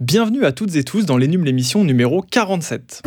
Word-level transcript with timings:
Bienvenue 0.00 0.44
à 0.44 0.52
toutes 0.52 0.76
et 0.76 0.84
tous 0.84 1.06
dans 1.06 1.16
l'Énum 1.16 1.42
l'émission 1.42 1.82
numéro 1.82 2.20
47. 2.20 3.00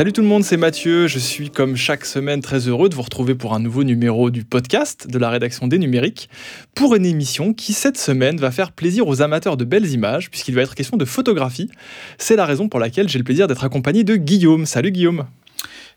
Salut 0.00 0.14
tout 0.14 0.22
le 0.22 0.28
monde, 0.28 0.44
c'est 0.44 0.56
Mathieu. 0.56 1.08
Je 1.08 1.18
suis 1.18 1.50
comme 1.50 1.76
chaque 1.76 2.06
semaine 2.06 2.40
très 2.40 2.68
heureux 2.68 2.88
de 2.88 2.94
vous 2.94 3.02
retrouver 3.02 3.34
pour 3.34 3.52
un 3.52 3.60
nouveau 3.60 3.84
numéro 3.84 4.30
du 4.30 4.44
podcast 4.44 5.06
de 5.10 5.18
la 5.18 5.28
rédaction 5.28 5.66
des 5.66 5.76
numériques 5.76 6.30
pour 6.74 6.94
une 6.94 7.04
émission 7.04 7.52
qui 7.52 7.74
cette 7.74 7.98
semaine 7.98 8.38
va 8.38 8.50
faire 8.50 8.72
plaisir 8.72 9.06
aux 9.06 9.20
amateurs 9.20 9.58
de 9.58 9.66
belles 9.66 9.90
images 9.92 10.30
puisqu'il 10.30 10.54
va 10.54 10.62
être 10.62 10.74
question 10.74 10.96
de 10.96 11.04
photographie. 11.04 11.70
C'est 12.16 12.36
la 12.36 12.46
raison 12.46 12.70
pour 12.70 12.80
laquelle 12.80 13.10
j'ai 13.10 13.18
le 13.18 13.24
plaisir 13.24 13.46
d'être 13.46 13.62
accompagné 13.62 14.02
de 14.02 14.16
Guillaume. 14.16 14.64
Salut 14.64 14.90
Guillaume. 14.90 15.26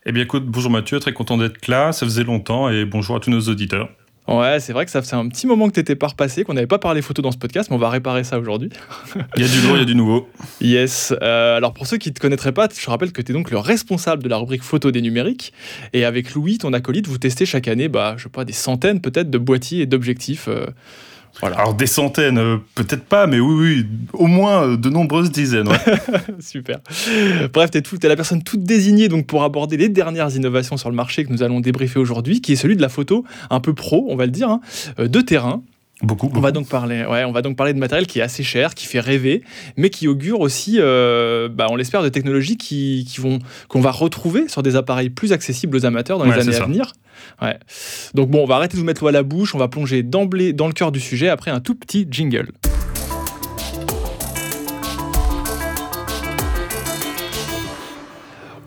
Eh 0.04 0.12
bien 0.12 0.24
écoute, 0.24 0.44
bonjour 0.44 0.70
Mathieu, 0.70 1.00
très 1.00 1.14
content 1.14 1.38
d'être 1.38 1.66
là, 1.66 1.92
ça 1.92 2.04
faisait 2.04 2.24
longtemps 2.24 2.68
et 2.68 2.84
bonjour 2.84 3.16
à 3.16 3.20
tous 3.20 3.30
nos 3.30 3.40
auditeurs. 3.40 3.88
Ouais, 4.26 4.58
c'est 4.58 4.72
vrai 4.72 4.86
que 4.86 4.90
ça 4.90 5.02
faisait 5.02 5.16
un 5.16 5.28
petit 5.28 5.46
moment 5.46 5.68
que 5.68 5.74
tu 5.74 5.80
étais 5.80 5.96
pas 5.96 6.06
repassé, 6.06 6.44
qu'on 6.44 6.54
n'avait 6.54 6.66
pas 6.66 6.78
parlé 6.78 7.02
photo 7.02 7.20
dans 7.20 7.30
ce 7.30 7.36
podcast, 7.36 7.68
mais 7.70 7.76
on 7.76 7.78
va 7.78 7.90
réparer 7.90 8.24
ça 8.24 8.38
aujourd'hui. 8.38 8.70
Il 9.36 9.42
y 9.42 9.44
a 9.44 9.48
du 9.48 9.60
nouveau, 9.60 9.76
il 9.76 9.80
y 9.80 9.82
a 9.82 9.84
du 9.84 9.94
nouveau. 9.94 10.28
Yes. 10.62 11.12
Euh, 11.20 11.56
alors 11.58 11.74
pour 11.74 11.86
ceux 11.86 11.98
qui 11.98 12.08
ne 12.08 12.14
te 12.14 12.20
connaîtraient 12.20 12.52
pas, 12.52 12.68
je 12.74 12.88
rappelle 12.88 13.12
que 13.12 13.20
tu 13.20 13.32
es 13.32 13.34
donc 13.34 13.50
le 13.50 13.58
responsable 13.58 14.22
de 14.22 14.28
la 14.28 14.38
rubrique 14.38 14.62
photo 14.62 14.90
des 14.90 15.02
numériques. 15.02 15.52
Et 15.92 16.06
avec 16.06 16.32
Louis, 16.32 16.56
ton 16.56 16.72
acolyte, 16.72 17.06
vous 17.06 17.18
testez 17.18 17.44
chaque 17.44 17.68
année, 17.68 17.88
bah, 17.88 18.14
je 18.16 18.24
sais 18.24 18.28
pas, 18.30 18.46
des 18.46 18.54
centaines 18.54 19.02
peut-être 19.02 19.28
de 19.28 19.38
boîtiers 19.38 19.82
et 19.82 19.86
d'objectifs. 19.86 20.48
Euh, 20.48 20.66
alors 21.42 21.74
des 21.74 21.86
centaines, 21.86 22.38
euh, 22.38 22.56
peut-être 22.74 23.04
pas, 23.04 23.26
mais 23.26 23.40
oui, 23.40 23.54
oui, 23.54 23.86
au 24.12 24.26
moins 24.26 24.64
euh, 24.64 24.76
de 24.76 24.88
nombreuses 24.88 25.30
dizaines. 25.30 25.68
Super. 26.40 26.80
Bref, 27.52 27.70
tu 27.70 27.78
es, 27.78 28.08
la 28.08 28.16
personne 28.16 28.42
toute 28.42 28.62
désignée 28.62 29.08
donc 29.08 29.26
pour 29.26 29.42
aborder 29.42 29.76
les 29.76 29.88
dernières 29.88 30.34
innovations 30.34 30.76
sur 30.76 30.90
le 30.90 30.96
marché 30.96 31.24
que 31.24 31.32
nous 31.32 31.42
allons 31.42 31.60
débriefer 31.60 31.98
aujourd'hui, 31.98 32.40
qui 32.40 32.52
est 32.52 32.56
celui 32.56 32.76
de 32.76 32.82
la 32.82 32.88
photo 32.88 33.24
un 33.50 33.60
peu 33.60 33.74
pro, 33.74 34.06
on 34.08 34.16
va 34.16 34.26
le 34.26 34.30
dire, 34.30 34.48
hein, 34.48 34.60
euh, 34.98 35.08
de 35.08 35.20
terrain. 35.20 35.62
Beaucoup, 36.02 36.30
On 36.34 36.40
va 36.40 36.50
donc 36.50 36.68
parler, 36.68 37.06
ouais, 37.06 37.24
on 37.24 37.32
va 37.32 37.40
donc 37.40 37.56
parler 37.56 37.72
de 37.72 37.78
matériel 37.78 38.06
qui 38.06 38.18
est 38.18 38.22
assez 38.22 38.42
cher, 38.42 38.74
qui 38.74 38.86
fait 38.86 39.00
rêver, 39.00 39.42
mais 39.76 39.90
qui 39.90 40.08
augure 40.08 40.40
aussi, 40.40 40.78
bah, 40.78 41.66
on 41.70 41.76
l'espère, 41.76 42.02
de 42.02 42.08
technologies 42.08 42.56
qui, 42.56 43.06
vont 43.18 43.38
qu'on 43.68 43.80
va 43.80 43.92
retrouver 43.92 44.48
sur 44.48 44.62
des 44.62 44.76
appareils 44.76 45.08
plus 45.08 45.32
accessibles 45.32 45.76
aux 45.76 45.86
amateurs 45.86 46.18
dans 46.18 46.24
les 46.24 46.32
années 46.32 46.56
à 46.56 46.64
venir. 46.64 46.92
Ouais. 47.40 47.58
Donc 48.12 48.28
bon, 48.28 48.42
on 48.42 48.46
va 48.46 48.56
arrêter 48.56 48.74
de 48.74 48.80
vous 48.80 48.86
mettre 48.86 49.02
l'eau 49.02 49.08
à 49.08 49.12
la 49.12 49.22
bouche, 49.22 49.54
on 49.54 49.58
va 49.58 49.68
plonger 49.68 50.02
d'emblée 50.02 50.52
dans 50.52 50.66
le 50.66 50.72
cœur 50.72 50.90
du 50.92 51.00
sujet 51.00 51.28
après 51.28 51.52
un 51.52 51.60
tout 51.60 51.76
petit 51.76 52.06
jingle. 52.10 52.48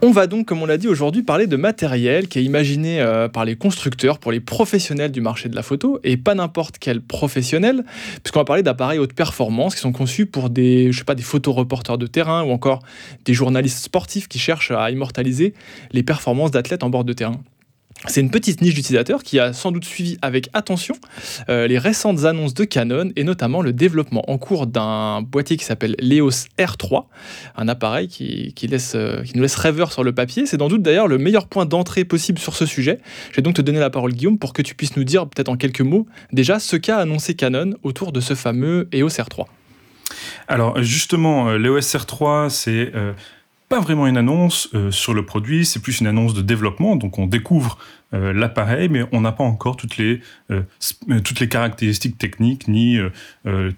On 0.03 0.11
va 0.11 0.27
donc, 0.27 0.45
comme 0.45 0.61
on 0.61 0.67
l'a 0.67 0.77
dit 0.77 0.87
aujourd'hui, 0.87 1.23
parler 1.23 1.47
de 1.47 1.55
matériel 1.55 2.27
qui 2.27 2.37
est 2.37 2.43
imaginé 2.43 3.01
euh, 3.01 3.27
par 3.27 3.45
les 3.45 3.55
constructeurs 3.55 4.19
pour 4.19 4.31
les 4.31 4.39
professionnels 4.39 5.11
du 5.11 5.21
marché 5.21 5.49
de 5.49 5.55
la 5.55 5.63
photo 5.63 5.99
et 6.03 6.17
pas 6.17 6.35
n'importe 6.35 6.77
quel 6.77 7.01
professionnel, 7.01 7.83
puisqu'on 8.21 8.41
va 8.41 8.45
parler 8.45 8.61
d'appareils 8.61 8.99
haute 8.99 9.13
performance 9.13 9.73
qui 9.73 9.81
sont 9.81 9.91
conçus 9.91 10.27
pour 10.27 10.51
des, 10.51 10.91
je 10.91 11.03
sais 11.03 11.15
des 11.15 11.23
photoreporters 11.23 11.97
de 11.97 12.05
terrain 12.05 12.43
ou 12.43 12.51
encore 12.51 12.83
des 13.25 13.33
journalistes 13.33 13.79
sportifs 13.79 14.27
qui 14.27 14.37
cherchent 14.37 14.69
à 14.69 14.91
immortaliser 14.91 15.55
les 15.91 16.03
performances 16.03 16.51
d'athlètes 16.51 16.83
en 16.83 16.91
bord 16.91 17.03
de 17.03 17.13
terrain. 17.13 17.41
C'est 18.05 18.21
une 18.21 18.29
petite 18.29 18.61
niche 18.61 18.75
d'utilisateurs 18.75 19.23
qui 19.23 19.39
a 19.39 19.53
sans 19.53 19.71
doute 19.71 19.83
suivi 19.83 20.19
avec 20.21 20.49
attention 20.53 20.95
euh, 21.49 21.67
les 21.67 21.79
récentes 21.79 22.25
annonces 22.25 22.53
de 22.53 22.63
Canon 22.63 23.09
et 23.15 23.23
notamment 23.23 23.63
le 23.63 23.73
développement 23.73 24.23
en 24.29 24.37
cours 24.37 24.67
d'un 24.67 25.23
boîtier 25.23 25.57
qui 25.57 25.65
s'appelle 25.65 25.95
l'EOS 25.99 26.45
R3, 26.59 27.05
un 27.55 27.67
appareil 27.67 28.07
qui, 28.07 28.53
euh, 28.93 29.23
nous 29.33 29.41
laisse 29.41 29.55
rêveur 29.55 29.91
sur 29.91 30.03
le 30.03 30.13
papier. 30.13 30.45
C'est 30.45 30.59
sans 30.59 30.67
doute 30.67 30.83
d'ailleurs 30.83 31.07
le 31.07 31.17
meilleur 31.17 31.47
point 31.47 31.65
d'entrée 31.65 32.05
possible 32.05 32.37
sur 32.37 32.55
ce 32.55 32.67
sujet. 32.67 32.99
Je 33.31 33.37
vais 33.37 33.41
donc 33.41 33.55
te 33.55 33.61
donner 33.63 33.79
la 33.79 33.89
parole 33.89 34.13
Guillaume 34.13 34.37
pour 34.37 34.53
que 34.53 34.61
tu 34.61 34.75
puisses 34.75 34.95
nous 34.95 35.03
dire 35.03 35.27
peut-être 35.27 35.49
en 35.49 35.57
quelques 35.57 35.81
mots 35.81 36.05
déjà 36.31 36.59
ce 36.59 36.75
qu'a 36.75 36.97
annoncé 36.97 37.33
Canon 37.33 37.73
autour 37.81 38.11
de 38.11 38.19
ce 38.19 38.35
fameux 38.35 38.87
EOS 38.93 39.09
R3. 39.09 39.45
Alors 40.47 40.81
justement, 40.83 41.49
euh, 41.49 41.57
l'EOS 41.57 41.79
R3, 41.79 42.49
c'est 42.49 42.91
pas 43.69 43.81
vraiment 43.81 44.07
une 44.07 44.17
annonce 44.17 44.69
euh, 44.73 44.91
sur 44.91 45.13
le 45.13 45.25
produit, 45.25 45.65
c'est 45.65 45.81
plus 45.81 45.99
une 45.99 46.07
annonce 46.07 46.33
de 46.33 46.41
développement. 46.41 46.95
Donc 46.95 47.19
on 47.19 47.27
découvre 47.27 47.77
euh, 48.13 48.31
l'appareil, 48.31 48.87
mais 48.87 49.03
on 49.11 49.19
n'a 49.19 49.33
pas 49.33 49.43
encore 49.43 49.75
toutes 49.75 49.97
les, 49.97 50.21
euh, 50.51 50.61
toutes 51.21 51.41
les 51.41 51.49
caractéristiques 51.49 52.17
techniques 52.17 52.69
ni 52.69 52.97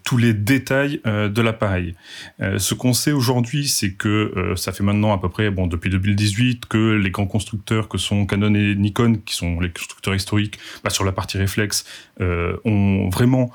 tous 0.03 0.17
les 0.17 0.33
détails 0.33 1.01
de 1.05 1.41
l'appareil. 1.41 1.95
ce 2.39 2.73
qu'on 2.73 2.93
sait 2.93 3.11
aujourd'hui, 3.11 3.67
c'est 3.67 3.93
que 3.93 4.53
ça 4.55 4.71
fait 4.71 4.83
maintenant 4.83 5.13
à 5.13 5.17
peu 5.17 5.29
près, 5.29 5.49
bon, 5.49 5.67
depuis 5.67 5.89
2018, 5.89 6.65
que 6.65 6.93
les 6.93 7.09
grands 7.09 7.25
constructeurs 7.25 7.87
que 7.87 7.97
sont 7.97 8.25
Canon 8.25 8.53
et 8.53 8.75
Nikon, 8.75 9.15
qui 9.25 9.35
sont 9.35 9.59
les 9.59 9.69
constructeurs 9.69 10.15
historiques, 10.15 10.59
bah, 10.83 10.89
sur 10.89 11.03
la 11.03 11.11
partie 11.11 11.37
réflexe, 11.37 11.85
ont 12.19 13.09
vraiment 13.09 13.51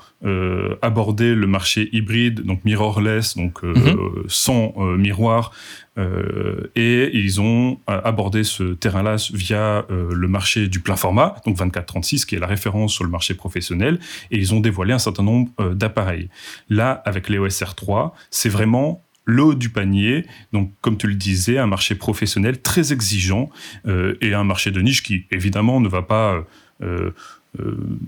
abordé 0.81 1.35
le 1.35 1.47
marché 1.47 1.89
hybride, 1.93 2.41
donc 2.41 2.63
mirrorless, 2.65 3.37
donc 3.37 3.63
mm-hmm. 3.63 4.27
sans 4.27 4.73
miroir, 4.97 5.51
euh, 5.97 6.71
et 6.75 7.17
ils 7.17 7.39
ont 7.39 7.79
euh, 7.89 8.01
abordé 8.03 8.43
ce 8.43 8.73
terrain-là 8.73 9.15
via 9.33 9.85
euh, 9.89 10.09
le 10.13 10.27
marché 10.27 10.67
du 10.67 10.79
plein 10.79 10.95
format, 10.95 11.35
donc 11.45 11.57
24-36, 11.57 12.25
qui 12.25 12.35
est 12.35 12.39
la 12.39 12.47
référence 12.47 12.93
sur 12.93 13.03
le 13.03 13.09
marché 13.09 13.33
professionnel, 13.33 13.99
et 14.31 14.37
ils 14.37 14.53
ont 14.53 14.59
dévoilé 14.59 14.93
un 14.93 14.99
certain 14.99 15.23
nombre 15.23 15.51
d'appareils. 15.73 16.29
Là, 16.69 17.01
avec 17.05 17.29
les 17.29 17.37
OSR 17.37 17.75
3, 17.75 18.13
c'est 18.29 18.49
vraiment 18.49 19.03
l'eau 19.25 19.55
du 19.55 19.69
panier, 19.69 20.25
donc 20.53 20.71
comme 20.81 20.97
tu 20.97 21.07
le 21.07 21.15
disais, 21.15 21.57
un 21.57 21.67
marché 21.67 21.95
professionnel 21.95 22.61
très 22.61 22.93
exigeant 22.93 23.49
et 23.87 24.33
un 24.35 24.43
marché 24.43 24.69
de 24.69 24.81
niche 24.81 25.01
qui 25.01 25.25
évidemment 25.31 25.79
ne 25.79 25.89
va 25.89 26.03
pas 26.03 26.43
euh, 26.83 27.11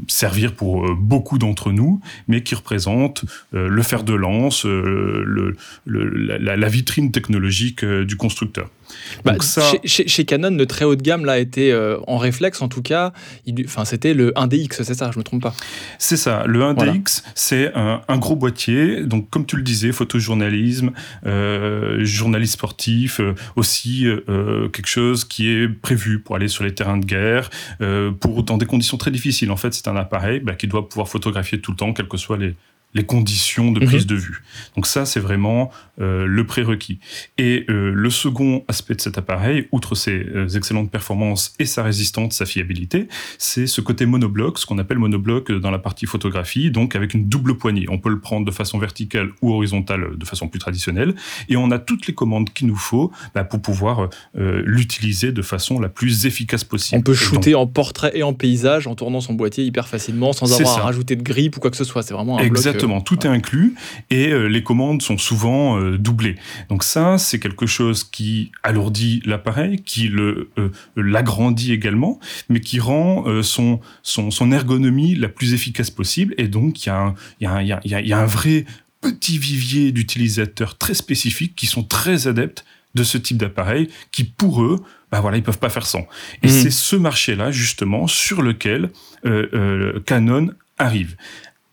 servir 0.08 0.54
pour 0.54 0.86
euh, 0.86 0.96
beaucoup 0.96 1.38
d'entre 1.38 1.72
nous, 1.72 2.02
mais 2.28 2.44
qui 2.44 2.56
représente 2.56 3.26
euh, 3.54 3.68
le 3.68 3.82
fer 3.84 4.04
de 4.04 4.14
lance, 4.14 4.66
la, 5.86 6.68
vitrine 6.70 7.12
technologique 7.12 7.86
du 7.86 8.18
constructeur. 8.18 8.70
Bah, 9.24 9.36
chez, 9.84 10.26
Canon, 10.26 10.52
le 10.52 10.66
très 10.66 10.86
haut 10.86 10.96
de 10.96 11.02
gamme 11.02 11.26
là 11.26 11.40
était 11.40 11.74
en 12.08 12.18
réflexe 12.18 12.62
en 12.62 12.68
tout 12.68 12.82
cas. 12.82 13.14
Enfin, 13.66 13.86
c'était 13.86 14.14
le 14.14 14.32
1DX, 14.32 14.84
c'est 14.84 14.94
ça, 14.94 15.12
je 15.14 15.20
me 15.20 15.24
trompe 15.24 15.42
pas. 15.42 15.54
C'est 16.00 16.18
ça. 16.18 16.44
Le 16.46 16.62
1DX, 16.62 17.24
c'est 17.36 17.72
un, 17.76 18.18
gros 18.18 18.36
boîtier. 18.36 19.04
Donc, 19.04 19.30
comme 19.30 19.46
tu 19.46 19.56
le 19.58 19.64
disais, 19.64 19.92
photojournalisme, 19.92 20.92
journaliste 22.00 22.54
sportif, 22.54 23.22
aussi 23.56 24.08
quelque 24.28 24.88
chose 24.88 25.26
qui 25.26 25.50
est 25.50 25.68
prévu 25.68 26.20
pour 26.20 26.36
aller 26.36 26.48
sur 26.48 26.64
les 26.64 26.74
terrains 26.74 26.98
de 26.98 27.06
guerre, 27.06 27.50
pour 28.20 28.44
dans 28.44 28.58
des 28.58 28.66
conditions 28.66 28.98
très 28.98 29.12
difficiles 29.12 29.52
en 29.52 29.58
fait, 29.58 29.74
c'est 29.74 29.88
un 29.88 29.96
appareil 29.96 30.40
bah, 30.40 30.54
qui 30.54 30.68
doit 30.68 30.88
pouvoir 30.88 31.08
photographier 31.08 31.60
tout 31.60 31.72
le 31.72 31.78
temps, 31.78 31.94
quelles 31.94 32.08
que 32.08 32.18
soient 32.18 32.38
les, 32.38 32.56
les 32.98 33.06
conditions 33.06 33.72
de 33.72 33.86
prise 33.86 34.04
mhm. 34.04 34.10
de 34.10 34.16
vue. 34.16 34.44
Donc 34.76 34.88
ça, 34.88 35.06
c'est 35.06 35.20
vraiment 35.20 35.72
euh, 36.02 36.26
le 36.26 36.46
prérequis. 36.46 37.00
Et 37.38 37.66
euh, 37.70 37.92
le 37.94 38.10
second 38.10 38.66
aspect 38.68 38.96
de 38.96 39.02
cet 39.02 39.18
appareil, 39.18 39.68
outre 39.72 39.96
ses 39.96 40.12
euh, 40.12 40.48
excellentes 40.50 40.92
performances 40.92 41.54
et 41.60 41.66
sa 41.66 41.84
résistance, 41.84 42.34
sa 42.34 42.46
fiabilité, 42.46 43.08
c'est 43.38 43.68
ce 43.68 43.82
côté 43.82 44.06
monobloc, 44.06 44.58
ce 44.58 44.66
qu'on 44.66 44.80
appelle 44.80 44.98
monobloc 44.98 45.52
dans 45.52 45.72
la 45.72 45.80
partie 45.80 46.08
photographie, 46.08 46.72
donc 46.72 46.96
avec 46.96 47.14
une 47.14 47.30
double 47.30 47.58
poignée. 47.58 47.86
On 47.90 48.00
peut 48.00 48.10
le 48.10 48.20
prendre 48.20 48.46
de 48.46 48.52
façon 48.52 48.80
verticale 48.80 49.30
ou 49.42 49.54
horizontale 49.54 50.18
de 50.18 50.26
façon 50.26 50.48
plus 50.48 50.60
traditionnelle, 50.60 51.16
et 51.50 51.56
on 51.56 51.70
a 51.72 51.80
toutes 51.80 52.08
les 52.08 52.14
commandes 52.14 52.50
qu'il 52.52 52.68
nous 52.68 52.76
faut 52.76 53.12
bah, 53.36 53.44
pour 53.44 53.62
pouvoir 53.62 54.10
l'utiliser 54.34 55.32
de 55.32 55.42
façon 55.42 55.80
la 55.80 55.90
plus 55.90 56.26
efficace 56.26 56.64
possible. 56.64 57.00
On 57.00 57.04
peut 57.04 57.14
shooter 57.14 57.56
en 57.56 57.68
portrait 57.68 58.12
et 58.16 58.24
en 58.24 58.34
paysage 58.34 58.88
en 58.88 58.96
tournant 58.96 59.22
son 59.22 59.34
boîtier 59.34 59.64
hyper 59.64 59.88
facilement, 59.88 60.34
sans 60.34 60.52
avoir 60.60 60.80
à 60.80 60.82
rajouter 60.82 61.16
de 61.16 61.24
grippe 61.24 61.58
ou 61.58 61.60
quoi 61.60 61.70
que 61.70 61.78
ce 61.78 61.84
soit. 61.84 62.02
C'est 62.02 62.14
vraiment 62.14 62.40
un 62.40 62.44
Exactement 62.44 62.87
tout 63.04 63.26
est 63.26 63.30
inclus 63.30 63.76
et 64.10 64.30
euh, 64.30 64.48
les 64.48 64.64
commandes 64.64 65.02
sont 65.02 65.18
souvent 65.18 65.80
euh, 65.80 65.98
doublées. 65.98 66.36
Donc 66.70 66.84
ça, 66.84 67.18
c'est 67.18 67.40
quelque 67.40 67.66
chose 67.66 68.04
qui 68.04 68.52
alourdit 68.64 69.22
l'appareil, 69.26 69.82
qui 69.84 70.08
le 70.08 70.50
euh, 70.58 70.70
l'agrandit 70.96 71.74
également, 71.74 72.20
mais 72.50 72.60
qui 72.60 72.80
rend 72.80 73.26
son, 73.42 73.80
son, 74.04 74.52
ergonomie 74.52 75.16
la 75.16 75.30
plus 75.30 75.54
efficace 75.54 75.90
possible. 75.90 76.34
Et 76.38 76.48
donc, 76.48 76.86
il 76.86 76.90
y, 76.90 77.46
a 77.46 77.62
y, 77.62 78.14
a, 78.14 78.20
un 78.20 78.26
vrai 78.26 78.66
petit 79.02 79.38
vivier 79.38 79.92
d'utilisateurs 79.92 80.78
très 80.78 80.94
spécifiques 80.94 81.56
qui 81.56 81.66
sont 81.66 81.84
très 81.84 82.28
adeptes 82.28 82.66
de 82.96 83.04
ce 83.04 83.18
type 83.18 83.38
d'appareil, 83.38 83.90
qui 84.12 84.24
pour 84.24 84.64
eux, 84.64 84.78
bah 85.12 85.22
voilà, 85.22 85.38
ils 85.38 85.44
peuvent 85.44 85.60
pas 85.60 85.70
faire 85.70 85.86
sans. 85.86 86.08
Et 86.44 86.48
mmh. 86.48 86.50
c'est 86.50 86.72
ce 86.72 86.96
marché-là 86.96 87.52
justement 87.52 88.08
sur 88.08 88.42
lequel 88.42 88.90
Canon 90.06 90.50
arrive. 90.78 91.16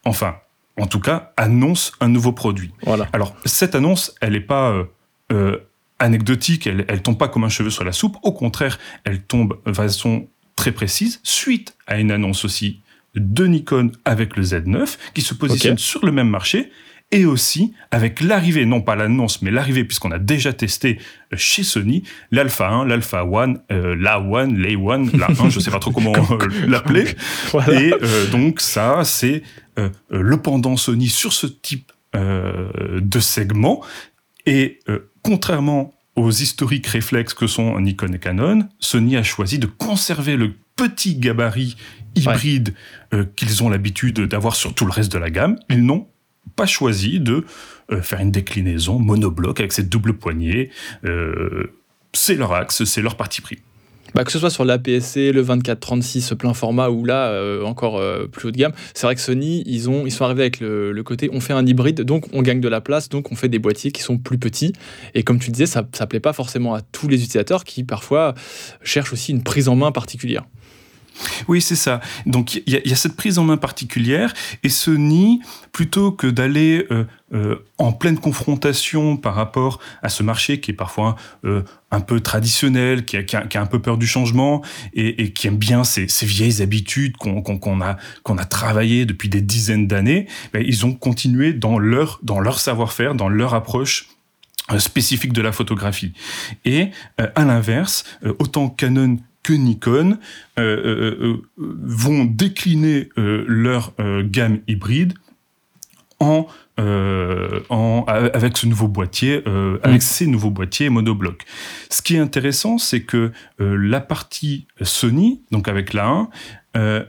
Enfin, 0.04 0.36
en 0.78 0.86
tout 0.86 1.00
cas, 1.00 1.32
annonce 1.36 1.92
un 2.00 2.08
nouveau 2.08 2.32
produit. 2.32 2.72
Voilà. 2.82 3.08
Alors, 3.12 3.34
cette 3.44 3.74
annonce, 3.74 4.14
elle 4.20 4.32
n'est 4.32 4.40
pas 4.40 4.70
euh, 4.70 4.84
euh, 5.32 5.58
anecdotique, 5.98 6.66
elle, 6.66 6.84
elle 6.88 7.02
tombe 7.02 7.18
pas 7.18 7.28
comme 7.28 7.44
un 7.44 7.48
cheveu 7.48 7.70
sur 7.70 7.84
la 7.84 7.92
soupe. 7.92 8.16
Au 8.22 8.32
contraire, 8.32 8.78
elle 9.04 9.22
tombe 9.22 9.58
de 9.64 9.72
façon 9.72 10.28
très 10.56 10.72
précise 10.72 11.20
suite 11.22 11.76
à 11.86 11.98
une 11.98 12.10
annonce 12.10 12.44
aussi 12.44 12.80
de 13.14 13.46
Nikon 13.46 13.92
avec 14.04 14.36
le 14.36 14.42
Z9 14.42 14.96
qui 15.14 15.22
se 15.22 15.34
positionne 15.34 15.78
sur 15.78 16.04
le 16.04 16.12
même 16.12 16.28
marché 16.28 16.70
et 17.12 17.26
aussi 17.26 17.72
avec 17.90 18.20
l'arrivée, 18.20 18.66
non 18.66 18.80
pas 18.80 18.96
l'annonce, 18.96 19.40
mais 19.40 19.50
l'arrivée, 19.50 19.84
puisqu'on 19.84 20.10
a 20.10 20.18
déjà 20.18 20.52
testé 20.52 20.98
euh, 21.32 21.36
chez 21.36 21.62
Sony, 21.62 22.02
l'Alpha 22.32 22.68
1, 22.68 22.86
l'Alpha 22.86 23.20
1, 23.20 23.54
euh, 23.70 23.94
la 23.96 24.16
1, 24.16 24.52
l'A 24.54 24.68
1, 24.70 25.16
la 25.16 25.28
1, 25.28 25.50
je 25.50 25.60
sais 25.60 25.70
pas 25.70 25.78
trop 25.78 25.92
comment 25.92 26.12
l'appeler. 26.66 27.04
Et 27.70 27.92
euh, 27.92 28.26
donc 28.32 28.60
ça, 28.60 29.04
c'est 29.04 29.42
le 29.76 30.36
pendant 30.36 30.76
Sony 30.76 31.08
sur 31.08 31.32
ce 31.32 31.46
type 31.46 31.92
de 32.14 33.20
segment. 33.20 33.82
Et 34.46 34.80
contrairement 35.22 35.94
aux 36.16 36.30
historiques 36.30 36.86
réflexes 36.86 37.34
que 37.34 37.46
sont 37.46 37.78
Nikon 37.80 38.12
et 38.12 38.18
Canon, 38.18 38.68
Sony 38.78 39.16
a 39.16 39.22
choisi 39.22 39.58
de 39.58 39.66
conserver 39.66 40.36
le 40.36 40.52
petit 40.76 41.16
gabarit 41.16 41.76
hybride 42.14 42.74
qu'ils 43.36 43.62
ont 43.64 43.68
l'habitude 43.68 44.20
d'avoir 44.20 44.54
sur 44.54 44.74
tout 44.74 44.86
le 44.86 44.92
reste 44.92 45.12
de 45.12 45.18
la 45.18 45.30
gamme. 45.30 45.58
Ils 45.70 45.84
n'ont 45.84 46.06
pas 46.56 46.66
choisi 46.66 47.20
de 47.20 47.44
euh, 47.90 48.02
faire 48.02 48.20
une 48.20 48.30
déclinaison 48.30 48.98
monobloc 48.98 49.60
avec 49.60 49.72
cette 49.72 49.88
double 49.88 50.14
poignée. 50.14 50.70
Euh, 51.04 51.74
c'est 52.12 52.34
leur 52.34 52.52
axe, 52.52 52.84
c'est 52.84 53.02
leur 53.02 53.16
parti 53.16 53.40
pris. 53.40 53.58
Bah, 54.14 54.24
que 54.24 54.32
ce 54.32 54.38
soit 54.38 54.50
sur 54.50 54.64
l'APS-C, 54.64 55.32
le 55.32 55.42
24-36 55.42 56.34
plein 56.36 56.54
format 56.54 56.88
ou 56.88 57.04
là 57.04 57.28
euh, 57.28 57.64
encore 57.64 58.00
plus 58.30 58.48
haut 58.48 58.50
de 58.50 58.56
gamme, 58.56 58.72
c'est 58.94 59.06
vrai 59.06 59.14
que 59.14 59.20
Sony, 59.20 59.62
ils, 59.66 59.90
ont, 59.90 60.06
ils 60.06 60.12
sont 60.12 60.24
arrivés 60.24 60.42
avec 60.42 60.60
le, 60.60 60.92
le, 60.92 61.02
côté 61.02 61.28
on 61.32 61.40
fait 61.40 61.52
un 61.52 61.66
hybride, 61.66 62.02
donc 62.02 62.26
on 62.32 62.42
gagne 62.42 62.60
de 62.60 62.68
la 62.68 62.80
place, 62.80 63.08
donc 63.08 63.32
on 63.32 63.36
fait 63.36 63.48
des 63.48 63.58
boîtiers 63.58 63.90
qui 63.90 64.02
sont 64.02 64.18
plus 64.18 64.38
petits. 64.38 64.72
Et 65.14 65.22
comme 65.22 65.38
tu 65.38 65.50
disais, 65.50 65.66
ça 65.66 65.82
ne 65.82 66.06
plaît 66.06 66.20
pas 66.20 66.32
forcément 66.32 66.74
à 66.74 66.80
tous 66.80 67.08
les 67.08 67.16
utilisateurs 67.16 67.64
qui 67.64 67.84
parfois 67.84 68.34
cherchent 68.82 69.12
aussi 69.12 69.32
une 69.32 69.42
prise 69.42 69.68
en 69.68 69.76
main 69.76 69.92
particulière. 69.92 70.44
Oui, 71.48 71.60
c'est 71.60 71.76
ça. 71.76 72.00
Donc 72.26 72.54
il 72.54 72.62
y, 72.66 72.92
a 72.92 72.96
cette 72.96 73.16
prise 73.16 73.38
en 73.38 73.44
main 73.44 73.56
particulière 73.56 74.34
et 74.62 74.68
Sony, 74.68 75.40
plutôt 75.72 76.12
que 76.12 76.26
d'aller 76.26 76.86
euh, 76.90 77.04
euh, 77.32 77.56
en 77.78 77.92
pleine 77.92 78.18
confrontation 78.18 79.16
par 79.16 79.34
rapport 79.34 79.80
à 80.02 80.08
ce 80.08 80.22
marché 80.22 80.60
qui 80.60 80.72
est 80.72 80.74
parfois 80.74 81.16
euh, 81.44 81.62
un 81.90 82.00
peu 82.00 82.20
traditionnel, 82.20 83.04
qui 83.04 83.16
a, 83.16 83.24
un 83.54 83.66
peu 83.66 83.80
peur 83.80 83.98
du 83.98 84.06
changement 84.06 84.62
et, 84.94 85.32
qui 85.32 85.46
aime 85.46 85.56
bien 85.56 85.84
ces, 85.84 86.06
vieilles 86.22 86.62
habitudes 86.62 87.16
qu'on 87.16 87.80
a, 87.80 87.96
qu'on 88.22 88.38
a 88.38 88.44
travaillées 88.44 89.06
depuis 89.06 89.28
des 89.28 89.40
dizaines 89.40 89.86
d'années, 89.86 90.26
ben, 90.52 90.64
ils 90.66 90.86
ont 90.86 90.92
continué 90.92 91.52
dans 91.52 91.78
leur, 91.78 92.18
dans 92.22 92.40
leur 92.40 92.58
savoir-faire, 92.58 93.14
dans 93.14 93.28
leur 93.28 93.54
approche 93.54 94.08
spécifique 94.78 95.34
de 95.34 95.42
la 95.42 95.52
photographie. 95.52 96.14
Et 96.64 96.88
à 97.18 97.44
l'inverse, 97.44 98.04
autant 98.38 98.70
Canon 98.70 99.18
que 99.44 99.52
Nikon 99.52 100.18
euh, 100.58 100.62
euh, 100.62 101.16
euh, 101.20 101.42
vont 101.56 102.24
décliner 102.24 103.10
leur 103.16 103.92
gamme 104.24 104.60
hybride 104.66 105.14
en, 106.18 106.48
en, 106.78 108.04
avec 108.08 108.56
ce 108.56 108.66
nouveau 108.66 108.88
boîtier, 108.88 109.44
avec 109.82 110.02
ces 110.02 110.26
nouveaux 110.26 110.50
boîtiers 110.50 110.88
monoblocs. 110.88 111.44
Ce 111.90 112.02
qui 112.02 112.16
est 112.16 112.18
intéressant, 112.18 112.78
c'est 112.78 113.02
que 113.02 113.30
la 113.58 114.00
partie 114.00 114.66
Sony, 114.80 115.42
donc 115.50 115.68
avec 115.68 115.92
la 115.92 116.28
1, 116.74 117.04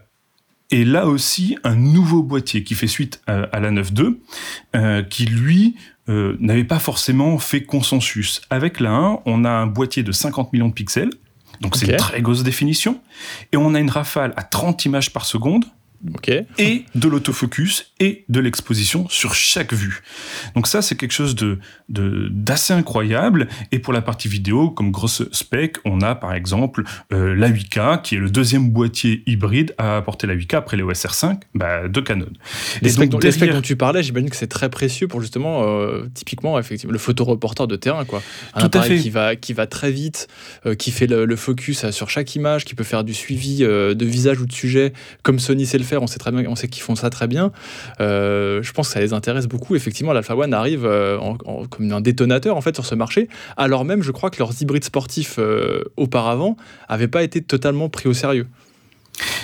est 0.71 0.83
là 0.83 1.07
aussi 1.07 1.57
un 1.63 1.75
nouveau 1.75 2.23
boîtier 2.23 2.63
qui 2.63 2.75
fait 2.75 2.87
suite 2.87 3.21
à, 3.27 3.59
la 3.59 3.71
9.2, 3.71 5.07
qui 5.07 5.25
lui 5.25 5.75
n'avait 6.07 6.65
pas 6.65 6.79
forcément 6.79 7.37
fait 7.39 7.63
consensus. 7.63 8.41
Avec 8.49 8.81
la 8.81 8.91
1, 8.91 9.19
on 9.25 9.45
a 9.45 9.51
un 9.51 9.67
boîtier 9.67 10.03
de 10.03 10.11
50 10.11 10.51
millions 10.51 10.69
de 10.69 10.73
pixels, 10.73 11.11
donc 11.61 11.75
c'est 11.75 11.87
une 11.87 11.97
très 11.97 12.21
grosse 12.21 12.43
définition. 12.43 12.99
Et 13.51 13.57
on 13.57 13.73
a 13.73 13.79
une 13.79 13.89
rafale 13.89 14.33
à 14.35 14.43
30 14.43 14.85
images 14.85 15.13
par 15.13 15.25
seconde 15.25 15.65
et 16.57 16.85
de 16.95 17.07
l'autofocus 17.07 17.91
et 17.99 18.25
de 18.29 18.39
l'exposition 18.39 19.07
sur 19.09 19.33
chaque 19.33 19.73
vue. 19.73 20.01
Donc 20.55 20.67
ça, 20.67 20.81
c'est 20.81 20.95
quelque 20.95 21.13
chose 21.13 21.35
de 21.35 21.59
d'assez 21.89 22.73
incroyable. 22.73 23.47
Et 23.71 23.79
pour 23.79 23.93
la 23.93 24.01
partie 24.01 24.27
vidéo, 24.27 24.69
comme 24.69 24.91
grosse 24.91 25.23
spec, 25.31 25.77
on 25.85 26.01
a 26.01 26.15
par 26.15 26.33
exemple 26.33 26.83
euh, 27.13 27.35
la 27.35 27.49
8K, 27.49 28.01
qui 28.01 28.15
est 28.15 28.19
le 28.19 28.29
deuxième 28.29 28.69
boîtier 28.69 29.23
hybride 29.25 29.73
à 29.77 29.97
apporter 29.97 30.27
la 30.27 30.35
8K 30.35 30.55
après 30.55 30.77
les 30.77 30.83
OSR 30.83 31.13
5 31.13 31.41
bah, 31.53 31.87
de 31.87 31.99
Canon. 32.01 32.27
Les, 32.81 32.89
specs, 32.89 33.09
dont, 33.09 33.19
dont, 33.19 33.61
tu 33.61 33.75
parlais, 33.75 34.03
j'imagine 34.03 34.29
que 34.29 34.35
c'est 34.35 34.47
très 34.47 34.69
précieux 34.69 35.07
pour 35.07 35.21
justement, 35.21 35.63
euh, 35.63 36.07
typiquement, 36.13 36.57
effectivement, 36.59 36.93
le 36.93 36.99
photoreporter 36.99 37.67
de 37.67 37.75
terrain, 37.75 38.05
quoi. 38.05 38.21
Un 38.53 38.67
Tout 38.67 38.77
à 38.77 38.81
fait. 38.81 38.97
Qui 38.97 39.09
va, 39.09 39.35
qui 39.35 39.53
va 39.53 39.67
très 39.67 39.91
vite, 39.91 40.27
euh, 40.65 40.75
qui 40.75 40.91
fait 40.91 41.07
le, 41.07 41.35
focus 41.35 41.89
sur 41.91 42.09
chaque 42.09 42.33
image, 42.35 42.65
qui 42.65 42.75
peut 42.75 42.83
faire 42.83 43.03
du 43.03 43.13
suivi 43.13 43.59
de 43.59 44.05
visage 44.05 44.39
ou 44.39 44.45
de 44.45 44.53
sujet, 44.53 44.93
comme 45.21 45.37
Sony 45.37 45.65
sait 45.65 45.77
le 45.77 45.83
faire 45.83 45.94
on 46.01 46.07
sait 46.07 46.19
sait 46.55 46.67
qu'ils 46.67 46.83
font 46.83 46.95
ça 46.95 47.09
très 47.09 47.27
bien. 47.27 47.51
Euh, 48.01 48.61
je 48.63 48.71
pense 48.71 48.87
que 48.87 48.93
ça 48.93 48.99
les 48.99 49.13
intéresse 49.13 49.47
beaucoup. 49.47 49.75
Effectivement, 49.75 50.13
l'Alpha 50.13 50.35
One 50.35 50.53
arrive 50.53 50.85
euh, 50.85 51.17
comme 51.69 51.91
un 51.91 52.01
détonateur 52.01 52.57
en 52.57 52.61
fait 52.61 52.75
sur 52.75 52.85
ce 52.85 52.95
marché, 52.95 53.29
alors 53.57 53.85
même, 53.85 54.01
je 54.01 54.11
crois 54.11 54.29
que 54.29 54.39
leurs 54.39 54.61
hybrides 54.61 54.83
sportifs 54.83 55.35
euh, 55.39 55.83
auparavant 55.97 56.57
n'avaient 56.89 57.07
pas 57.07 57.23
été 57.23 57.41
totalement 57.41 57.89
pris 57.89 58.09
au 58.09 58.13
sérieux. 58.13 58.47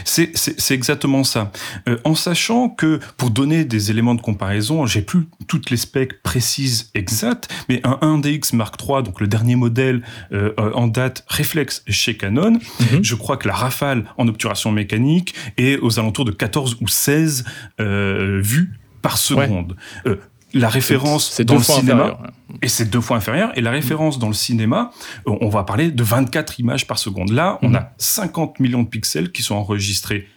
C'est 0.03 0.71
exactement 0.71 1.23
ça. 1.23 1.51
Euh, 1.87 1.97
en 2.03 2.15
sachant 2.15 2.69
que, 2.69 2.99
pour 3.17 3.31
donner 3.31 3.65
des 3.65 3.91
éléments 3.91 4.15
de 4.15 4.21
comparaison, 4.21 4.85
j'ai 4.85 5.01
plus 5.01 5.27
toutes 5.47 5.69
les 5.69 5.77
specs 5.77 6.21
précises 6.21 6.91
exactes, 6.93 7.49
mais 7.69 7.81
un 7.83 7.97
1DX 8.01 8.55
Mark 8.55 8.75
III, 8.81 9.03
donc 9.03 9.21
le 9.21 9.27
dernier 9.27 9.55
modèle 9.55 10.01
euh, 10.33 10.53
en 10.57 10.87
date 10.87 11.23
réflexe 11.27 11.83
chez 11.87 12.17
Canon, 12.17 12.51
mhm. 12.51 13.03
je 13.03 13.15
crois 13.15 13.37
que 13.37 13.47
la 13.47 13.55
rafale 13.55 14.05
en 14.17 14.27
obturation 14.27 14.71
mécanique 14.71 15.33
est 15.57 15.77
aux 15.77 15.99
alentours 15.99 16.25
de 16.25 16.31
14 16.31 16.77
ou 16.81 16.87
16 16.87 17.45
euh, 17.79 18.39
vues 18.41 18.71
par 19.01 19.17
seconde 19.17 19.75
la 20.53 20.69
référence 20.69 21.29
c'est 21.31 21.45
dans 21.45 21.55
le 21.55 21.63
cinéma 21.63 22.17
et 22.61 22.67
c'est 22.67 22.85
deux 22.85 23.01
fois 23.01 23.17
inférieur 23.17 23.51
et 23.57 23.61
la 23.61 23.71
référence 23.71 24.19
dans 24.19 24.27
le 24.27 24.33
cinéma 24.33 24.91
on 25.25 25.49
va 25.49 25.63
parler 25.63 25.91
de 25.91 26.03
24 26.03 26.59
images 26.59 26.87
par 26.87 26.99
seconde 26.99 27.31
là 27.31 27.59
on 27.61 27.69
mhm. 27.69 27.75
a 27.75 27.93
50 27.97 28.59
millions 28.59 28.83
de 28.83 28.87
pixels 28.87 29.31
qui 29.31 29.43
sont 29.43 29.55
enregistrés 29.55 30.27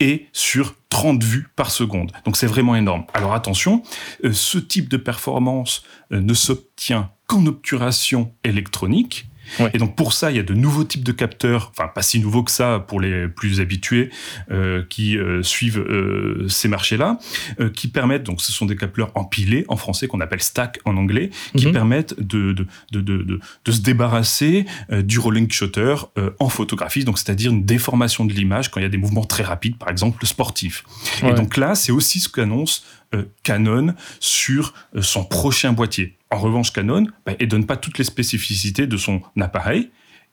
et 0.00 0.26
sur 0.32 0.74
30 0.90 1.22
vues 1.22 1.48
par 1.56 1.70
seconde. 1.70 2.12
Donc 2.24 2.36
c'est 2.36 2.46
vraiment 2.46 2.76
énorme. 2.76 3.04
Alors 3.14 3.34
attention, 3.34 3.82
euh, 4.24 4.32
ce 4.32 4.58
type 4.58 4.88
de 4.88 4.96
performance 4.96 5.84
euh, 6.12 6.20
ne 6.20 6.34
s'obtient 6.34 7.10
qu'en 7.26 7.46
obturation 7.46 8.32
électronique 8.44 9.26
et 9.72 9.78
donc 9.78 9.96
pour 9.96 10.12
ça, 10.12 10.30
il 10.30 10.36
y 10.36 10.40
a 10.40 10.42
de 10.42 10.54
nouveaux 10.54 10.84
types 10.84 11.04
de 11.04 11.12
capteurs, 11.12 11.72
enfin 11.72 11.88
pas 11.88 12.02
si 12.02 12.20
nouveaux 12.20 12.42
que 12.42 12.50
ça 12.50 12.84
pour 12.86 13.00
les 13.00 13.28
plus 13.28 13.60
habitués 13.60 14.10
euh, 14.50 14.82
qui 14.88 15.16
euh, 15.16 15.42
suivent 15.42 15.80
euh, 15.80 16.46
ces 16.48 16.68
marchés-là, 16.68 17.18
qui 17.74 17.88
permettent, 17.88 18.24
donc 18.24 18.40
ce 18.40 18.52
sont 18.52 18.66
des 18.66 18.76
capteurs 18.76 19.10
empilés 19.14 19.64
en 19.68 19.76
français 19.76 20.08
qu'on 20.08 20.20
appelle 20.20 20.42
stack 20.42 20.78
en 20.84 20.96
anglais, 20.96 21.30
qui 21.56 21.66
mhm. 21.66 21.72
permettent 21.72 22.20
de, 22.20 22.52
de, 22.52 22.66
de, 22.92 23.00
de, 23.00 23.40
de 23.64 23.72
se 23.72 23.80
débarrasser 23.80 24.66
du 24.90 25.18
rolling 25.18 25.50
shutter 25.50 25.94
en 26.38 26.48
photographie, 26.48 27.04
donc 27.04 27.18
c'est-à-dire 27.18 27.50
une 27.52 27.64
déformation 27.64 28.24
de 28.24 28.32
l'image 28.32 28.70
quand 28.70 28.80
il 28.80 28.84
y 28.84 28.86
a 28.86 28.90
des 28.90 28.98
mouvements 28.98 29.24
très 29.24 29.42
rapides, 29.42 29.76
par 29.76 29.90
exemple 29.90 30.24
sportifs. 30.26 30.84
Et 31.22 31.32
donc 31.32 31.56
là, 31.56 31.74
c'est 31.74 31.92
aussi 31.92 32.20
ce 32.20 32.28
qu'annonce 32.28 32.84
Canon 33.42 33.94
sur 34.20 34.74
son 35.00 35.24
prochain 35.24 35.72
boîtier. 35.72 36.16
En 36.30 36.38
revanche, 36.38 36.72
Canon, 36.72 37.06
bah, 37.24 37.32
ne 37.38 37.46
donne 37.46 37.66
pas 37.66 37.76
toutes 37.76 37.98
les 37.98 38.04
spécificités 38.04 38.86
de 38.86 38.96
son 38.96 39.22
appareil, 39.40 39.90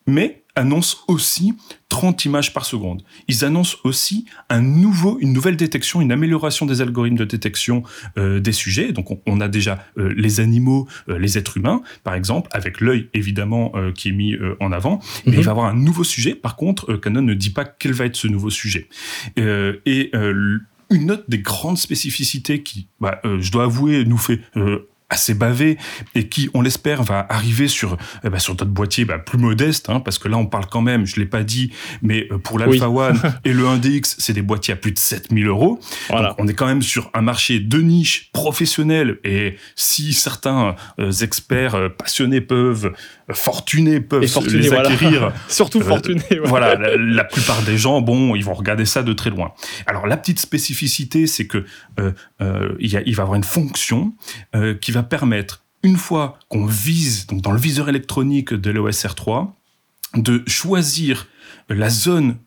mais 0.08 0.44
annonce 0.56 1.04
aussi 1.08 1.54
30 1.90 2.26
images 2.26 2.54
par 2.54 2.66
seconde. 2.66 3.04
Ils 3.28 3.44
annoncent 3.44 3.78
aussi 3.84 4.26
un 4.50 4.62
nouveau, 4.62 5.18
une 5.20 5.34
nouvelle 5.34 5.58
détection, 5.58 6.02
une 6.02 6.12
amélioration 6.12 6.66
des 6.66 6.82
algorithmes 6.82 7.18
de 7.18 7.26
détection 7.26 7.84
euh, 8.18 8.40
des 8.40 8.52
sujets. 8.52 8.92
Donc 8.92 9.20
on, 9.26 9.42
a 9.42 9.48
déjà 9.48 9.84
euh, 9.98 10.14
les 10.16 10.40
animaux, 10.40 10.88
euh, 11.10 11.18
les 11.18 11.38
êtres 11.38 11.58
humains, 11.58 11.82
par 12.04 12.14
exemple, 12.14 12.50
avec 12.54 12.82
l'œil 12.82 13.10
évidemment 13.14 13.74
qui 13.96 14.10
est 14.10 14.12
mis 14.12 14.36
en 14.60 14.72
avant. 14.72 15.00
Mais 15.26 15.34
il 15.34 15.40
mhm. 15.40 15.44
va 15.44 15.50
y 15.50 15.52
avoir 15.52 15.66
un 15.68 15.76
nouveau 15.76 16.04
sujet. 16.04 16.36
Par 16.36 16.56
contre, 16.56 16.96
Canon 16.96 17.22
ne 17.22 17.34
dit 17.34 17.50
pas 17.50 17.66
quel 17.66 17.94
va 17.94 18.06
être 18.06 18.16
ce 18.16 18.28
nouveau 18.28 18.50
sujet. 18.50 18.90
et 19.38 20.12
une 20.94 21.12
autre 21.12 21.26
des 21.28 21.40
grandes 21.40 21.78
spécificités 21.78 22.64
qui, 22.64 22.88
bah, 23.00 23.20
je 23.24 23.52
dois 23.52 23.64
avouer, 23.66 24.06
nous 24.06 24.18
fait 24.18 24.40
assez 25.14 25.34
bavé 25.36 25.78
et 26.16 26.28
qui, 26.28 26.50
on 26.54 26.62
l'espère, 26.62 27.04
va 27.04 27.26
arriver 27.30 27.68
sur 27.68 27.98
eh 28.24 28.30
ben, 28.30 28.40
sur 28.40 28.56
d'autres 28.56 28.72
boîtiers 28.72 29.06
bah, 29.06 29.20
plus 29.20 29.38
modestes, 29.38 29.90
hein, 29.90 30.00
parce 30.00 30.18
que 30.18 30.28
là, 30.28 30.38
on 30.38 30.48
parle 30.48 30.66
quand 30.66 30.82
même, 30.82 31.06
je 31.06 31.20
l'ai 31.20 31.26
pas 31.26 31.44
dit, 31.44 31.72
mais 32.02 32.28
euh, 32.32 32.38
pour 32.40 32.60
l'Alpha 32.60 32.90
One 32.90 33.20
et 33.46 33.54
le 33.54 33.64
1DX, 33.64 34.16
c'est 34.18 34.34
des 34.34 34.42
boîtiers 34.42 34.74
à 34.74 34.78
plus 34.78 34.92
de 34.92 35.00
7000 35.00 35.48
euros. 35.48 35.80
Voilà. 36.10 36.36
on 36.40 36.48
est 36.48 36.54
quand 36.54 36.66
même 36.66 36.82
sur 36.82 37.12
un 37.14 37.22
marché 37.22 37.60
de 37.60 37.80
niche 37.80 38.32
professionnel 38.34 39.20
et 39.24 39.56
si 39.76 40.14
certains 40.14 40.76
euh, 41.00 41.12
experts 41.12 41.76
euh, 41.76 41.90
passionnés 41.90 42.42
peuvent, 42.42 42.92
fortunés 43.32 44.02
peuvent 44.02 44.24
les 44.52 44.74
acquérir, 44.74 45.32
surtout 45.48 45.82
fortunés. 45.82 46.24
Voilà, 46.44 46.76
la, 46.98 47.24
plupart 47.24 47.62
des 47.62 47.78
gens, 47.78 48.02
bon, 48.02 48.36
ils 48.36 48.44
vont 48.44 48.54
regarder 48.54 48.86
ça 48.86 49.04
de 49.04 49.14
très 49.14 49.30
loin. 49.30 49.54
Alors 49.86 50.08
la 50.08 50.18
petite 50.18 50.40
spécificité, 50.40 51.28
c'est 51.28 51.46
que 51.46 51.66
il, 52.80 52.92
y 52.92 52.98
a, 52.98 53.02
il 53.06 53.16
va 53.16 53.24
avoir 53.24 53.36
une 53.36 53.44
fonction 53.44 54.14
qui 54.82 54.92
va 54.92 55.03
permettre, 55.04 55.64
une 55.84 55.98
fois 55.98 56.40
qu'on 56.50 56.66
vise, 56.66 57.28
donc 57.28 57.42
dans 57.42 57.52
le 57.52 57.60
viseur 57.60 57.90
électronique 57.90 58.54
de 58.54 58.72
l'OSR 58.72 59.16
3, 59.16 59.56
de 60.16 60.44
choisir 60.48 61.28
la 61.70 61.90
zone 61.90 62.38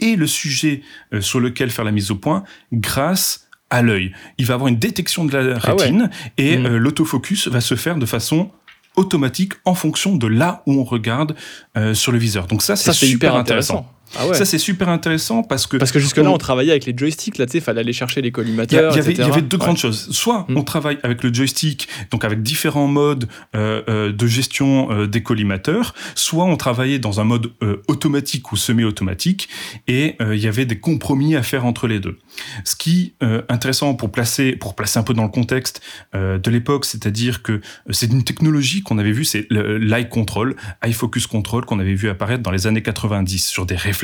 et 0.00 0.16
le 0.16 0.26
sujet 0.26 0.82
sur 1.20 1.40
lequel 1.40 1.70
faire 1.70 1.84
la 1.84 1.92
mise 1.92 2.10
au 2.10 2.16
point 2.16 2.42
grâce 2.72 3.46
à 3.70 3.80
l'œil. 3.82 4.12
Il 4.38 4.46
va 4.46 4.54
avoir 4.54 4.68
une 4.68 4.78
détection 4.78 5.24
de 5.24 5.36
la 5.36 5.58
Ah 5.62 5.74
ouais. 5.74 5.82
rétine 5.82 6.10
et 6.36 6.58
Mhm. 6.58 6.66
euh, 6.66 6.78
l'autofocus 6.78 7.48
va 7.48 7.60
se 7.60 7.74
faire 7.76 7.96
de 7.96 8.06
façon 8.06 8.50
automatique 8.96 9.54
en 9.64 9.74
fonction 9.74 10.16
de 10.16 10.26
là 10.26 10.62
où 10.66 10.72
on 10.80 10.84
regarde 10.84 11.34
euh, 11.76 11.94
sur 11.94 12.12
le 12.12 12.18
viseur. 12.18 12.46
Donc 12.46 12.62
ça, 12.62 12.76
c'est 12.76 12.92
super 12.92 13.34
intéressant. 13.34 13.90
Ah 14.18 14.26
ouais. 14.26 14.34
Ça, 14.34 14.44
c'est 14.44 14.58
super 14.58 14.88
intéressant 14.88 15.42
parce 15.42 15.66
que 15.66 15.76
Parce 15.76 15.92
que 15.92 15.98
jusque-là, 15.98 16.30
on- 16.30 16.34
on 16.34 16.38
travaillait 16.38 16.70
avec 16.72 16.86
les 16.86 16.94
joysticks, 16.96 17.38
là, 17.38 17.46
tu 17.46 17.52
sais, 17.52 17.60
fallait 17.60 17.80
aller 17.80 17.92
chercher 17.92 18.20
les 18.22 18.28
il 18.28 18.32
collimateurs, 18.32 18.92
il 18.92 18.96
y 18.96 19.00
avait, 19.00 19.12
il 19.12 19.18
y 19.18 19.20
etc. 19.20 19.30
avait 19.32 19.42
deux 19.42 19.56
Ouais. 19.56 19.64
grandes 19.64 19.78
choses. 19.78 20.08
Soit 20.10 20.46
Mm. 20.48 20.56
on 20.56 20.62
travaille 20.62 20.98
avec 21.02 21.22
le 21.22 21.32
joystick, 21.32 21.88
donc 22.10 22.24
avec 22.24 22.42
différents 22.42 22.86
modes 22.88 23.28
euh, 23.54 23.82
euh, 23.88 24.12
de 24.12 24.26
gestion 24.26 24.90
euh, 24.90 25.06
des 25.06 25.22
collimateurs, 25.22 25.94
soit 26.14 26.44
on 26.44 26.56
travaillait 26.56 26.98
dans 26.98 27.20
un 27.20 27.24
mode 27.24 27.52
euh, 27.62 27.82
automatique 27.88 28.52
ou 28.52 28.56
semi-automatique, 28.56 29.48
et 29.88 30.16
il 30.20 30.38
y 30.38 30.46
avait 30.46 30.66
des 30.66 30.78
compromis 30.78 31.36
à 31.36 31.42
faire 31.42 31.64
entre 31.66 31.86
les 31.86 32.00
deux. 32.00 32.18
Ce 32.64 32.76
qui 32.76 33.14
est 33.20 33.26
intéressant 33.48 33.94
pour 33.94 34.10
placer, 34.10 34.52
pour 34.52 34.74
placer 34.74 34.98
un 34.98 35.02
peu 35.02 35.14
dans 35.14 35.22
le 35.24 35.28
contexte 35.28 35.80
de 36.14 36.50
l'époque, 36.50 36.84
c'est-à-dire 36.84 37.42
que 37.42 37.60
c'est 37.90 38.10
une 38.10 38.24
technologie 38.24 38.82
qu'on 38.82 38.98
avait 38.98 39.12
vue, 39.12 39.24
c'est 39.24 39.46
le- 39.50 39.78
l'eye 39.78 40.08
control, 40.08 40.56
eye 40.82 40.92
focus 40.92 41.26
control 41.26 41.64
qu'on 41.64 41.78
avait 41.78 41.94
vu 41.94 42.08
apparaître 42.08 42.42
dans 42.42 42.50
les 42.50 42.66
années 42.66 42.82
90 42.82 43.46
sur 43.46 43.66
des 43.66 43.76
réflexes, 43.76 44.03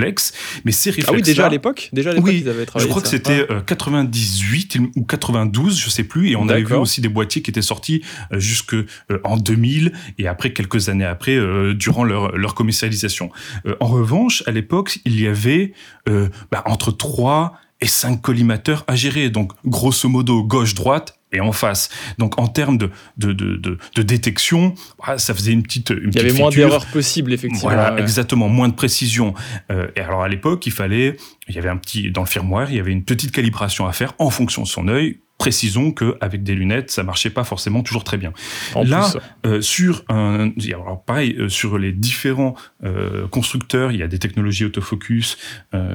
mais 0.65 0.73
ces 0.73 0.91
réflexes 0.91 1.09
Ah 1.11 1.15
oui, 1.15 1.23
déjà 1.23 1.47
à 1.47 1.49
l'époque 1.49 1.89
Déjà 1.93 2.11
à 2.11 2.13
l'époque, 2.15 2.29
Oui, 2.29 2.41
ils 2.45 2.49
avaient 2.49 2.67
je 2.77 2.87
crois 2.87 3.03
que 3.03 3.09
c'était 3.09 3.41
Ouais. 3.43 3.47
euh, 3.53 3.61
98 3.61 4.75
il- 4.77 4.81
ou 4.97 5.05
92, 5.05 5.79
je 5.79 5.91
sais 5.91 6.05
plus, 6.05 6.31
et 6.31 6.37
on 6.37 6.49
avait 6.49 6.65
vu 6.65 6.75
aussi 6.75 7.01
des 7.01 7.09
boîtiers 7.09 7.43
qui 7.43 7.51
étaient 7.51 7.63
sortis 7.63 8.03
euh, 8.33 8.39
jusque 8.41 8.75
euh, 8.75 8.87
en 9.25 9.37
2000 9.37 9.93
et 10.19 10.27
après 10.29 10.53
quelques 10.53 10.89
années 10.89 11.05
après, 11.05 11.37
euh, 11.37 11.75
durant 11.75 12.05
leur, 12.05 12.37
leur 12.37 12.55
commercialisation. 12.55 13.31
Euh, 13.67 13.75
en 13.81 13.87
revanche, 13.87 14.43
à 14.47 14.51
l'époque, 14.51 14.99
il 15.05 15.21
y 15.21 15.27
avait 15.27 15.73
euh, 16.09 16.29
bah, 16.51 16.63
entre 16.67 16.91
3 16.93 17.55
et 17.81 17.87
5 17.87 18.21
collimateurs 18.21 18.85
à 18.89 18.97
gérer, 18.97 19.31
donc 19.31 19.53
grosso 19.65 20.09
modo 20.09 20.43
gauche-droite 20.45 21.19
et 21.33 21.41
en 21.41 21.53
face. 21.53 21.91
Donc 22.19 22.39
en 22.39 22.47
termes 22.47 22.79
de, 22.79 22.91
de, 23.17 23.33
de, 23.33 23.57
de, 23.57 23.79
de 23.95 24.03
détection, 24.03 24.75
ah, 25.03 25.19
ça 25.19 25.35
faisait 25.35 25.53
une 25.53 25.63
petite, 25.63 25.91
une 25.91 26.11
Il 26.13 26.17
y 26.17 26.21
avait 26.21 26.33
moins 26.33 26.51
d'erreurs 26.51 26.87
possibles, 26.87 27.33
effectivement. 27.33 27.71
Voilà, 27.71 27.95
ouais. 27.95 28.01
exactement, 28.01 28.49
moins 28.49 28.69
de 28.69 28.75
précision. 28.75 29.35
Euh, 29.71 29.89
et 29.97 30.01
alors 30.01 30.23
à 30.23 30.29
l'époque, 30.29 30.67
il 30.67 30.73
fallait, 30.73 31.17
il 31.51 31.57
y 31.57 31.59
avait 31.59 31.69
un 31.69 31.77
petit, 31.77 32.11
dans 32.11 32.23
le 32.23 32.29
firmware, 32.29 32.71
il 32.71 32.77
y 32.77 32.81
avait 32.81 32.93
une 32.93 33.05
petite 33.05 33.33
calibration 33.33 33.87
à 33.87 33.93
faire 33.93 34.15
en 34.19 34.31
fonction 34.31 34.63
de 34.63 34.69
son 34.69 34.89
œil. 34.89 35.19
Précisons 35.37 35.91
qu'avec 35.93 36.43
des 36.43 36.55
lunettes, 36.55 36.91
ça 36.91 37.03
marchait 37.03 37.31
pas 37.31 37.45
forcément 37.45 37.83
toujours 37.83 38.05
très 38.05 38.19
bien. 38.19 38.35
En 38.75 38.85
Là, 38.85 39.11
Euh, 39.47 39.63
sur 39.63 40.05
un, 40.11 40.53
alors 40.69 41.03
pareil, 41.03 41.35
euh, 41.39 41.49
sur 41.49 41.79
les 41.79 41.93
différents 41.93 42.55
euh, 42.85 43.27
constructeurs, 43.27 43.91
il 43.91 43.99
y 43.99 44.03
a 44.03 44.07
des 44.07 44.19
technologies 44.19 44.67
autofocus 44.67 45.39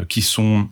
qui 0.09 0.21
sont 0.21 0.67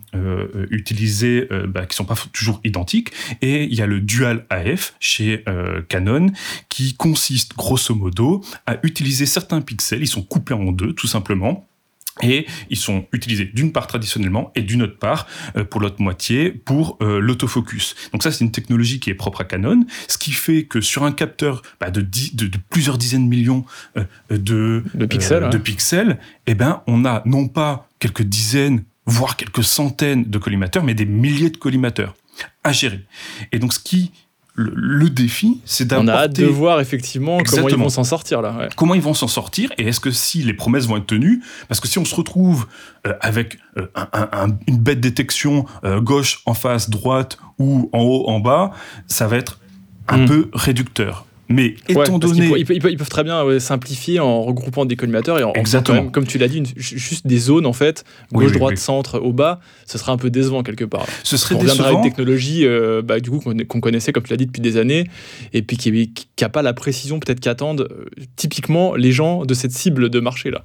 utilisées, 0.70 1.48
bah, 1.68 1.86
qui 1.86 1.94
sont 1.94 2.04
pas 2.04 2.16
toujours 2.32 2.60
identiques, 2.64 3.12
et 3.42 3.64
il 3.64 3.74
y 3.74 3.82
a 3.82 3.86
le 3.86 4.00
dual 4.00 4.44
AF 4.50 4.94
chez 4.98 5.44
Canon 5.88 6.32
qui 6.68 6.94
consiste 6.94 7.56
grosso 7.56 7.94
modo 7.94 8.44
à 8.66 8.76
utiliser 8.82 9.26
certains 9.26 9.60
pixels, 9.60 10.02
ils 10.02 10.08
sont 10.08 10.22
coupés 10.22 10.54
en 10.54 10.72
deux 10.72 10.92
tout 10.94 11.06
simplement. 11.06 11.66
Et 12.22 12.46
ils 12.70 12.76
sont 12.76 13.06
utilisés 13.12 13.44
d'une 13.46 13.72
part 13.72 13.88
traditionnellement 13.88 14.52
et 14.54 14.62
d'une 14.62 14.82
autre 14.82 14.98
part 14.98 15.26
euh, 15.56 15.64
pour 15.64 15.80
l'autre 15.80 16.00
moitié 16.00 16.50
pour 16.52 16.96
euh, 17.02 17.18
l'autofocus. 17.18 17.96
Donc 18.12 18.22
ça 18.22 18.30
c'est 18.30 18.44
une 18.44 18.52
technologie 18.52 19.00
qui 19.00 19.10
est 19.10 19.14
propre 19.14 19.40
à 19.40 19.44
Canon, 19.44 19.84
ce 20.06 20.16
qui 20.16 20.30
fait 20.30 20.64
que 20.64 20.80
sur 20.80 21.02
un 21.02 21.10
capteur 21.12 21.62
bah, 21.80 21.90
de, 21.90 22.00
dix- 22.00 22.36
de, 22.36 22.46
de 22.46 22.58
plusieurs 22.70 22.98
dizaines 22.98 23.24
de 23.24 23.28
millions 23.28 23.64
euh, 23.96 24.04
de, 24.30 24.84
De 24.94 25.06
pixels, 25.06 25.44
ouais. 25.44 25.50
de 25.50 25.58
pixels, 25.58 26.18
eh 26.46 26.54
ben 26.54 26.82
on 26.86 27.04
a 27.04 27.22
non 27.26 27.48
pas 27.48 27.88
quelques 27.98 28.22
dizaines 28.22 28.84
voire 29.06 29.36
quelques 29.36 29.64
centaines 29.64 30.24
de 30.24 30.38
collimateurs, 30.38 30.84
mais 30.84 30.94
des 30.94 31.06
milliers 31.06 31.50
de 31.50 31.56
collimateurs 31.56 32.14
à 32.62 32.72
gérer. 32.72 33.00
Et 33.52 33.58
donc 33.58 33.72
ce 33.72 33.80
qui 33.80 34.12
le, 34.56 34.72
le 34.76 35.10
défi, 35.10 35.60
c'est 35.64 35.92
on 35.92 36.06
a 36.06 36.12
hâte 36.12 36.32
d'apporter 36.34 36.42
de 36.42 36.46
voir, 36.46 36.80
effectivement, 36.80 37.38
comment 37.44 37.68
ils 37.68 37.76
vont 37.76 37.88
s'en 37.88 38.04
sortir, 38.04 38.40
là. 38.40 38.56
ouais. 38.56 38.68
comment 38.76 38.94
ils 38.94 39.02
vont 39.02 39.14
s'en 39.14 39.26
sortir 39.26 39.70
et 39.78 39.88
est-ce 39.88 39.98
que 40.00 40.10
si 40.12 40.42
les 40.44 40.54
promesses 40.54 40.86
vont 40.86 40.96
être 40.96 41.06
tenues 41.06 41.42
parce 41.68 41.80
que 41.80 41.88
si 41.88 41.98
on 41.98 42.04
se 42.04 42.14
retrouve 42.14 42.66
euh, 43.06 43.14
avec 43.20 43.58
euh, 43.78 43.86
un- 43.96 44.08
un- 44.12 44.28
un- 44.32 44.58
une 44.68 44.78
bête 44.78 45.00
détection 45.00 45.66
euh, 45.84 46.00
gauche 46.00 46.40
en 46.46 46.54
face 46.54 46.88
droite 46.88 47.36
ou 47.58 47.90
en 47.92 47.98
haut 48.00 48.28
en 48.28 48.38
bas 48.38 48.70
ça 49.08 49.26
va 49.26 49.36
être 49.38 49.58
un 50.06 50.18
Mm. 50.18 50.26
peu 50.26 50.50
réducteur 50.52 51.24
mais 51.48 51.74
étant 51.88 52.18
donné 52.18 52.46
ils, 52.46 52.64
peuvent, 52.64 52.76
ils 52.76 52.80
peuvent- 52.80 52.90
ils 52.92 52.96
peuvent 52.98 53.08
très 53.08 53.24
bien 53.24 53.44
ouais, 53.44 53.60
simplifier 53.60 54.20
en 54.20 54.42
regroupant 54.42 54.84
des 54.86 54.96
collimateurs 54.96 55.38
et 55.38 55.44
en, 55.44 55.52
Exactement. 55.52 56.02
même, 56.02 56.10
comme 56.10 56.26
tu 56.26 56.38
l'as 56.38 56.48
dit, 56.48 56.58
une- 56.58 56.66
juste 56.76 57.26
des 57.26 57.38
zones 57.38 57.66
en 57.66 57.72
fait, 57.72 58.04
gauche, 58.32 58.50
oui, 58.50 58.52
droite, 58.58 58.72
oui. 58.72 58.78
centre, 58.78 59.18
au 59.18 59.32
bas, 59.32 59.60
ce 59.86 59.98
serait 59.98 60.12
un 60.12 60.16
peu 60.16 60.30
décevant 60.30 60.62
quelque 60.62 60.84
part. 60.84 61.06
ce 61.22 61.36
serait 61.36 61.54
On 61.54 61.58
reviendra 61.58 61.88
à 61.88 61.90
une 61.90 61.96
décevant 61.96 62.02
technologie 62.08 62.66
euh, 62.66 63.02
bah, 63.02 63.20
du 63.20 63.30
coup 63.30 63.40
qu'on 63.68 63.80
connaissait, 63.80 64.12
comme 64.12 64.22
tu 64.22 64.30
l'as 64.30 64.36
dit, 64.36 64.46
depuis 64.46 64.62
des 64.62 64.76
années, 64.76 65.04
et 65.52 65.62
puis 65.62 65.76
qui 65.76 66.08
n'a 66.40 66.48
pas 66.48 66.62
la 66.62 66.72
précision 66.72 67.20
peut-être 67.20 67.40
qu'attendent 67.40 67.88
euh, 67.90 68.06
typiquement 68.36 68.94
les 68.94 69.12
gens 69.12 69.44
de 69.44 69.54
cette 69.54 69.72
cible 69.72 70.08
de 70.10 70.20
marché 70.20 70.50
là. 70.50 70.62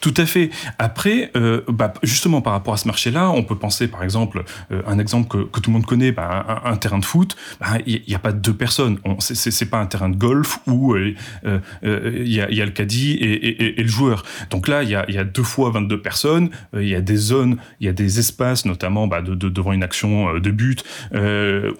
Tout 0.00 0.14
à 0.16 0.26
fait. 0.26 0.50
Après, 0.78 1.30
euh, 1.36 1.60
bah, 1.68 1.92
justement 2.02 2.40
par 2.40 2.52
rapport 2.52 2.74
à 2.74 2.76
ce 2.78 2.86
marché-là, 2.88 3.30
on 3.30 3.42
peut 3.42 3.56
penser 3.56 3.88
par 3.88 4.02
exemple, 4.02 4.44
un 4.86 4.98
exemple 4.98 5.28
que, 5.28 5.44
que 5.44 5.60
tout 5.60 5.70
le 5.70 5.74
monde 5.74 5.86
connaît, 5.86 6.12
bah, 6.12 6.62
un, 6.64 6.72
un 6.72 6.76
terrain 6.76 6.98
de 6.98 7.04
foot, 7.04 7.36
il 7.86 8.02
n'y 8.08 8.14
a 8.14 8.18
pas 8.18 8.32
deux 8.32 8.54
personnes. 8.54 8.98
On- 9.04 9.16
c'est 9.20 9.66
pas 9.66 9.78
un 9.78 9.86
terrain 9.86 10.08
de 10.08 10.13
golf 10.14 10.58
où 10.66 10.94
euh, 10.94 11.14
euh, 11.44 11.58
euh, 11.84 12.22
il 12.24 12.32
y, 12.32 12.40
a, 12.40 12.64
le 12.64 12.70
caddie 12.70 13.12
et, 13.12 13.82
le 13.82 13.88
joueur. 13.88 14.24
Donc 14.50 14.68
là, 14.68 14.82
il 14.82 14.90
y 14.90 14.94
a, 14.96 15.24
deux 15.24 15.42
fois 15.42 15.70
22 15.70 16.00
personnes, 16.00 16.50
il 16.74 16.88
y 16.88 16.94
a 16.94 17.00
des 17.00 17.16
zones, 17.16 17.56
il 17.80 17.86
y 17.86 17.88
a 17.88 17.92
des 17.92 18.18
espaces, 18.18 18.64
notamment 18.64 19.06
bah, 19.06 19.22
de, 19.22 19.34
de- 19.34 19.48
devant 19.48 19.72
une 19.72 19.82
action 19.82 20.38
de 20.38 20.50
but, 20.50 20.84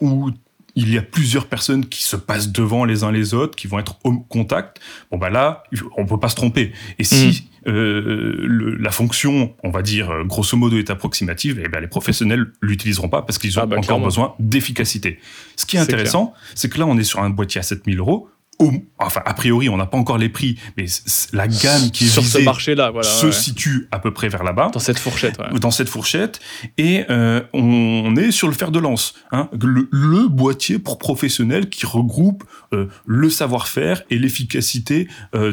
où 0.00 0.30
il 0.76 0.92
y 0.92 0.98
a 0.98 1.02
plusieurs 1.02 1.46
personnes 1.46 1.86
qui 1.86 2.02
se 2.02 2.16
passent 2.16 2.50
devant 2.50 2.84
les 2.84 3.04
uns 3.04 3.12
les 3.12 3.34
autres, 3.34 3.56
qui 3.56 3.66
vont 3.66 3.78
être 3.78 3.98
au 4.04 4.12
contact. 4.18 4.80
Bon 5.10 5.18
bah 5.18 5.30
là, 5.30 5.62
on 5.96 6.06
peut 6.06 6.18
pas 6.18 6.28
se 6.28 6.34
tromper. 6.34 6.72
Et 6.98 7.04
si 7.04 7.26
euh, 7.26 7.53
le- 7.66 8.76
la 8.76 8.90
fonction, 8.90 9.54
on 9.62 9.70
va 9.70 9.82
dire 9.82 10.10
euh, 10.10 10.24
grosso 10.24 10.56
modo, 10.56 10.76
est 10.78 10.90
approximative, 10.90 11.60
eh 11.64 11.68
ben 11.68 11.80
les 11.80 11.86
professionnels 11.88 12.46
l'utiliseront 12.60 13.08
pas 13.08 13.22
parce 13.22 13.38
qu'ils 13.38 13.58
ont 13.58 13.62
Ah 13.62 13.66
bah, 13.66 13.76
encore 13.76 13.86
clairement. 13.86 14.04
besoin 14.06 14.34
d'efficacité. 14.38 15.18
Ce 15.56 15.66
qui 15.66 15.76
est 15.76 15.80
intéressant, 15.80 16.32
c'est 16.54 16.68
que 16.72 16.78
là, 16.78 16.86
on 16.86 16.96
est 16.98 17.04
sur 17.04 17.20
un 17.20 17.30
boîtier 17.30 17.58
à 17.60 17.62
7000 17.62 17.98
euros. 17.98 18.28
Au- 18.58 18.72
Enfin, 18.98 19.20
a 19.26 19.34
priori, 19.34 19.68
on 19.68 19.76
n'a 19.76 19.84
pas 19.86 19.98
encore 19.98 20.16
les 20.16 20.28
prix, 20.30 20.56
mais 20.76 20.86
la 21.32 21.46
gamme 21.48 21.90
qui 21.90 22.04
est 22.04 22.08
sur 22.08 22.22
ce 22.22 22.28
visée 22.38 22.44
marché 22.44 22.74
là, 22.74 22.90
voilà, 22.90 23.06
se 23.08 23.26
ouais. 23.26 23.32
situe 23.32 23.88
à 23.90 23.98
peu 23.98 24.12
près 24.12 24.28
vers 24.28 24.42
là-bas 24.44 24.70
dans 24.72 24.78
cette 24.80 24.98
fourchette. 24.98 25.38
ouais. 25.38 25.58
dans 25.58 25.70
cette 25.70 25.88
fourchette 25.88 26.40
et 26.78 27.04
euh, 27.10 27.42
on 27.52 28.14
est 28.16 28.30
sur 28.30 28.46
le 28.48 28.54
fer 28.54 28.70
de 28.70 28.78
lance, 28.78 29.14
hein, 29.32 29.48
le, 29.60 29.88
le 29.90 30.28
boîtier 30.28 30.78
pour 30.78 30.98
professionnels 30.98 31.68
qui 31.68 31.84
regroupe 31.84 32.44
euh, 32.72 32.86
le 33.04 33.28
savoir-faire 33.28 34.02
et 34.10 34.18
l'efficacité 34.18 35.08
euh, 35.34 35.52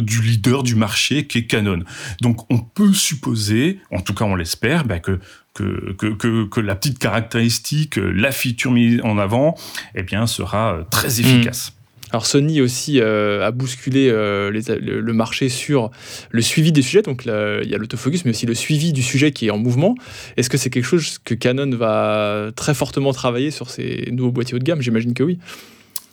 du 0.00 0.22
leader 0.22 0.62
du 0.62 0.74
marché 0.74 1.26
qui 1.26 1.38
est 1.38 1.46
Canon. 1.46 1.80
Donc 2.20 2.50
on 2.50 2.58
peut 2.58 2.92
supposer, 2.92 3.80
en 3.92 4.00
tout 4.00 4.14
cas 4.14 4.24
on 4.24 4.34
l'espère, 4.34 4.84
bah, 4.84 4.98
que 4.98 5.20
que, 5.54 5.92
que, 6.12 6.44
que, 6.44 6.60
la 6.60 6.76
petite 6.76 7.00
caractéristique, 7.00 7.98
euh, 7.98 8.12
la 8.12 8.30
feature 8.30 8.70
mise 8.70 9.00
en 9.02 9.18
avant, 9.18 9.56
eh 9.96 10.04
bien, 10.04 10.28
sera 10.28 10.86
très 10.90 11.18
efficace. 11.20 11.72
Alors 12.10 12.26
Sony 12.26 12.60
aussi 12.60 13.00
euh, 13.00 13.46
a 13.46 13.50
bousculé 13.50 14.08
euh, 14.10 14.50
le, 14.50 15.12
marché 15.12 15.48
sur 15.48 15.90
le 16.30 16.42
suivi 16.42 16.72
des 16.72 16.82
sujets, 16.82 17.02
donc 17.02 17.24
il 17.24 17.68
y 17.68 17.74
a 17.74 17.78
l'autofocus, 17.78 18.24
mais 18.24 18.30
aussi 18.30 18.46
le 18.46 18.54
suivi 18.54 18.92
du 18.92 19.02
sujet 19.02 19.32
qui 19.32 19.48
est 19.48 19.50
en 19.50 19.58
mouvement. 19.58 19.94
Est-ce 20.36 20.48
que 20.48 20.56
c'est 20.56 20.70
quelque 20.70 20.84
chose 20.84 21.18
que 21.18 21.34
Canon 21.34 21.70
va 21.76 22.50
très 22.56 22.74
fortement 22.74 23.12
travailler 23.12 23.50
sur 23.50 23.70
ses 23.70 24.08
nouveaux 24.12 24.32
boîtiers 24.32 24.54
haut 24.54 24.58
de 24.58 24.64
gamme? 24.64 24.80
J'imagine 24.80 25.14
que 25.14 25.22
oui. 25.22 25.38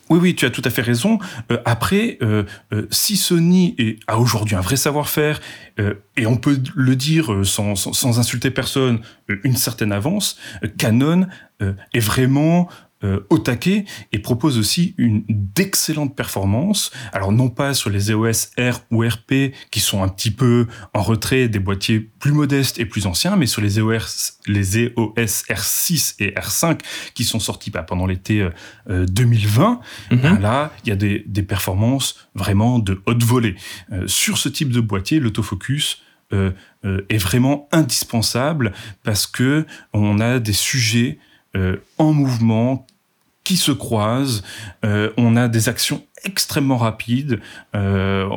Oui, 0.09 0.19
oui, 0.21 0.35
tu 0.35 0.45
as 0.45 0.51
tout 0.51 0.61
à 0.63 0.69
fait 0.69 0.83
raison. 0.83 1.17
Euh, 1.51 1.57
après, 1.65 2.19
si 2.91 3.17
Sony 3.17 3.75
a 4.05 4.19
aujourd'hui 4.19 4.55
un 4.55 4.61
vrai 4.61 4.75
savoir-faire, 4.75 5.41
et 6.17 6.25
on 6.25 6.37
peut 6.37 6.59
le 6.75 6.95
dire 6.95 7.41
sans, 7.43 7.75
sans, 7.75 8.19
insulter 8.19 8.51
personne, 8.51 8.99
une 9.43 9.55
certaine 9.55 9.91
avance, 9.91 10.37
Canon 10.77 11.27
est 11.59 11.99
vraiment 11.99 12.69
au 13.29 13.37
taquet 13.37 13.85
et 14.11 14.19
propose 14.19 14.57
aussi 14.57 14.95
une 14.97 15.23
d'excellentes 15.29 16.15
performances. 16.15 16.91
Alors 17.13 17.31
non 17.31 17.49
pas 17.49 17.73
sur 17.73 17.89
les 17.89 18.11
EOS 18.11 18.51
R 18.57 18.81
ou 18.91 19.05
RP 19.05 19.53
qui 19.71 19.79
sont 19.79 20.03
un 20.03 20.07
petit 20.07 20.31
peu 20.31 20.67
en 20.93 21.01
retrait 21.01 21.47
des 21.47 21.59
boîtiers 21.59 21.99
plus 21.99 22.31
modestes 22.31 22.79
et 22.79 22.85
plus 22.85 23.05
anciens, 23.05 23.35
mais 23.35 23.45
sur 23.45 23.61
les 23.61 23.79
EOS, 23.79 24.39
les 24.47 24.77
EOS 24.79 25.43
R6 25.49 26.15
et 26.19 26.31
R5 26.31 26.79
qui 27.13 27.23
sont 27.23 27.39
sortis 27.39 27.71
bah, 27.71 27.83
pendant 27.83 28.05
l'été 28.05 28.41
euh, 28.41 28.49
euh, 28.89 29.05
2020. 29.05 29.79
Mhm. 30.11 30.19
Ben 30.19 30.39
là, 30.39 30.71
il 30.83 30.89
y 30.89 30.91
a 30.91 30.95
des, 30.95 31.23
des 31.27 31.43
performances 31.43 32.27
vraiment 32.33 32.79
de 32.79 33.01
haute 33.05 33.23
volée. 33.23 33.55
Euh, 33.91 34.07
sur 34.07 34.37
ce 34.37 34.49
type 34.49 34.69
de 34.69 34.79
boîtier, 34.79 35.19
l'autofocus 35.19 36.01
euh, 36.33 36.51
euh, 36.85 37.05
est 37.09 37.17
vraiment 37.17 37.67
indispensable 37.71 38.73
parce 39.03 39.27
que 39.27 39.65
on 39.93 40.19
a 40.19 40.39
des 40.39 40.53
sujets 40.53 41.19
euh, 41.55 41.77
en 41.99 42.13
mouvement 42.13 42.85
qui 43.45 43.55
se 43.55 43.71
croisent. 43.71 44.43
Euh, 44.83 45.11
on 45.15 45.37
a 45.37 45.47
des 45.47 45.69
actions 45.69 46.03
extrêmement 46.25 46.77
rapide. 46.77 47.39
Euh, 47.75 48.27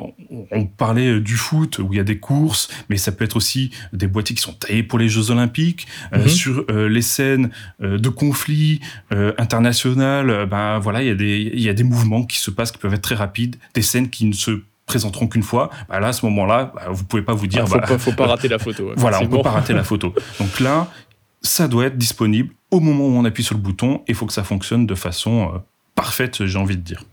on, 0.53 0.67
parlait 0.67 1.19
du 1.19 1.37
foot 1.37 1.79
où 1.79 1.93
il 1.93 1.97
y 1.97 2.00
a 2.00 2.05
des 2.05 2.19
courses, 2.19 2.69
mais 2.91 2.99
ça 2.99 3.11
peut 3.11 3.25
être 3.25 3.37
aussi 3.37 3.71
des 3.93 4.07
boîtiers 4.07 4.37
qui 4.37 4.43
sont 4.43 4.53
taillés 4.53 4.83
pour 4.83 4.99
les 4.99 5.09
Jeux 5.09 5.31
Olympiques. 5.31 5.88
Euh, 6.12 6.19
mhm. 6.19 6.29
Sur 6.29 6.67
les 6.71 7.03
scènes 7.03 7.50
de 7.81 8.09
conflits 8.11 8.81
internationaux, 9.11 10.47
ben 10.47 10.79
voilà, 10.79 11.03
il 11.03 11.09
y 11.09 11.11
a 11.11 11.15
des 11.15 11.50
il 11.53 11.62
y 11.62 11.71
a 11.71 11.73
des 11.73 11.83
mouvements 11.83 12.25
qui 12.25 12.38
se 12.38 12.50
passent 12.50 12.71
qui 12.71 12.79
peuvent 12.79 12.95
être 12.95 13.03
très 13.03 13.15
rapides, 13.15 13.57
des 13.75 13.83
scènes 13.83 14.11
qui 14.11 14.27
ne 14.27 14.35
se 14.35 14.61
présenteront 14.87 15.27
qu'une 15.27 15.43
fois. 15.43 15.71
Ben 15.88 16.00
là, 16.00 16.09
à 16.09 16.12
ce 16.12 16.27
moment-là, 16.27 16.73
ben, 16.75 16.93
vous 16.93 17.05
pouvez 17.05 17.23
pas 17.23 17.35
vous 17.35 17.47
dire. 17.47 17.65
Il 17.65 17.69
faut, 17.69 17.79
bah, 17.79 17.87
pas, 17.87 17.99
faut 17.99 18.12
pas 18.12 18.27
rater 18.35 18.49
la 18.49 18.59
photo. 18.59 18.93
voilà, 18.97 19.23
on 19.23 19.27
peut 19.27 19.43
pas 19.43 19.53
rater 19.53 19.73
la 19.73 19.85
photo. 19.85 20.15
Donc 20.38 20.61
là, 20.61 20.88
ça 21.41 21.69
doit 21.69 21.87
être 21.87 21.97
disponible 21.97 22.53
au 22.70 22.80
moment 22.80 23.06
où 23.06 23.12
on 23.12 23.25
appuie 23.25 23.44
sur 23.44 23.54
le 23.54 23.60
bouton 23.60 24.02
il 24.08 24.14
faut 24.14 24.26
que 24.26 24.32
ça 24.32 24.44
fonctionne 24.44 24.87
de 24.87 24.94
façon 24.94 25.62
parfaite, 25.94 26.46
j'ai 26.46 26.58
envie 26.58 26.76
de 26.76 26.82
dire. 26.82 27.04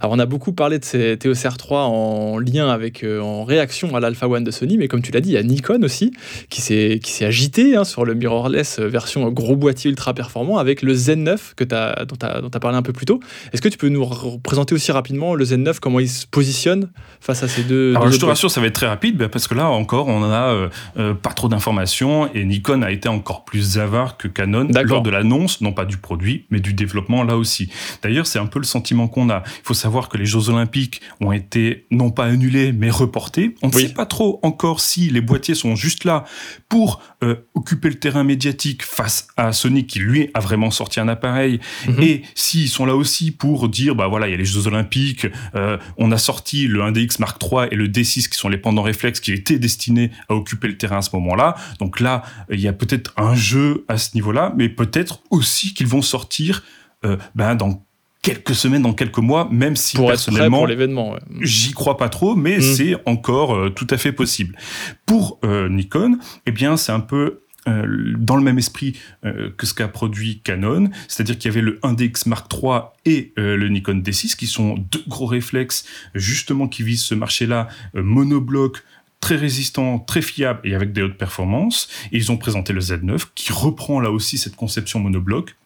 Alors 0.00 0.12
on 0.12 0.18
a 0.18 0.26
beaucoup 0.26 0.52
parlé 0.52 0.78
de 0.78 0.84
ces 0.84 1.16
TOS 1.18 1.32
R3 1.32 1.74
en 1.74 2.38
lien 2.38 2.68
avec, 2.68 3.04
euh, 3.04 3.20
en 3.20 3.44
réaction 3.44 3.94
à 3.96 4.00
l'Alpha 4.00 4.28
One 4.28 4.44
de 4.44 4.50
Sony, 4.50 4.78
mais 4.78 4.88
comme 4.88 5.02
tu 5.02 5.12
l'as 5.12 5.20
dit, 5.20 5.30
il 5.30 5.34
y 5.34 5.36
a 5.36 5.42
Nikon 5.42 5.82
aussi 5.82 6.12
qui 6.48 6.60
s'est 6.60 7.00
agité 7.22 7.76
hein, 7.76 7.84
sur 7.84 8.04
le 8.04 8.14
mirrorless 8.14 8.78
euh, 8.78 8.88
version 8.88 9.28
gros 9.30 9.56
boîtier 9.56 9.90
ultra 9.90 10.14
performant 10.14 10.58
avec 10.58 10.82
le 10.82 10.94
Z9 10.94 11.54
que 11.56 11.64
as, 11.74 12.04
dont 12.04 12.16
tu 12.16 12.26
as, 12.26 12.60
parlé 12.60 12.76
un 12.76 12.82
peu 12.82 12.92
plus 12.92 13.06
tôt. 13.06 13.20
Est-ce 13.52 13.62
que 13.62 13.68
tu 13.68 13.78
peux 13.78 13.88
nous 13.88 14.06
présenter 14.42 14.74
aussi 14.74 14.92
rapidement 14.92 15.34
le 15.34 15.44
Z9, 15.44 15.78
comment 15.80 16.00
il 16.00 16.08
se 16.08 16.26
positionne 16.26 16.90
face 17.20 17.42
à 17.42 17.48
ces 17.48 17.62
deux 17.62 17.94
Alors 17.94 18.10
je 18.10 18.18
te 18.18 18.24
rassure, 18.24 18.50
ça 18.50 18.60
va 18.60 18.66
être 18.66 18.74
très 18.74 18.86
rapide 18.86 19.16
bah, 19.16 19.28
parce 19.28 19.48
que 19.48 19.54
là 19.54 19.68
encore, 19.68 20.08
on 20.08 20.22
a 20.24 20.70
euh, 20.96 21.14
pas 21.14 21.30
trop 21.30 21.48
d'informations 21.48 22.32
et 22.34 22.44
Nikon 22.44 22.82
a 22.82 22.90
été 22.90 23.08
encore 23.08 23.44
plus 23.44 23.78
avare 23.78 24.16
que 24.16 24.28
Canon 24.28 24.68
lors 24.84 25.02
de 25.02 25.10
l'annonce, 25.10 25.60
non 25.60 25.72
pas 25.72 25.84
du 25.84 25.96
produit, 25.96 26.46
mais 26.50 26.60
du 26.60 26.74
développement 26.74 27.22
là 27.22 27.36
aussi. 27.36 27.70
D'ailleurs, 28.02 28.26
c'est 28.26 28.38
un 28.38 28.46
peu 28.46 28.58
le 28.58 28.64
sentiment 28.64 29.08
qu'on 29.08 29.30
a. 29.30 29.42
Il 29.46 29.62
faut 29.64 29.73
savoir 29.74 30.08
que 30.08 30.16
les 30.16 30.26
Jeux 30.26 30.48
Olympiques 30.48 31.00
ont 31.20 31.32
été 31.32 31.86
non 31.90 32.10
pas 32.10 32.26
annulés, 32.26 32.72
mais 32.72 32.90
reportés. 32.90 33.54
On 33.62 33.68
ne 33.68 33.72
sait 33.72 33.88
pas 33.88 34.06
trop 34.06 34.40
encore 34.42 34.80
si 34.80 35.10
les 35.10 35.20
boîtiers 35.20 35.54
sont 35.54 35.76
juste 35.76 36.04
là 36.04 36.24
pour 36.68 37.02
euh, 37.22 37.36
occuper 37.54 37.88
le 37.88 37.94
terrain 37.96 38.24
médiatique 38.24 38.82
face 38.82 39.28
à 39.36 39.52
Sony 39.52 39.86
qui 39.86 39.98
lui 39.98 40.30
a 40.34 40.40
vraiment 40.40 40.70
sorti 40.70 41.00
un 41.00 41.08
appareil, 41.08 41.60
mhm. 41.86 42.02
et 42.02 42.22
s'ils 42.34 42.68
sont 42.68 42.86
là 42.86 42.94
aussi 42.94 43.30
pour 43.30 43.68
dire 43.68 43.94
bah 43.94 44.08
voilà 44.08 44.28
il 44.28 44.30
y 44.30 44.34
a 44.34 44.36
les 44.36 44.44
Jeux 44.44 44.66
Olympiques, 44.66 45.26
euh, 45.54 45.78
on 45.96 46.12
a 46.12 46.18
sorti 46.18 46.66
le 46.66 46.80
1DX 46.80 47.20
Mark 47.20 47.42
III 47.42 47.68
et 47.70 47.76
le 47.76 47.88
D6 47.88 48.28
qui 48.28 48.38
sont 48.38 48.48
les 48.48 48.58
pendants 48.58 48.82
réflexes 48.82 49.20
qui 49.20 49.32
étaient 49.32 49.58
destinés 49.58 50.10
à 50.28 50.34
occuper 50.34 50.68
le 50.68 50.76
terrain 50.76 50.98
à 50.98 51.02
ce 51.02 51.14
moment-là. 51.16 51.54
Donc 51.78 52.00
là 52.00 52.22
il 52.50 52.60
y 52.60 52.68
a 52.68 52.72
peut-être 52.72 53.12
un 53.16 53.34
jeu 53.34 53.84
à 53.88 53.98
ce 53.98 54.14
niveau-là, 54.14 54.52
mais 54.56 54.68
peut-être 54.68 55.20
aussi 55.30 55.74
qu'ils 55.74 55.86
vont 55.86 56.02
sortir 56.02 56.62
euh, 57.04 57.16
ben, 57.34 57.54
dans 57.54 57.84
quelques 58.24 58.54
semaines, 58.54 58.82
dans 58.82 58.94
quelques 58.94 59.18
mois, 59.18 59.48
même 59.52 59.76
si 59.76 59.96
pour 59.96 60.08
personnellement, 60.08 60.64
l'événement, 60.64 61.16
j'y 61.42 61.72
crois 61.72 61.98
pas 61.98 62.08
trop, 62.08 62.34
mais 62.34 62.56
mm. 62.56 62.62
c'est 62.62 62.96
encore 63.04 63.54
euh, 63.54 63.68
tout 63.68 63.86
à 63.90 63.98
fait 63.98 64.12
possible. 64.12 64.56
Pour 65.04 65.38
euh, 65.44 65.68
Nikon, 65.68 66.18
eh 66.46 66.50
bien, 66.50 66.78
c'est 66.78 66.90
un 66.90 67.00
peu 67.00 67.42
euh, 67.68 68.14
dans 68.18 68.36
le 68.36 68.42
même 68.42 68.58
esprit 68.58 68.98
que 69.22 69.66
ce 69.66 69.74
qu'a 69.74 69.88
produit 69.88 70.40
Canon, 70.42 70.90
c'est-à-dire 71.06 71.38
qu'il 71.38 71.50
y 71.50 71.52
avait 71.52 71.62
le 71.62 71.78
1DX 71.82 72.28
Mark 72.28 72.50
III 72.52 72.80
et 73.04 73.32
le 73.36 73.68
Nikon 73.68 74.00
D6, 74.00 74.36
qui 74.36 74.46
sont 74.46 74.76
deux 74.90 75.04
gros 75.06 75.26
réflexes 75.26 75.86
justement 76.14 76.66
qui 76.66 76.82
visent 76.82 77.04
ce 77.04 77.14
marché-là, 77.14 77.68
monobloc, 77.94 78.82
très 79.20 79.36
résistant, 79.36 79.98
très 79.98 80.20
fiable 80.20 80.60
et 80.64 80.74
avec 80.74 80.92
des 80.92 81.02
hautes 81.02 81.16
performances. 81.16 81.88
Et 82.12 82.18
ils 82.18 82.32
ont 82.32 82.36
présenté 82.36 82.72
le 82.72 82.80
Z9 82.80 83.28
qui 83.34 83.52
reprend 83.52 84.00
là 84.00 84.10
aussi 84.10 84.36
cette 84.36 84.56
conception 84.56 85.00
monobloc 85.00 85.56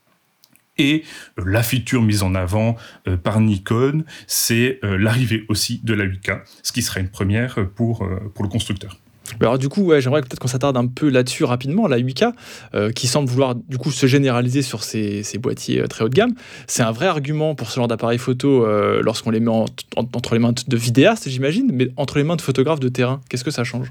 et 0.78 1.02
euh, 1.38 1.44
la 1.46 1.62
feature 1.62 2.02
mise 2.02 2.22
en 2.22 2.34
avant 2.34 2.76
euh, 3.06 3.16
par 3.16 3.40
Nikon, 3.40 4.04
c'est 4.26 4.78
euh, 4.84 4.96
l'arrivée 4.96 5.44
aussi 5.48 5.80
de 5.84 5.94
la 5.94 6.06
8K, 6.06 6.40
ce 6.62 6.72
qui 6.72 6.82
sera 6.82 7.00
une 7.00 7.08
première 7.08 7.58
pour, 7.74 8.08
pour 8.34 8.44
le 8.44 8.50
constructeur. 8.50 8.96
Alors 9.40 9.58
du 9.58 9.68
coup, 9.68 9.92
j'aimerais 9.98 10.22
peut-être 10.22 10.38
qu'on 10.38 10.48
s'attarde 10.48 10.78
un 10.78 10.86
peu 10.86 11.10
là-dessus 11.10 11.44
rapidement. 11.44 11.86
La 11.86 11.98
8K, 11.98 12.92
qui 12.94 13.06
semble 13.06 13.28
vouloir 13.28 13.54
du 13.54 13.76
coup 13.76 13.90
se 13.90 14.06
généraliser 14.06 14.62
sur 14.62 14.82
ces, 14.82 15.22
ces 15.22 15.36
boîtiers 15.36 15.82
très 15.86 16.02
haut 16.02 16.08
de 16.08 16.14
gamme, 16.14 16.32
c'est 16.66 16.82
un 16.82 16.92
vrai 16.92 17.08
argument 17.08 17.54
pour 17.54 17.70
ce 17.70 17.76
genre 17.76 17.88
d'appareil 17.88 18.16
photo 18.16 18.66
lorsqu'on 19.02 19.30
les 19.30 19.40
met 19.40 19.50
entre 19.50 20.32
les 20.32 20.38
mains 20.38 20.54
de 20.66 20.76
vidéastes, 20.78 21.28
j'imagine, 21.28 21.70
mais 21.74 21.90
entre 21.98 22.16
les 22.16 22.24
mains 22.24 22.36
de 22.36 22.40
photographes 22.40 22.80
de 22.80 22.88
terrain. 22.88 23.20
Qu'est-ce 23.28 23.44
que 23.44 23.50
ça 23.50 23.64
change? 23.64 23.90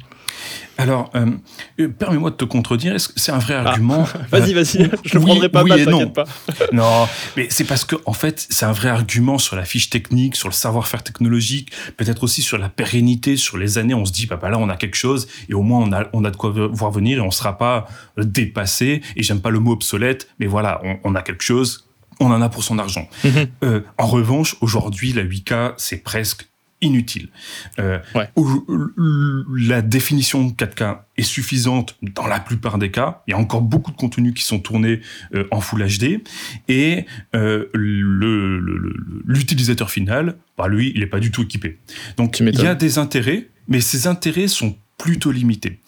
Alors, 0.77 1.09
euh, 1.15 1.25
euh, 1.79 1.87
permets-moi 1.87 2.29
de 2.29 2.35
te 2.35 2.45
contredire. 2.45 2.95
Est-ce 2.95 3.09
que 3.09 3.19
c'est 3.19 3.31
un 3.31 3.39
vrai 3.39 3.55
ah. 3.55 3.69
argument 3.69 4.03
Vas-y, 4.31 4.53
vas-y. 4.53 4.89
Je 5.03 5.17
ne 5.17 5.23
prendrai 5.23 5.49
pas 5.49 5.63
mal, 5.63 5.83
t'inquiète 5.83 6.13
pas. 6.13 6.25
non, 6.71 7.07
mais 7.35 7.47
c'est 7.49 7.63
parce 7.63 7.83
que 7.83 7.95
en 8.05 8.13
fait, 8.13 8.45
c'est 8.49 8.65
un 8.65 8.71
vrai 8.71 8.89
argument 8.89 9.37
sur 9.37 9.55
la 9.55 9.65
fiche 9.65 9.89
technique, 9.89 10.35
sur 10.35 10.47
le 10.47 10.53
savoir-faire 10.53 11.03
technologique, 11.03 11.71
peut-être 11.97 12.23
aussi 12.23 12.41
sur 12.41 12.57
la 12.57 12.69
pérennité, 12.69 13.37
sur 13.37 13.57
les 13.57 13.77
années. 13.77 13.95
On 13.95 14.05
se 14.05 14.11
dit, 14.11 14.27
bah, 14.27 14.37
bah, 14.39 14.49
là, 14.49 14.59
on 14.59 14.69
a 14.69 14.77
quelque 14.77 14.95
chose 14.95 15.27
et 15.49 15.53
au 15.53 15.63
moins 15.63 15.79
on 15.79 15.91
a, 15.91 16.07
on 16.13 16.23
a 16.25 16.31
de 16.31 16.37
quoi 16.37 16.51
voir 16.51 16.91
venir 16.91 17.17
et 17.17 17.21
on 17.21 17.27
ne 17.27 17.31
sera 17.31 17.57
pas 17.57 17.87
euh, 18.19 18.23
dépassé. 18.23 19.01
Et 19.15 19.23
j'aime 19.23 19.41
pas 19.41 19.49
le 19.49 19.59
mot 19.59 19.71
obsolète, 19.71 20.29
mais 20.39 20.45
voilà, 20.45 20.81
on, 21.03 21.15
a 21.15 21.21
quelque 21.21 21.43
chose. 21.43 21.87
On 22.19 22.31
en 22.31 22.41
a 22.41 22.49
pour 22.49 22.63
son 22.63 22.77
argent. 22.77 23.07
Mhm. 23.23 23.83
en 23.97 24.07
revanche, 24.07 24.55
aujourd'hui, 24.61 25.13
la 25.13 25.23
8K, 25.23 25.73
c'est 25.77 26.03
presque 26.03 26.47
inutile. 26.81 27.29
Euh, 27.79 27.99
la 29.55 29.81
définition 29.81 30.49
4K 30.49 30.99
est 31.17 31.23
suffisante 31.23 31.97
dans 32.01 32.27
la 32.27 32.39
plupart 32.39 32.77
des 32.77 32.91
cas. 32.91 33.23
Il 33.27 33.31
y 33.31 33.33
a 33.33 33.37
encore 33.37 33.61
beaucoup 33.61 33.91
de 33.91 33.97
contenus 33.97 34.33
qui 34.33 34.43
sont 34.43 34.59
tournés 34.59 35.01
euh, 35.33 35.45
en 35.51 35.59
Full 35.59 35.85
HD 35.85 36.21
et 36.67 37.05
euh, 37.35 37.65
l'utilisateur 37.73 39.89
final, 39.89 40.37
bah, 40.57 40.67
lui, 40.67 40.91
il 40.93 40.99
n'est 40.99 41.07
pas 41.07 41.19
du 41.19 41.31
tout 41.31 41.43
équipé. 41.43 41.79
Donc 42.17 42.39
il 42.39 42.59
y 42.59 42.67
a 42.67 42.75
des 42.75 42.99
intérêts, 42.99 43.47
mais 43.67 43.81
ces 43.81 44.07
intérêts 44.07 44.47
sont 44.47 44.77
plutôt 44.97 45.31
limités. 45.31 45.79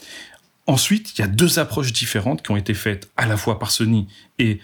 Ensuite, 0.66 1.18
il 1.18 1.22
y 1.22 1.24
a 1.24 1.28
deux 1.28 1.58
approches 1.58 1.94
différentes 1.94 2.44
qui 2.44 2.52
ont 2.52 2.58
été 2.58 2.76
faites 2.76 3.10
à 3.18 3.26
la 3.26 3.38
fois 3.38 3.58
par 3.58 3.72
Sony 3.72 4.08
et 4.38 4.60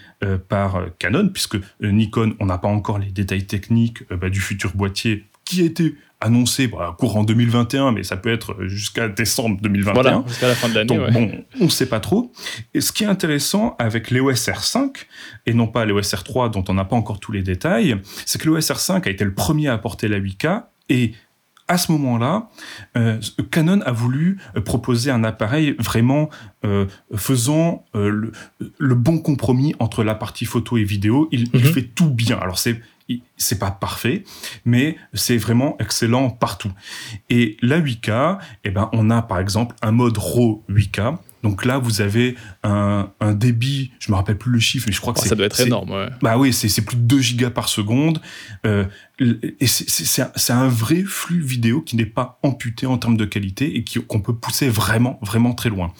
par 0.48 0.84
Canon, 1.00 1.30
puisque 1.30 1.56
Nikon, 1.80 2.36
on 2.38 2.46
n'a 2.46 2.58
pas 2.58 2.68
encore 2.68 3.00
les 3.00 3.10
détails 3.10 3.44
techniques 3.44 4.04
bah, 4.12 4.30
du 4.30 4.40
futur 4.40 4.76
boîtier 4.76 5.24
qui 5.46 5.62
a 5.62 5.64
été 5.64 5.94
annoncé 6.20 6.66
bah, 6.66 6.94
courant 6.98 7.24
2021, 7.24 7.92
mais 7.92 8.02
ça 8.02 8.16
peut 8.16 8.32
être 8.32 8.56
jusqu'à 8.64 9.08
décembre 9.08 9.58
2021. 9.60 9.94
Voilà, 9.94 10.24
jusqu'à 10.26 10.48
la 10.48 10.54
fin 10.54 10.68
de 10.68 10.74
l'année. 10.74 10.96
Donc 10.96 11.10
bon, 11.12 11.44
on 11.60 11.64
ne 11.64 11.70
sait 11.70 11.86
pas 11.86 12.00
trop. 12.00 12.32
Et 12.74 12.80
ce 12.80 12.92
qui 12.92 13.04
est 13.04 13.08
intéressant 13.08 13.76
avec 13.78 14.10
l'EOS 14.10 14.32
R5, 14.32 15.04
et 15.46 15.54
non 15.54 15.66
pas 15.66 15.84
l'EOS 15.84 16.00
R3 16.00 16.50
dont 16.50 16.64
on 16.68 16.74
n'a 16.74 16.84
pas 16.84 16.96
encore 16.96 17.20
tous 17.20 17.32
les 17.32 17.42
détails, 17.42 18.00
c'est 18.24 18.40
que 18.40 18.48
l'EOS 18.48 18.60
R5 18.60 19.06
a 19.06 19.10
été 19.10 19.24
le 19.24 19.34
premier 19.34 19.68
à 19.68 19.74
apporter 19.74 20.08
la 20.08 20.18
8K 20.18 20.64
et 20.88 21.12
à 21.68 21.78
ce 21.78 21.90
moment-là, 21.92 22.48
euh, 22.96 23.18
Canon 23.50 23.80
a 23.80 23.90
voulu 23.90 24.38
proposer 24.64 25.10
un 25.10 25.24
appareil 25.24 25.74
vraiment 25.80 26.30
euh, 26.64 26.86
faisant 27.16 27.84
euh, 27.96 28.30
le, 28.78 28.94
bon 28.94 29.18
compromis 29.18 29.74
entre 29.80 30.04
la 30.04 30.14
partie 30.14 30.44
photo 30.44 30.76
et 30.76 30.84
vidéo. 30.84 31.28
Il, 31.32 31.48
il 31.54 31.64
mhm. 31.64 31.72
fait 31.72 31.82
tout 31.82 32.10
bien. 32.10 32.38
Alors 32.38 32.58
c'est 32.58 32.80
c'est 33.36 33.58
pas 33.58 33.70
parfait, 33.70 34.24
mais 34.64 34.96
c'est 35.14 35.36
vraiment 35.36 35.76
excellent 35.78 36.30
partout. 36.30 36.72
Et 37.30 37.56
la 37.62 37.80
8K, 37.80 38.38
eh 38.64 38.70
ben, 38.70 38.88
on 38.92 39.10
a 39.10 39.22
par 39.22 39.38
exemple 39.38 39.76
un 39.82 39.92
mode 39.92 40.18
RAW 40.18 40.64
8K. 40.68 41.18
Donc 41.42 41.64
là, 41.64 41.78
vous 41.78 42.00
avez 42.00 42.34
un, 42.64 43.08
débit, 43.34 43.92
je 44.00 44.10
me 44.10 44.16
rappelle 44.16 44.36
plus 44.36 44.50
le 44.50 44.58
chiffre, 44.58 44.86
mais 44.88 44.92
je 44.92 45.00
crois 45.00 45.12
que 45.12 45.20
oh, 45.20 45.22
c'est. 45.22 45.28
Ça 45.28 45.36
doit 45.36 45.46
être 45.46 45.60
énorme, 45.60 45.90
ouais. 45.90 46.08
Bah 46.20 46.38
oui, 46.38 46.52
c'est 46.52 46.84
plus 46.84 46.96
de 46.96 47.02
2 47.02 47.20
gigas 47.20 47.50
par 47.50 47.68
seconde. 47.68 48.20
Euh, 48.66 48.84
et 49.20 49.66
c'est 49.68 50.52
un 50.52 50.68
vrai 50.68 51.02
flux 51.02 51.40
vidéo 51.40 51.82
qui 51.82 51.94
n'est 51.94 52.04
pas 52.04 52.40
amputé 52.42 52.86
en 52.86 52.98
termes 52.98 53.16
de 53.16 53.24
qualité 53.24 53.76
et 53.76 53.84
qu'on 54.02 54.20
peut 54.20 54.34
pousser 54.34 54.68
vraiment, 54.68 55.20
vraiment 55.22 55.54
très 55.54 55.68
loin. 55.68 55.92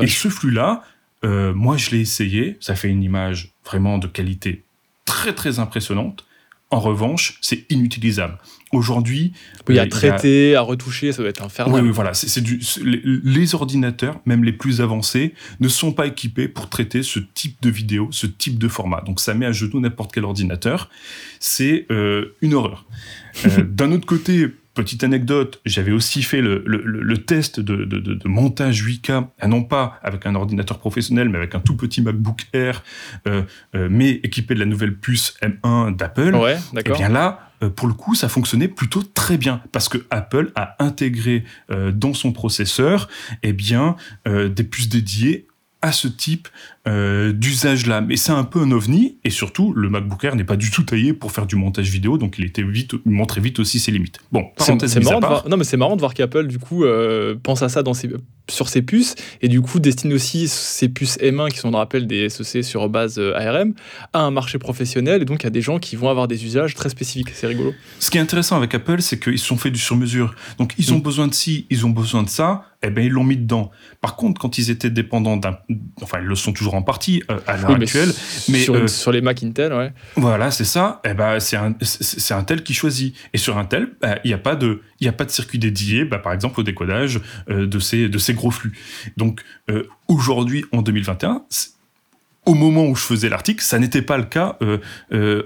et 0.00 0.06
ce 0.06 0.28
flux-là, 0.28 0.82
euh, 1.24 1.52
moi, 1.52 1.76
je 1.76 1.90
l'ai 1.90 2.00
essayé. 2.00 2.56
Ça 2.60 2.74
fait 2.74 2.88
une 2.88 3.02
image 3.02 3.52
vraiment 3.66 3.98
de 3.98 4.06
qualité 4.06 4.64
très, 5.04 5.34
très 5.34 5.58
impressionnante. 5.58 6.24
En 6.74 6.80
revanche, 6.80 7.38
c'est 7.40 7.70
inutilisable. 7.70 8.36
Aujourd'hui, 8.72 9.32
il 9.68 9.76
y 9.76 9.78
a 9.78 9.86
traité, 9.86 10.56
à 10.56 10.60
retoucher, 10.60 11.12
ça 11.12 11.22
doit 11.22 11.28
être 11.30 11.44
infernal. 11.44 11.72
Oui, 11.72 11.86
oui 11.86 11.94
voilà. 11.94 12.14
C'est 12.14 12.40
du, 12.40 12.60
les 12.82 13.54
ordinateurs, 13.54 14.20
même 14.26 14.42
les 14.42 14.52
plus 14.52 14.80
avancés, 14.80 15.34
ne 15.60 15.68
sont 15.68 15.92
pas 15.92 16.08
équipés 16.08 16.48
pour 16.48 16.68
traiter 16.68 17.04
ce 17.04 17.20
type 17.20 17.62
de 17.62 17.70
vidéo, 17.70 18.08
ce 18.10 18.26
type 18.26 18.58
de 18.58 18.66
format. 18.66 19.02
Donc, 19.02 19.20
ça 19.20 19.34
met 19.34 19.46
à 19.46 19.52
genoux 19.52 19.78
n'importe 19.78 20.10
quel 20.12 20.24
ordinateur. 20.24 20.90
C'est 21.38 21.86
euh, 21.92 22.34
une 22.42 22.54
horreur. 22.54 22.86
Euh, 23.46 23.62
d'un 23.68 23.92
autre 23.92 24.06
côté, 24.06 24.48
Petite 24.74 25.04
anecdote, 25.04 25.60
j'avais 25.64 25.92
aussi 25.92 26.22
fait 26.22 26.40
le, 26.40 27.16
test 27.18 27.60
de, 27.60 28.28
montage 28.28 28.84
8K, 28.84 29.28
ah, 29.38 29.46
non 29.46 29.62
pas 29.62 30.00
avec 30.02 30.26
un 30.26 30.34
ordinateur 30.34 30.80
professionnel, 30.80 31.28
mais 31.28 31.38
avec 31.38 31.54
un 31.54 31.60
tout 31.60 31.76
petit 31.76 32.02
MacBook 32.02 32.46
Air, 32.52 32.82
euh, 33.28 33.42
euh, 33.76 33.86
mais 33.88 34.10
équipé 34.10 34.54
de 34.54 34.58
la 34.58 34.66
nouvelle 34.66 34.96
puce 34.96 35.36
M1 35.42 35.94
d'Apple. 35.94 36.34
Ouais, 36.34 36.56
Et 36.76 36.80
eh 36.86 36.90
bien 36.90 37.08
là, 37.08 37.50
euh, 37.62 37.70
pour 37.70 37.86
le 37.86 37.94
coup, 37.94 38.16
ça 38.16 38.28
fonctionnait 38.28 38.66
plutôt 38.66 39.02
très 39.04 39.36
bien 39.36 39.62
parce 39.70 39.88
que 39.88 39.98
Apple 40.10 40.50
a 40.56 40.74
intégré 40.82 41.44
dans 41.92 42.12
son 42.12 42.32
processeur, 42.32 43.08
eh 43.44 43.52
bien, 43.52 43.94
des 44.26 44.64
puces 44.64 44.88
dédiées 44.88 45.46
à 45.84 45.92
ce 45.92 46.08
type 46.08 46.48
euh, 46.88 47.32
d'usage 47.32 47.86
là. 47.86 48.00
Mais 48.00 48.16
c'est 48.16 48.32
un 48.32 48.44
peu 48.44 48.60
un 48.60 48.70
ovni, 48.72 49.18
et 49.22 49.28
surtout, 49.28 49.74
le 49.74 49.90
MacBook 49.90 50.24
Air 50.24 50.34
n'est 50.34 50.44
pas 50.44 50.56
du 50.56 50.70
tout 50.70 50.82
taillé 50.82 51.12
pour 51.12 51.30
faire 51.30 51.44
du 51.44 51.56
montage 51.56 51.90
vidéo, 51.90 52.16
donc 52.16 52.36
il, 52.38 52.44
était 52.46 52.62
vite, 52.62 52.94
il 53.04 53.12
montrait 53.12 53.42
vite 53.42 53.58
aussi 53.58 53.78
ses 53.78 53.92
limites. 53.92 54.18
Bon, 54.32 54.46
c'est 54.56 54.72
marrant, 55.04 55.20
de 55.20 55.26
voir, 55.26 55.48
non, 55.48 55.58
mais 55.58 55.64
c'est 55.64 55.76
marrant 55.76 55.94
de 55.94 56.00
voir 56.00 56.14
qu'Apple, 56.14 56.46
du 56.46 56.58
coup, 56.58 56.84
euh, 56.84 57.36
pense 57.42 57.62
à 57.62 57.68
ça 57.68 57.82
dans 57.82 57.92
ses, 57.92 58.10
sur 58.50 58.70
ses 58.70 58.80
puces, 58.80 59.14
et 59.42 59.48
du 59.48 59.60
coup, 59.60 59.78
destine 59.78 60.14
aussi 60.14 60.48
ses 60.48 60.88
puces 60.88 61.18
M1, 61.18 61.50
qui 61.50 61.58
sont, 61.58 61.74
on 61.74 61.76
rappelle, 61.76 62.06
des 62.06 62.30
SoC 62.30 62.64
sur 62.64 62.88
base 62.88 63.18
euh, 63.18 63.36
ARM, 63.36 63.74
à 64.14 64.20
un 64.20 64.30
marché 64.30 64.58
professionnel, 64.58 65.20
et 65.20 65.24
donc 65.26 65.44
à 65.44 65.50
des 65.50 65.60
gens 65.60 65.78
qui 65.78 65.96
vont 65.96 66.08
avoir 66.08 66.28
des 66.28 66.46
usages 66.46 66.74
très 66.74 66.88
spécifiques. 66.88 67.28
C'est 67.34 67.46
rigolo. 67.46 67.74
Ce 68.00 68.10
qui 68.10 68.16
est 68.16 68.22
intéressant 68.22 68.56
avec 68.56 68.74
Apple, 68.74 69.02
c'est 69.02 69.18
qu'ils 69.18 69.38
se 69.38 69.46
sont 69.46 69.58
fait 69.58 69.70
du 69.70 69.78
sur-mesure. 69.78 70.34
Donc, 70.56 70.72
ils 70.78 70.94
ont 70.94 70.98
mm. 70.98 71.02
besoin 71.02 71.28
de 71.28 71.34
ci, 71.34 71.66
ils 71.68 71.84
ont 71.84 71.90
besoin 71.90 72.22
de 72.22 72.30
ça, 72.30 72.64
eh 72.84 72.90
ben 72.90 73.04
ils 73.04 73.10
l'ont 73.10 73.24
mis 73.24 73.36
dedans. 73.36 73.70
Par 74.00 74.14
contre, 74.16 74.40
quand 74.40 74.58
ils 74.58 74.70
étaient 74.70 74.90
dépendants 74.90 75.36
d'un, 75.36 75.58
enfin 76.02 76.18
ils 76.20 76.26
le 76.26 76.34
sont 76.34 76.52
toujours 76.52 76.74
en 76.74 76.82
partie 76.82 77.22
euh, 77.30 77.38
à 77.46 77.56
l'heure 77.56 77.70
actuelle, 77.70 78.12
mais, 78.48 78.60
sur, 78.60 78.74
euh, 78.74 78.86
sur, 78.86 79.10
les 79.10 79.22
Mac 79.22 79.42
Intel, 79.42 79.72
ouais. 79.72 79.92
Voilà, 80.16 80.50
c'est 80.50 80.64
ça. 80.64 81.00
Eh 81.04 81.14
ben 81.14 81.40
c'est 81.40 81.56
un, 81.56 81.74
c'est 81.80 82.46
tel 82.46 82.62
qui 82.62 82.74
choisit. 82.74 83.16
Et 83.32 83.38
sur 83.38 83.56
Intel, 83.56 83.88
bah, 84.00 84.18
il 84.24 84.28
n'y 84.28 84.34
a 84.34 84.38
pas 84.38 84.54
de, 84.54 84.82
il 85.00 85.08
a 85.08 85.12
pas 85.12 85.24
de 85.24 85.30
circuit 85.30 85.58
dédié, 85.58 86.04
bah, 86.04 86.18
par 86.18 86.32
exemple 86.32 86.60
au 86.60 86.62
décodage 86.62 87.20
euh, 87.48 87.66
de 87.66 87.78
ces 87.78 88.08
de 88.08 88.18
ces 88.18 88.34
gros 88.34 88.50
flux. 88.50 88.72
Donc 89.16 89.40
aujourd'hui, 90.08 90.64
en 90.72 90.82
2021 90.82 91.42
au 92.46 92.52
moment 92.52 92.84
où 92.84 92.94
je 92.94 93.02
faisais 93.02 93.30
l'article, 93.30 93.64
ça 93.64 93.78
n'était 93.78 94.02
pas 94.02 94.18
le 94.18 94.24
cas, 94.24 94.58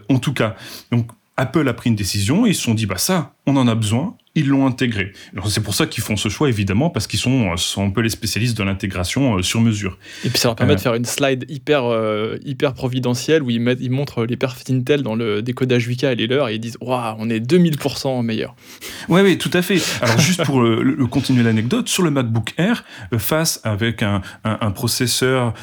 en 0.09 0.19
tout 0.19 0.33
cas. 0.33 0.57
Donc 0.91 1.09
Apple 1.39 1.69
a 1.69 1.73
pris 1.73 1.89
une 1.89 1.97
décision, 1.97 2.47
ils 2.47 2.55
se 2.55 2.63
sont 2.63 2.75
dit, 2.75 2.87
bah 2.87 2.99
ça, 2.99 3.35
on 3.47 3.57
en 3.57 3.69
a 3.69 3.77
besoin, 3.77 4.17
ils 4.39 4.49
l'ont 4.49 4.67
intégré. 4.67 5.13
C'est 5.49 5.63
pour 5.63 5.75
ça 5.75 5.87
qu'ils 5.87 6.03
font 6.03 6.17
ce 6.17 6.29
choix, 6.29 6.49
évidemment, 6.49 6.91
parce 6.91 7.07
qu'ils 7.07 7.19
sont, 7.19 7.57
sont 7.57 7.85
un 7.85 7.91
peu 7.91 8.01
les 8.01 8.09
spécialistes 8.09 8.57
de 8.57 8.63
l'intégration 8.63 9.37
euh, 9.37 9.43
sur 9.43 9.61
mesure. 9.61 9.99
Et 10.25 10.31
puis 10.31 10.39
ça 10.39 10.49
leur 10.49 10.57
permet 10.57 10.75
de 10.75 10.81
euh. 10.81 10.83
faire 10.83 10.95
une 10.95 11.05
slide 11.05 11.45
hyper, 11.49 11.85
euh, 11.85 12.37
hyper 12.45 12.75
providentielle 12.75 13.43
où 13.43 13.51
ils, 13.51 13.61
mettent, 13.61 13.81
ils 13.81 13.91
montrent 13.91 14.25
les 14.25 14.37
perfs 14.37 14.63
Intel 14.71 15.03
dans 15.03 15.15
le 15.15 15.43
décodage 15.43 15.89
8K 15.89 16.13
et 16.13 16.15
les 16.15 16.27
leurs 16.27 16.49
et 16.49 16.55
ils 16.55 16.61
disent 16.61 16.77
Waouh, 16.81 17.17
on 17.19 17.31
est 17.31 17.41
2000% 17.41 18.23
meilleur. 18.23 18.55
Oui, 19.09 19.21
oui, 19.23 19.39
tout 19.39 19.51
à 19.53 19.63
fait. 19.63 19.81
Alors, 20.01 20.19
juste 20.19 20.45
pour 20.45 20.61
le, 20.61 21.07
continuer 21.07 21.43
l'anecdote, 21.43 21.89
sur 21.89 22.03
le 22.03 22.11
MacBook 22.11 22.55
Air, 22.59 22.85
face 23.17 23.61
avec 23.65 24.03
un, 24.03 24.23
un, 24.45 24.71
processeur 24.71 25.55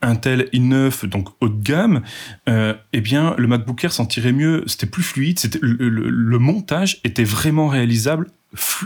Intel 0.00 0.48
i9, 0.52 1.06
donc 1.06 1.28
haut 1.40 1.48
de 1.48 1.62
gamme, 1.62 2.02
euh, 2.48 2.74
eh 2.92 3.00
bien, 3.00 3.34
le 3.36 3.46
MacBook 3.48 3.82
Air 3.82 3.92
s'en 3.92 4.06
tirait 4.06 4.32
mieux, 4.32 4.62
c'était 4.66 4.86
plus 4.86 5.02
fluide, 5.02 5.38
c'était 5.38 5.58
le, 5.60 6.38
montage 6.38 7.00
était 7.02 7.24
vraiment 7.24 7.66
réalisable 7.66 8.30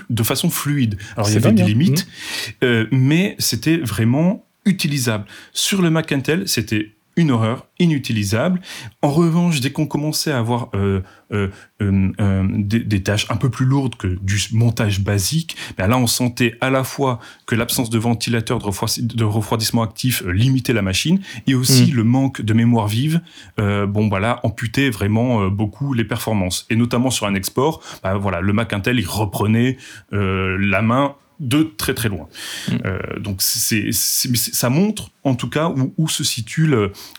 de 0.08 0.22
façon 0.22 0.48
fluide. 0.48 0.96
Alors, 1.16 1.28
il 1.28 1.34
y 1.34 1.36
avait 1.36 1.52
des 1.52 1.64
limites, 1.64 2.06
mmh. 2.06 2.64
euh, 2.64 2.86
mais 2.90 3.36
c'était 3.38 3.76
vraiment 3.76 4.46
utilisable. 4.64 5.26
Sur 5.52 5.82
le 5.82 5.90
Mac 5.90 6.12
Intel, 6.12 6.48
c'était 6.48 6.92
une 7.16 7.30
horreur, 7.30 7.66
inutilisable. 7.78 8.60
En 9.02 9.10
revanche, 9.10 9.60
dès 9.60 9.70
qu'on 9.70 9.86
commençait 9.86 10.32
à 10.32 10.38
avoir 10.38 10.70
euh, 10.74 11.00
euh, 11.32 11.48
euh, 11.80 12.46
des, 12.48 13.02
tâches 13.02 13.26
un 13.30 13.36
peu 13.36 13.50
plus 13.50 13.66
lourdes 13.66 13.96
que 13.96 14.06
du 14.06 14.40
montage 14.52 15.00
basique, 15.00 15.56
ben 15.76 15.88
là 15.88 15.98
on 15.98 16.06
sentait 16.06 16.56
à 16.60 16.70
la 16.70 16.84
fois 16.84 17.18
que 17.46 17.54
l'absence 17.54 17.90
de 17.90 17.98
ventilateur 17.98 18.58
de, 18.58 19.24
refroidissement 19.24 19.82
actif 19.82 20.22
limitait 20.26 20.72
la 20.72 20.82
machine, 20.82 21.20
et 21.46 21.54
aussi 21.54 21.92
mm. 21.92 21.96
le 21.96 22.04
manque 22.04 22.40
de 22.40 22.54
mémoire 22.54 22.86
vive, 22.86 23.20
bon 23.58 24.08
voilà, 24.08 24.40
amputait 24.42 24.90
vraiment 24.90 25.48
beaucoup 25.48 25.92
les 25.92 26.04
performances. 26.04 26.66
Et 26.70 26.76
notamment 26.76 27.10
sur 27.10 27.26
un 27.26 27.34
export, 27.34 27.82
ben 28.02 28.16
voilà, 28.16 28.40
le 28.40 28.52
Mac 28.52 28.72
Intel 28.72 28.98
il 28.98 29.06
reprenait 29.06 29.76
la 30.10 30.82
main 30.82 31.16
de 31.42 31.74
très 31.76 31.92
très 31.92 32.08
loin. 32.08 32.28
Mm. 32.68 32.72
Euh, 32.86 33.18
donc 33.18 33.42
c'est, 33.42 33.90
ça 33.92 34.70
montre 34.70 35.10
en 35.24 35.34
tout 35.34 35.50
cas 35.50 35.70
où, 35.98 36.08
se 36.08 36.24
situent 36.24 36.72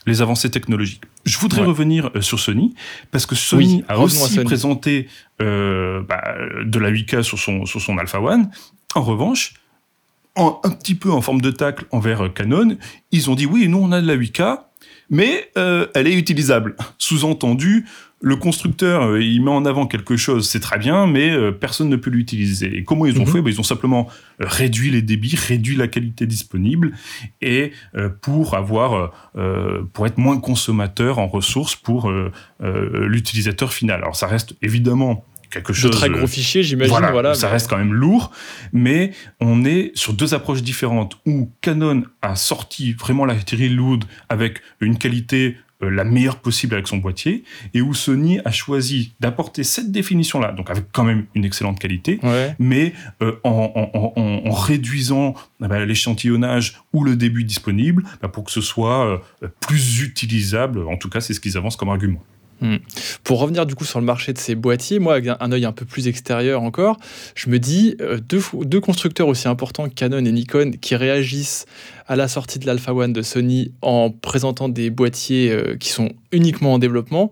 les 0.08 0.22
avancées 0.22 0.50
technologiques. 0.50 1.04
Je 1.26 1.38
voudrais 1.38 1.64
revenir 1.64 2.10
euh, 2.16 2.22
sur 2.22 2.40
Sony 2.40 2.74
parce 3.12 3.26
que 3.26 3.36
Sony 3.36 3.84
a 3.88 4.00
aussi 4.00 4.40
présenté 4.44 5.08
euh, 5.42 6.02
bah, 6.02 6.36
de 6.66 6.80
la 6.80 6.92
8K 6.92 7.22
sur 7.22 7.38
son, 7.38 7.66
sur 7.66 7.82
son 7.82 7.98
Alpha 7.98 8.20
One. 8.22 8.50
En 8.96 9.02
revanche, 9.02 9.56
en, 10.36 10.60
un 10.64 10.70
petit 10.72 10.96
peu 10.96 11.12
en 11.12 11.22
forme 11.22 11.42
de 11.42 11.52
tacle 11.52 11.86
envers 11.92 12.34
Canon, 12.34 12.78
ils 13.12 13.30
ont 13.30 13.36
dit 13.36 13.46
oui, 13.46 13.68
nous 13.68 13.80
on 13.80 13.92
a 13.92 14.02
de 14.02 14.08
la 14.08 14.16
8K, 14.16 14.60
mais 15.10 15.52
elle 15.56 16.08
est 16.08 16.14
utilisable. 16.14 16.76
Sous-entendu, 16.98 17.86
le 18.26 18.38
constructeur, 18.38 19.04
euh, 19.04 19.22
il 19.22 19.44
met 19.44 19.52
en 19.52 19.66
avant 19.66 19.86
quelque 19.86 20.16
chose, 20.16 20.48
c'est 20.48 20.62
très 20.62 20.78
bien, 20.78 21.08
mais 21.08 21.30
euh, 21.30 21.52
personne 21.52 21.90
ne 21.90 21.98
peut 21.98 22.10
l'utiliser. 22.10 22.78
Et 22.78 22.86
comment 22.86 23.06
ils 23.06 23.20
ont 23.20 23.26
mhm. 23.26 23.32
fait? 23.34 23.42
Ben, 23.42 23.52
Ils 23.52 23.60
ont 23.60 23.64
simplement 23.64 24.08
euh, 24.42 24.46
réduit 24.48 24.92
les 24.92 25.02
débits, 25.02 25.36
réduit 25.36 25.76
la 25.76 25.90
qualité 25.90 26.26
disponible, 26.26 26.94
et 27.42 27.74
pour 28.22 28.54
avoir, 28.54 29.12
pour 29.92 30.08
être 30.08 30.18
moins 30.18 30.40
consommateur 30.40 31.20
en 31.20 31.28
ressources 31.28 31.76
pour 31.76 32.12
l'utilisateur 32.62 33.74
final. 33.74 34.02
Alors 34.02 34.16
ça 34.16 34.28
reste 34.28 34.56
évidemment 34.62 35.26
quelque 35.54 35.74
chose 35.74 35.92
de 35.92 35.96
très 35.96 36.10
gros 36.10 36.28
fichier, 36.28 36.64
j'imagine. 36.64 36.96
Voilà, 37.12 37.36
ça 37.36 37.50
reste 37.50 37.70
quand 37.70 37.78
même 37.78 37.94
lourd, 37.94 38.32
mais 38.72 39.12
on 39.40 39.64
est 39.66 39.92
sur 39.96 40.14
deux 40.14 40.34
approches 40.34 40.64
différentes 40.64 41.18
où 41.26 41.52
Canon 41.62 42.04
a 42.22 42.36
sorti 42.36 42.94
vraiment 42.94 43.26
la 43.26 43.36
Load 43.70 44.06
avec 44.30 44.62
une 44.82 44.98
qualité 44.98 45.58
euh, 45.84 45.90
la 45.90 46.04
meilleure 46.04 46.38
possible 46.38 46.76
avec 46.76 46.88
son 46.88 46.98
boîtier, 46.98 47.44
et 47.74 47.82
où 47.82 47.94
Sony 47.94 48.40
a 48.46 48.52
choisi 48.52 49.14
d'apporter 49.20 49.64
cette 49.64 49.92
définition-là, 49.92 50.52
donc 50.52 50.70
avec 50.70 50.86
quand 50.92 51.04
même 51.04 51.26
une 51.36 51.46
excellente 51.46 51.80
qualité, 51.80 52.20
mais 52.60 52.94
euh, 53.22 53.34
en, 53.44 54.52
réduisant 54.52 55.34
eh 55.64 55.68
ben, 55.68 55.84
l'échantillonnage 55.86 56.80
ou 56.94 57.04
le 57.04 57.16
début 57.16 57.44
disponible 57.44 58.04
bah, 58.22 58.28
pour 58.28 58.44
que 58.44 58.52
ce 58.52 58.62
soit 58.62 59.22
euh, 59.44 59.48
plus 59.60 60.02
utilisable. 60.02 60.88
En 60.88 60.98
tout 60.98 61.10
cas, 61.10 61.22
c'est 61.22 61.34
ce 61.34 61.40
qu'ils 61.40 61.58
avancent 61.58 61.76
comme 61.76 61.90
argument. 61.90 62.24
Hmm. 62.62 62.78
Pour 63.24 63.40
revenir 63.40 63.66
du 63.66 63.76
coup 63.76 63.84
sur 63.84 64.00
le 64.00 64.06
marché 64.06 64.32
de 64.32 64.38
ces 64.38 64.56
boîtiers, 64.56 65.00
moi 65.00 65.16
avec 65.16 65.28
un 65.28 65.52
œil 65.52 65.66
un 65.66 65.72
peu 65.72 65.86
plus 65.86 66.08
extérieur 66.08 66.62
encore, 66.62 66.98
je 67.36 67.50
me 67.50 67.60
dis 67.60 67.96
euh, 68.00 68.20
deux, 68.20 68.80
constructeurs 68.80 69.28
aussi 69.28 69.48
importants 69.48 69.90
que 69.90 69.94
Canon 69.94 70.24
et 70.24 70.32
Nikon 70.32 70.72
qui 70.80 70.96
réagissent 70.96 71.66
à 72.08 72.16
la 72.16 72.28
sortie 72.28 72.60
de 72.60 72.66
l'Alpha 72.66 72.94
One 72.94 73.12
de 73.12 73.22
Sony 73.22 73.72
en 73.82 74.12
présentant 74.12 74.70
des 74.70 74.90
boîtiers 74.90 75.52
euh, 75.52 75.76
qui 75.78 75.90
sont 75.90 76.12
uniquement 76.32 76.74
en 76.74 76.80
développement, 76.80 77.32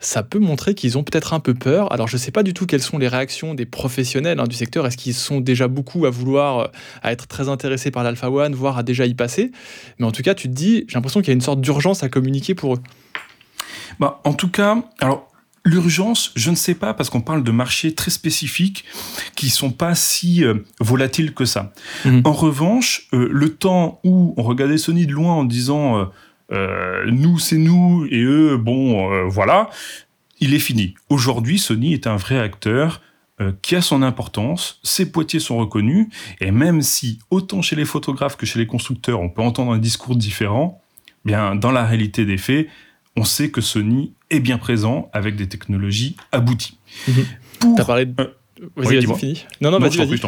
ça 0.00 0.22
peut 0.22 0.38
montrer 0.38 0.74
qu'ils 0.74 0.96
ont 0.96 1.02
peut-être 1.02 1.32
un 1.32 1.40
peu 1.40 1.54
peur. 1.54 1.92
Alors 1.92 2.06
je 2.06 2.16
ne 2.16 2.20
sais 2.20 2.30
pas 2.30 2.42
du 2.42 2.54
tout 2.54 2.66
quelles 2.66 2.82
sont 2.82 2.98
les 2.98 3.08
réactions 3.08 3.54
des 3.54 3.66
professionnels 3.66 4.38
hein, 4.38 4.44
du 4.44 4.54
secteur. 4.54 4.86
Est-ce 4.86 4.96
qu'ils 4.96 5.14
sont 5.14 5.40
déjà 5.40 5.66
beaucoup 5.66 6.06
à 6.06 6.10
vouloir, 6.10 6.58
euh, 6.58 6.66
à 7.02 7.12
être 7.12 7.26
très 7.26 7.48
intéressés 7.48 7.90
par 7.90 8.04
l'Alpha 8.04 8.30
One, 8.30 8.54
voire 8.54 8.78
à 8.78 8.82
déjà 8.82 9.06
y 9.06 9.14
passer? 9.14 9.50
Mais 9.98 10.06
en 10.06 10.12
tout 10.12 10.22
cas, 10.22 10.34
tu 10.34 10.48
te 10.48 10.54
dis, 10.54 10.84
j'ai 10.88 10.94
l'impression 10.94 11.20
qu'il 11.20 11.28
y 11.28 11.32
a 11.32 11.34
une 11.34 11.40
sorte 11.40 11.60
d'urgence 11.60 12.02
à 12.02 12.08
communiquer 12.08 12.54
pour 12.54 12.74
eux. 12.74 12.80
Bah, 13.98 14.20
en 14.24 14.34
tout 14.34 14.48
cas, 14.48 14.76
alors 15.00 15.28
L'urgence, 15.68 16.32
je 16.34 16.50
ne 16.50 16.56
sais 16.56 16.74
pas, 16.74 16.94
parce 16.94 17.10
qu'on 17.10 17.20
parle 17.20 17.42
de 17.42 17.50
marchés 17.50 17.94
très 17.94 18.10
spécifiques 18.10 18.84
qui 19.34 19.50
sont 19.50 19.70
pas 19.70 19.94
si 19.94 20.42
euh, 20.44 20.54
volatiles 20.80 21.34
que 21.34 21.44
ça. 21.44 21.72
Mhm. 22.04 22.22
En 22.24 22.32
revanche, 22.32 23.08
euh, 23.12 23.28
le 23.30 23.50
temps 23.50 24.00
où 24.02 24.34
on 24.36 24.42
regardait 24.42 24.78
Sony 24.78 25.06
de 25.06 25.12
loin 25.12 25.34
en 25.34 25.44
disant 25.44 26.10
euh, 26.52 27.04
nous 27.10 27.38
c'est 27.38 27.58
nous 27.58 28.06
et 28.10 28.22
eux 28.22 28.56
bon 28.56 29.28
voilà, 29.28 29.68
il 30.40 30.54
est 30.54 30.58
fini. 30.58 30.94
Aujourd'hui, 31.10 31.58
Sony 31.58 31.92
est 31.92 32.06
un 32.06 32.16
vrai 32.16 32.38
acteur 32.38 33.02
qui 33.62 33.76
a 33.76 33.80
son 33.80 34.02
importance, 34.02 34.80
ses 34.82 35.04
boîtiers 35.04 35.38
sont 35.38 35.58
reconnus, 35.58 36.08
et 36.40 36.50
même 36.50 36.82
si 36.82 37.20
autant 37.30 37.62
chez 37.62 37.76
les 37.76 37.84
photographes 37.84 38.36
que 38.36 38.46
chez 38.46 38.58
les 38.58 38.66
constructeurs, 38.66 39.20
on 39.20 39.28
peut 39.28 39.42
entendre 39.42 39.72
un 39.72 39.78
discours 39.78 40.16
différent, 40.16 40.82
bien 41.24 41.54
dans 41.54 41.70
la 41.70 41.84
réalité 41.84 42.24
des 42.24 42.36
faits, 42.38 42.66
on 43.18 43.24
sait 43.24 43.50
que 43.50 43.60
Sony 43.60 44.12
est 44.30 44.38
bien 44.38 44.58
présent 44.58 45.10
avec 45.12 45.34
des 45.34 45.48
technologies 45.48 46.16
abouties. 46.30 46.78
Mhm. 47.08 47.24
Tu 47.74 47.80
as 47.80 47.84
parlé 47.84 48.06
de... 48.06 48.14
Euh, 48.20 48.26
vas-y, 48.76 49.04
vas-y, 49.04 49.18
fini. 49.18 49.44
Non, 49.60 49.70
non, 49.72 49.78
vas-y, 49.80 49.96
vas-y. 49.96 50.20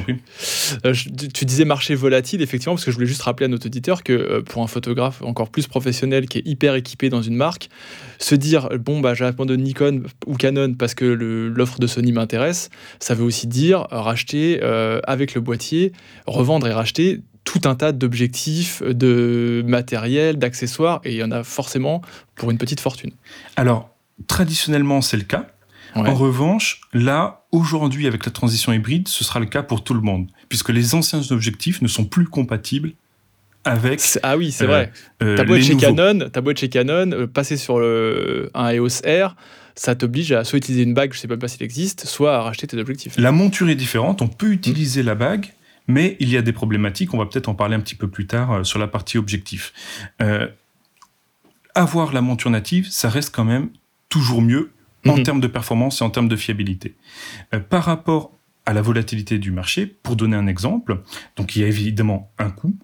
Euh, 0.84 0.94
tu 1.32 1.44
disais 1.44 1.64
marché 1.64 1.94
volatile, 1.94 2.42
effectivement, 2.42 2.74
parce 2.74 2.84
que 2.84 2.90
je 2.90 2.96
voulais 2.96 3.06
juste 3.06 3.22
rappeler 3.22 3.46
à 3.46 3.48
notre 3.48 3.66
auditeur 3.66 4.02
que 4.02 4.12
euh, 4.12 4.42
pour 4.42 4.62
un 4.62 4.66
photographe 4.66 5.22
encore 5.22 5.50
plus 5.50 5.68
professionnel 5.68 6.26
qui 6.26 6.38
est 6.38 6.46
hyper 6.46 6.74
équipé 6.74 7.10
dans 7.10 7.22
une 7.22 7.36
marque, 7.36 7.70
se 8.18 8.34
dire 8.34 8.68
bon, 8.78 9.00
bah, 9.00 9.14
j'abandonne 9.14 9.62
Nikon 9.62 10.02
ou 10.26 10.36
Canon 10.36 10.74
parce 10.74 10.94
que 10.94 11.04
l'offre 11.04 11.78
de 11.78 11.86
Sony 11.86 12.12
m'intéresse, 12.12 12.70
ça 12.98 13.14
veut 13.14 13.24
aussi 13.24 13.46
dire 13.46 13.86
racheter 13.90 14.60
avec 14.62 15.34
le 15.34 15.40
boîtier, 15.40 15.92
revendre 16.26 16.66
et 16.66 16.72
racheter 16.72 17.20
tout 17.44 17.60
un 17.64 17.74
tas 17.74 17.92
d'objectifs, 17.92 18.82
de 18.82 19.62
matériel, 19.66 20.38
d'accessoires, 20.38 21.00
et 21.04 21.12
il 21.12 21.16
y 21.16 21.24
en 21.24 21.30
a 21.30 21.42
forcément 21.42 22.02
pour 22.34 22.50
une 22.50 22.58
petite 22.58 22.80
fortune. 22.80 23.12
Alors, 23.56 23.90
traditionnellement, 24.26 25.00
c'est 25.00 25.16
le 25.16 25.24
cas. 25.24 25.46
En 25.94 26.14
revanche, 26.14 26.82
là, 26.92 27.44
aujourd'hui, 27.50 28.06
avec 28.06 28.24
la 28.24 28.30
transition 28.30 28.72
hybride, 28.72 29.08
ce 29.08 29.24
sera 29.24 29.40
le 29.40 29.46
cas 29.46 29.62
pour 29.62 29.82
tout 29.82 29.94
le 29.94 30.00
monde, 30.00 30.28
puisque 30.48 30.68
les 30.68 30.94
anciens 30.94 31.22
objectifs 31.30 31.82
ne 31.82 31.88
sont 31.88 32.04
plus 32.04 32.26
compatibles 32.26 32.92
avec. 33.64 34.00
Ah 34.22 34.36
oui, 34.36 34.52
c'est 34.52 34.66
vrai. 34.66 34.92
Euh, 35.22 35.36
ta 35.36 35.44
boîte 35.44 35.62
chez 35.62 35.76
Canon, 35.76 36.30
ta 36.30 36.40
boîte 36.40 36.58
chez 36.58 36.68
Canon, 36.68 37.10
euh, 37.12 37.26
passer 37.26 37.56
sur 37.56 37.78
le, 37.78 38.50
un 38.54 38.70
EOS 38.70 39.02
R, 39.04 39.34
ça 39.74 39.94
t'oblige 39.94 40.32
à 40.32 40.44
soit 40.44 40.58
utiliser 40.58 40.82
une 40.82 40.94
bague, 40.94 41.12
je 41.12 41.18
sais 41.18 41.28
même 41.28 41.38
pas 41.38 41.48
s'il 41.48 41.62
existe, 41.62 42.06
soit 42.06 42.36
à 42.36 42.42
racheter 42.42 42.66
tes 42.66 42.78
objectifs. 42.78 43.14
La 43.18 43.32
monture 43.32 43.68
est 43.68 43.74
différente. 43.74 44.22
On 44.22 44.28
peut 44.28 44.52
utiliser 44.52 45.02
la 45.02 45.14
bague, 45.14 45.52
Mais 45.90 46.16
il 46.20 46.30
y 46.30 46.36
a 46.36 46.42
des 46.42 46.52
problématiques, 46.52 47.12
on 47.14 47.18
va 47.18 47.26
peut-être 47.26 47.48
en 47.48 47.54
parler 47.54 47.76
un 47.76 47.80
petit 47.80 47.94
peu 47.94 48.08
plus 48.08 48.26
tard 48.26 48.64
sur 48.64 48.78
la 48.78 48.86
partie 48.86 49.18
objectif. 49.18 49.72
avoir 51.74 52.12
la 52.12 52.20
monture 52.20 52.50
native, 52.50 52.88
ça 52.90 53.08
reste 53.08 53.34
quand 53.34 53.44
même 53.44 53.70
toujours 54.08 54.42
mieux 54.42 54.72
en 55.06 55.16
mhm. 55.16 55.22
termes 55.22 55.40
de 55.40 55.46
performance 55.46 56.00
et 56.00 56.04
en 56.04 56.10
termes 56.10 56.28
de 56.28 56.36
fiabilité. 56.36 56.94
par 57.68 57.84
rapport 57.84 58.36
à 58.66 58.72
la 58.72 58.82
volatilité 58.82 59.38
du 59.38 59.50
marché, 59.50 59.86
pour 59.86 60.16
donner 60.16 60.36
un 60.36 60.46
exemple, 60.46 61.02
donc 61.36 61.56
il 61.56 61.62
y 61.62 61.64
a 61.64 61.68
évidemment 61.68 62.30
un 62.38 62.50
coût, 62.50 62.76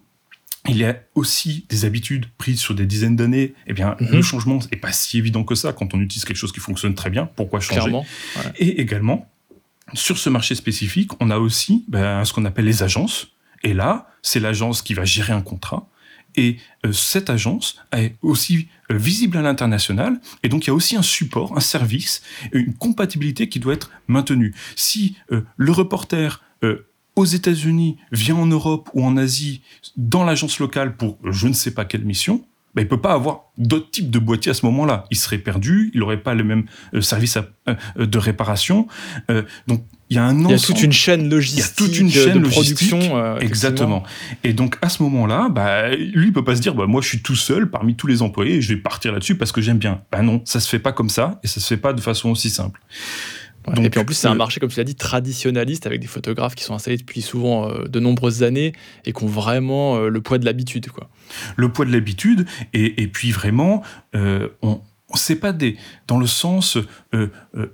il 0.69 0.77
y 0.77 0.83
a 0.83 0.99
aussi 1.15 1.65
des 1.69 1.85
habitudes 1.85 2.25
prises 2.37 2.59
sur 2.59 2.75
des 2.75 2.85
dizaines 2.85 3.15
d'années. 3.15 3.53
Eh 3.67 3.73
bien, 3.73 3.95
mhm. 3.99 4.11
le 4.11 4.21
changement 4.21 4.59
n'est 4.71 4.77
pas 4.77 4.91
si 4.91 5.17
évident 5.17 5.43
que 5.43 5.55
ça 5.55 5.73
quand 5.73 5.93
on 5.93 6.01
utilise 6.01 6.25
quelque 6.25 6.37
chose 6.37 6.51
qui 6.51 6.59
fonctionne 6.59 6.95
très 6.95 7.09
bien. 7.09 7.29
Pourquoi 7.35 7.59
changer? 7.59 7.91
Et 8.57 8.81
également, 8.81 9.31
sur 9.93 10.17
ce 10.17 10.29
marché 10.29 10.55
spécifique, 10.55 11.11
on 11.19 11.29
a 11.29 11.37
aussi 11.37 11.85
ben, 11.87 12.25
ce 12.25 12.33
qu'on 12.33 12.45
appelle 12.45 12.65
les 12.65 12.83
agences. 12.83 13.27
Et 13.63 13.73
là, 13.73 14.09
c'est 14.21 14.39
l'agence 14.39 14.81
qui 14.81 14.93
va 14.93 15.05
gérer 15.05 15.33
un 15.33 15.41
contrat. 15.41 15.87
Et 16.35 16.57
euh, 16.85 16.93
cette 16.93 17.29
agence 17.29 17.79
est 17.91 18.15
aussi 18.21 18.67
euh, 18.91 18.97
visible 18.97 19.37
à 19.37 19.41
l'international. 19.41 20.19
Et 20.43 20.49
donc, 20.49 20.65
il 20.65 20.67
y 20.67 20.71
a 20.71 20.73
aussi 20.73 20.95
un 20.95 21.01
support, 21.01 21.57
un 21.57 21.61
service, 21.61 22.21
une 22.51 22.73
compatibilité 22.73 23.49
qui 23.49 23.59
doit 23.59 23.73
être 23.73 23.89
maintenue. 24.07 24.53
Si 24.75 25.17
euh, 25.31 25.41
le 25.57 25.71
reporter 25.71 26.43
aux 27.15 27.25
États-Unis 27.25 27.97
vient 28.11 28.35
en 28.35 28.47
Europe 28.47 28.89
ou 28.93 29.05
en 29.05 29.15
Asie 29.15 29.61
dans 29.95 30.23
l'agence 30.23 30.59
locale 30.59 30.97
pour 30.97 31.19
je 31.23 31.47
ne 31.47 31.53
sais 31.53 31.71
pas 31.71 31.85
quelle 31.85 32.03
mission, 32.03 32.43
ben, 32.77 32.83
il 32.83 32.85
ne 32.85 32.89
peut 32.89 33.01
pas 33.01 33.13
avoir 33.13 33.45
d'autres 33.57 33.89
types 33.89 34.11
de 34.11 34.19
boîtiers 34.19 34.51
à 34.51 34.53
ce 34.53 34.63
moment-là. 34.67 35.05
Il 35.09 35.17
serait 35.17 35.39
perdu, 35.39 35.89
il 35.95 36.01
n'aurait 36.01 36.21
pas 36.21 36.35
le 36.35 36.43
même 36.43 36.65
euh, 36.93 37.01
service 37.01 37.35
euh, 37.67 38.05
de 38.05 38.17
réparation. 38.19 38.87
Euh, 39.31 39.41
donc, 39.67 39.83
il 40.11 40.15
y 40.15 40.19
a 40.19 40.25
un 40.25 40.37
Il 40.45 40.51
y 40.51 40.53
a 40.53 40.59
toute 40.59 40.83
une 40.83 40.91
chaîne 40.91 41.27
logistique. 41.27 41.57
Il 41.57 41.61
y 41.61 41.63
a 41.63 41.87
toute 41.87 41.97
une 41.97 42.11
chaîne 42.11 42.43
de 42.43 42.47
production. 42.47 43.39
exactement. 43.39 44.03
Et 44.43 44.53
donc, 44.53 44.77
à 44.83 44.89
ce 44.89 45.01
moment-là, 45.01 45.49
bah, 45.49 45.89
lui, 45.89 46.27
il 46.27 46.33
peut 46.33 46.43
pas 46.43 46.55
se 46.55 46.61
dire, 46.61 46.75
bah, 46.75 46.85
moi, 46.85 47.01
je 47.01 47.07
suis 47.07 47.23
tout 47.23 47.35
seul 47.35 47.67
parmi 47.67 47.95
tous 47.95 48.05
les 48.05 48.21
employés 48.21 48.57
et 48.57 48.61
je 48.61 48.69
vais 48.69 48.79
partir 48.79 49.11
là-dessus 49.11 49.35
parce 49.35 49.51
que 49.51 49.59
j'aime 49.59 49.79
bien. 49.79 50.01
Ben 50.11 50.21
non, 50.21 50.43
ça 50.45 50.59
se 50.59 50.69
fait 50.69 50.77
pas 50.77 50.91
comme 50.91 51.09
ça 51.09 51.39
et 51.43 51.47
ça 51.47 51.59
se 51.59 51.65
fait 51.67 51.77
pas 51.77 51.93
de 51.93 52.01
façon 52.01 52.29
aussi 52.29 52.51
simple 52.51 52.79
et 53.75 53.89
puis 53.89 53.99
en 53.99 54.05
plus, 54.05 54.15
c'est 54.15 54.27
un 54.27 54.35
marché, 54.35 54.59
comme 54.59 54.69
tu 54.69 54.77
l'as 54.77 54.83
dit, 54.83 54.95
traditionnaliste, 54.95 55.85
avec 55.85 55.99
des 55.99 56.07
photographes 56.07 56.55
qui 56.55 56.63
sont 56.63 56.73
installés 56.73 56.97
depuis 56.97 57.21
souvent 57.21 57.69
euh, 57.69 57.87
de 57.87 57.99
nombreuses 57.99 58.43
années 58.43 58.73
et 59.05 59.13
qui 59.13 59.23
ont 59.23 59.27
vraiment 59.27 59.97
euh, 59.97 60.09
le 60.09 60.21
poids 60.21 60.37
de 60.37 60.45
l'habitude. 60.45 60.89
quoi. 60.89 61.09
Le 61.55 61.71
poids 61.71 61.85
de 61.85 61.91
l'habitude, 61.91 62.45
et, 62.73 63.07
puis 63.07 63.31
vraiment, 63.31 63.83
euh, 64.15 64.49
on, 64.61 64.81
c'est 65.13 65.37
pas 65.37 65.53
des 65.53 65.77
dans 66.07 66.19
le 66.19 66.27
sens 66.27 66.77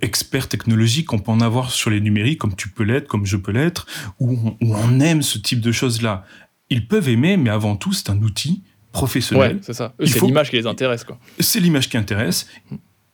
expert 0.00 0.48
technologique 0.48 1.06
qu'on 1.08 1.18
peut 1.18 1.32
en 1.32 1.40
avoir 1.40 1.70
sur 1.70 1.90
les 1.90 2.00
numériques 2.00 2.38
comme 2.38 2.54
tu 2.54 2.68
peux 2.68 2.84
l'être 2.84 3.08
comme 3.08 3.26
je 3.26 3.36
peux 3.36 3.50
l'être 3.50 3.86
où, 4.20 4.56
où, 4.60 4.74
on 4.76 5.00
aime 5.00 5.20
ce 5.20 5.38
type 5.38 5.60
de 5.60 5.72
choses 5.72 6.00
là 6.00 6.24
ils 6.70 6.86
peuvent 6.86 7.08
aimer 7.08 7.36
mais 7.36 7.50
avant 7.50 7.74
tout 7.74 7.92
c'est 7.92 8.08
un 8.08 8.22
outil 8.22 8.62
professionnel. 8.92 9.56
Ouais, 9.56 9.60
c'est 9.62 9.74
ça. 9.74 9.94
C'est 10.04 10.22
l'image 10.22 10.48
qui 10.48 10.56
les 10.56 10.66
intéresse 10.66 11.02
quoi. 11.02 11.18
C'est 11.40 11.58
l'image 11.58 11.88
qui 11.88 11.96
intéresse 11.96 12.46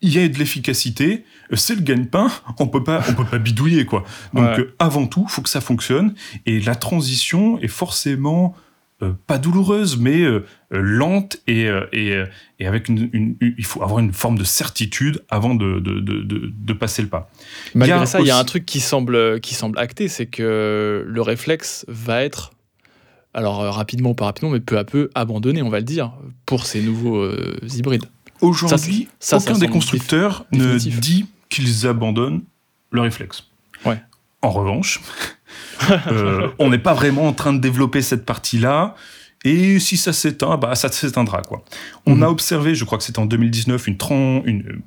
il 0.02 0.14
y 0.14 0.18
a 0.18 0.26
de 0.28 0.38
l'efficacité, 0.38 1.24
c'est 1.52 1.74
le 1.74 1.82
gagne-pain, 1.82 2.30
on 2.58 2.68
peut 2.68 2.82
pas, 2.82 3.04
on 3.08 3.14
peut 3.14 3.24
pas 3.24 3.38
bidouiller 3.38 3.84
quoi. 3.84 4.04
Donc 4.32 4.58
euh, 4.58 4.74
avant 4.78 5.06
tout, 5.06 5.26
faut 5.28 5.42
que 5.42 5.48
ça 5.48 5.60
fonctionne 5.60 6.14
et 6.46 6.60
la 6.60 6.74
transition 6.74 7.58
est 7.60 7.68
forcément 7.68 8.54
euh, 9.02 9.12
pas 9.26 9.36
douloureuse, 9.36 9.98
mais 9.98 10.20
euh, 10.20 10.46
lente 10.70 11.38
et, 11.46 11.68
et, 11.92 12.24
et 12.58 12.66
avec 12.66 12.88
une, 12.88 13.36
il 13.40 13.64
faut 13.64 13.82
avoir 13.82 13.98
une 13.98 14.12
forme 14.12 14.38
de 14.38 14.44
certitude 14.44 15.22
avant 15.28 15.54
de, 15.54 15.80
de, 15.80 16.00
de, 16.00 16.22
de 16.22 16.72
passer 16.72 17.02
le 17.02 17.08
pas. 17.08 17.30
Malgré 17.74 18.06
ça, 18.06 18.20
il 18.20 18.26
y 18.26 18.30
a 18.30 18.38
un 18.38 18.44
truc 18.44 18.64
qui 18.64 18.80
semble, 18.80 19.40
qui 19.40 19.54
semble 19.54 19.78
acté, 19.78 20.08
c'est 20.08 20.26
que 20.26 21.04
le 21.06 21.22
réflexe 21.22 21.84
va 21.88 22.22
être 22.24 22.52
alors 23.32 23.58
rapidement 23.74 24.14
pas 24.14 24.24
rapidement, 24.24 24.50
mais 24.50 24.60
peu 24.60 24.76
à 24.78 24.84
peu 24.84 25.10
abandonné, 25.14 25.62
on 25.62 25.68
va 25.68 25.78
le 25.78 25.84
dire, 25.84 26.12
pour 26.46 26.66
ces 26.66 26.82
nouveaux 26.82 27.30
hybrides. 27.76 28.06
Aujourd'hui, 28.40 29.08
aucun 29.32 29.58
des 29.58 29.68
constructeurs 29.68 30.46
ne 30.52 30.78
dit 30.78 31.26
qu'ils 31.48 31.86
abandonnent 31.86 32.42
le 32.90 33.00
réflexe. 33.00 33.48
Ouais. 33.84 34.00
En 34.42 34.50
revanche, 34.50 35.00
euh, 36.08 36.48
on 36.58 36.70
n'est 36.70 36.78
pas 36.78 36.94
vraiment 36.94 37.26
en 37.26 37.32
train 37.32 37.52
de 37.52 37.58
développer 37.58 38.02
cette 38.02 38.24
partie-là. 38.24 38.94
Et 39.42 39.78
si 39.78 39.96
ça 39.96 40.12
s'éteint, 40.12 40.58
bah 40.58 40.74
ça 40.74 40.90
s'éteindra 40.92 41.40
quoi. 41.40 41.64
On 42.04 42.16
mhm. 42.16 42.24
a 42.24 42.28
observé, 42.28 42.74
je 42.74 42.84
crois 42.84 42.98
que 42.98 43.04
c'était 43.04 43.20
en 43.20 43.26
2019, 43.26 43.86
une, 43.86 43.96
une 44.44 44.82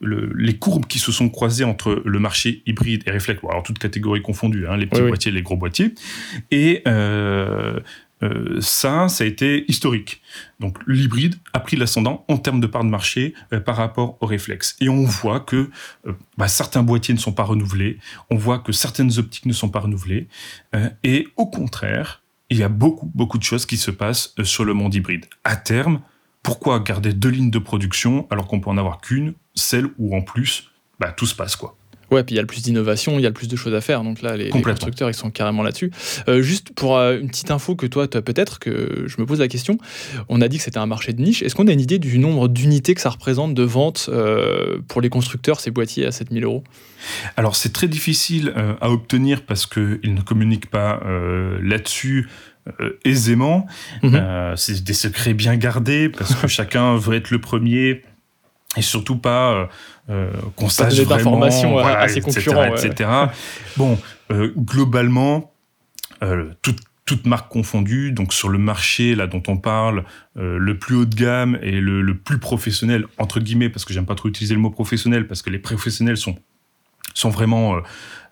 les 0.00 0.56
courbes 0.56 0.86
qui 0.86 0.98
se 0.98 1.12
sont 1.12 1.28
croisées 1.28 1.62
entre 1.62 2.02
le 2.04 2.18
marché 2.18 2.62
hybride 2.66 3.04
et 3.06 3.10
réflexe, 3.12 3.40
alors 3.48 3.62
toutes 3.62 3.78
catégories 3.78 4.22
confondues, 4.22 4.66
hein, 4.66 4.76
les 4.76 4.86
petits 4.86 5.02
boîtiers, 5.02 5.30
les 5.30 5.42
gros 5.42 5.56
boîtiers, 5.56 5.94
et 6.50 6.82
euh, 6.88 7.78
euh, 8.22 8.60
ça, 8.60 9.08
ça 9.08 9.24
a 9.24 9.26
été 9.26 9.64
historique. 9.68 10.22
Donc 10.58 10.78
l'hybride 10.86 11.36
a 11.52 11.60
pris 11.60 11.76
l'ascendant 11.76 12.24
en 12.28 12.36
termes 12.36 12.60
de 12.60 12.66
part 12.66 12.84
de 12.84 12.90
marché 12.90 13.34
euh, 13.52 13.60
par 13.60 13.76
rapport 13.76 14.18
au 14.20 14.26
réflexe. 14.26 14.76
Et 14.80 14.88
on 14.88 15.04
voit 15.04 15.40
que 15.40 15.70
euh, 16.06 16.12
bah, 16.36 16.48
certains 16.48 16.82
boîtiers 16.82 17.14
ne 17.14 17.18
sont 17.18 17.32
pas 17.32 17.44
renouvelés, 17.44 17.98
on 18.30 18.36
voit 18.36 18.58
que 18.58 18.72
certaines 18.72 19.18
optiques 19.18 19.46
ne 19.46 19.52
sont 19.52 19.68
pas 19.68 19.80
renouvelées, 19.80 20.28
et 21.02 21.28
au 21.36 21.46
contraire, 21.46 22.22
il 22.48 22.58
y 22.58 22.62
a 22.62 22.68
beaucoup, 22.68 23.10
beaucoup 23.14 23.38
de 23.38 23.42
choses 23.42 23.66
qui 23.66 23.76
se 23.76 23.90
passent 23.90 24.34
sur 24.44 24.64
le 24.64 24.74
monde 24.74 24.94
hybride. 24.94 25.26
À 25.44 25.56
terme, 25.56 26.00
pourquoi 26.42 26.80
garder 26.80 27.12
deux 27.12 27.28
lignes 27.28 27.50
de 27.50 27.58
production 27.58 28.26
alors 28.30 28.46
qu'on 28.46 28.60
peut 28.60 28.70
en 28.70 28.78
avoir 28.78 29.00
qu'une, 29.00 29.34
celle 29.54 29.88
où 29.98 30.16
en 30.16 30.22
plus, 30.22 30.70
bah, 30.98 31.12
tout 31.12 31.26
se 31.26 31.34
passe 31.34 31.56
quoi. 31.56 31.76
Ouais, 32.10 32.24
puis 32.24 32.34
il 32.34 32.36
y 32.36 32.38
a 32.38 32.42
le 32.42 32.46
plus 32.46 32.62
d'innovation, 32.62 33.18
il 33.18 33.22
y 33.22 33.26
a 33.26 33.28
le 33.28 33.34
plus 33.34 33.48
de 33.48 33.56
choses 33.56 33.74
à 33.74 33.80
faire. 33.80 34.02
Donc 34.02 34.20
là, 34.22 34.36
les, 34.36 34.50
constructeurs, 34.50 35.08
ils 35.08 35.14
sont 35.14 35.30
carrément 35.30 35.62
là-dessus. 35.62 35.90
Euh, 36.28 36.42
juste 36.42 36.72
pour 36.74 36.96
euh, 36.96 37.18
une 37.18 37.28
petite 37.28 37.50
info 37.50 37.76
que 37.76 37.86
toi, 37.86 38.08
tu 38.08 38.16
as 38.16 38.22
peut-être, 38.22 38.58
que 38.58 39.04
je 39.06 39.20
me 39.20 39.26
pose 39.26 39.38
la 39.38 39.48
question. 39.48 39.78
On 40.28 40.40
a 40.40 40.48
dit 40.48 40.58
que 40.58 40.64
c'était 40.64 40.78
un 40.78 40.86
marché 40.86 41.12
de 41.12 41.22
niche. 41.22 41.42
Est-ce 41.42 41.54
qu'on 41.54 41.68
a 41.68 41.72
une 41.72 41.80
idée 41.80 41.98
du 41.98 42.18
nombre 42.18 42.48
d'unités 42.48 42.94
que 42.94 43.00
ça 43.00 43.10
représente 43.10 43.54
de 43.54 43.62
vente 43.62 44.10
euh, 44.12 44.78
pour 44.88 45.00
les 45.00 45.08
constructeurs, 45.08 45.60
ces 45.60 45.70
boîtiers 45.70 46.04
à 46.04 46.12
7000 46.12 46.44
euros? 46.44 46.64
Alors, 47.36 47.54
c'est 47.54 47.72
très 47.72 47.88
difficile 47.88 48.52
à 48.80 48.90
obtenir 48.90 49.42
parce 49.42 49.66
qu'ils 49.66 50.14
ne 50.14 50.20
communiquent 50.20 50.70
pas 50.70 51.00
là-dessus. 51.62 52.28
aisément. 53.04 53.66
Mhm. 54.02 54.54
c'est 54.56 54.84
des 54.84 54.92
secrets 54.92 55.32
bien 55.32 55.56
gardés 55.56 56.08
parce 56.10 56.34
que 56.34 56.46
chacun 56.48 56.96
veut 56.96 57.16
être 57.16 57.30
le 57.30 57.40
premier 57.40 58.02
et 58.76 58.82
surtout 58.82 59.16
pas 59.16 59.52
euh, 59.52 59.66
euh 60.10 60.32
qu'on 60.56 60.68
sache 60.68 60.98
vraiment 61.00 61.42
à 61.42 62.08
ses 62.08 62.20
concurrents, 62.20 62.74
etc. 62.74 63.10
Bon, 63.76 63.98
euh, 64.30 64.52
globalement, 64.56 65.52
euh, 66.22 66.50
toute, 66.62 66.78
toute 67.04 67.26
marque 67.26 67.50
confondue, 67.50 68.12
donc 68.12 68.32
sur 68.32 68.48
le 68.48 68.58
marché 68.58 69.14
là 69.14 69.26
dont 69.26 69.42
on 69.48 69.56
parle, 69.56 70.04
le 70.36 70.78
plus 70.78 70.96
haut 70.96 71.04
de 71.04 71.14
gamme 71.14 71.58
et 71.62 71.80
le, 71.80 72.02
le, 72.02 72.16
plus 72.16 72.38
professionnel 72.38 73.06
entre 73.18 73.40
guillemets, 73.40 73.68
parce 73.68 73.84
que 73.84 73.92
j'aime 73.92 74.06
pas 74.06 74.14
trop 74.14 74.28
utiliser 74.28 74.54
le 74.54 74.60
mot 74.60 74.70
professionnel, 74.70 75.26
parce 75.26 75.42
que 75.42 75.50
les 75.50 75.58
professionnels 75.58 76.16
sont 76.16 76.36
sont 77.12 77.30
vraiment 77.30 77.76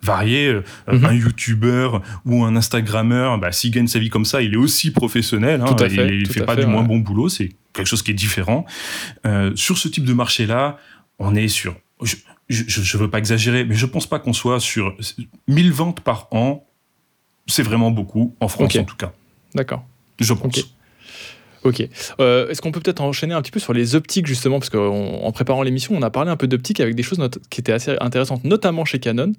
variés. 0.02 0.60
Mhm. 0.86 1.04
Un 1.04 1.12
youtubeur 1.12 2.02
ou 2.24 2.44
un 2.44 2.54
instagrammeur, 2.54 3.38
bah, 3.38 3.50
s'il 3.50 3.72
gagne 3.72 3.88
sa 3.88 3.98
vie 3.98 4.08
comme 4.08 4.24
ça, 4.24 4.40
il 4.40 4.54
est 4.54 4.58
aussi 4.58 4.92
professionnel. 4.92 5.60
Hein, 5.60 5.74
il, 5.90 6.22
ne 6.22 6.28
fait 6.28 6.44
pas 6.44 6.54
du 6.54 6.66
moins 6.66 6.84
bon 6.84 6.98
boulot. 6.98 7.28
C'est 7.28 7.50
quelque 7.72 7.86
chose 7.86 8.02
qui 8.02 8.10
est 8.10 8.14
différent. 8.14 8.64
Euh, 9.26 9.54
sur 9.56 9.78
ce 9.78 9.88
type 9.88 10.04
de 10.04 10.12
marché-là, 10.12 10.78
on 11.18 11.34
est 11.34 11.48
sur, 11.48 11.76
je, 12.02 12.16
ne 12.48 12.98
veux 12.98 13.10
pas 13.10 13.18
exagérer, 13.18 13.64
mais 13.64 13.74
je 13.74 13.86
pense 13.86 14.06
pas 14.06 14.18
qu'on 14.18 14.32
soit 14.32 14.60
sur 14.60 14.96
1000 15.48 15.72
ventes 15.72 16.00
par 16.00 16.28
an. 16.30 16.66
C'est 17.46 17.62
vraiment 17.62 17.90
beaucoup, 17.90 18.36
en 18.40 18.48
France 18.48 18.76
en 18.76 18.84
tout 18.84 18.96
cas. 18.96 19.12
D'accord. 19.54 19.84
Je 20.20 20.32
pense. 20.34 20.74
Ok. 21.64 21.88
Euh, 22.20 22.48
est-ce 22.48 22.62
qu'on 22.62 22.72
peut 22.72 22.80
peut-être 22.80 23.00
enchaîner 23.00 23.34
un 23.34 23.42
petit 23.42 23.50
peu 23.50 23.60
sur 23.60 23.72
les 23.72 23.94
optiques, 23.94 24.26
justement, 24.26 24.58
parce 24.58 24.70
qu'en 24.70 25.30
préparant 25.32 25.62
l'émission, 25.62 25.94
on 25.96 26.02
a 26.02 26.10
parlé 26.10 26.30
un 26.30 26.36
peu 26.36 26.46
d'optique 26.46 26.80
avec 26.80 26.94
des 26.94 27.02
choses 27.02 27.20
qui 27.50 27.60
étaient 27.60 27.72
assez 27.72 27.96
intéressantes, 28.00 28.44
notamment 28.44 28.84
chez 28.84 28.98
Canon. 28.98 29.32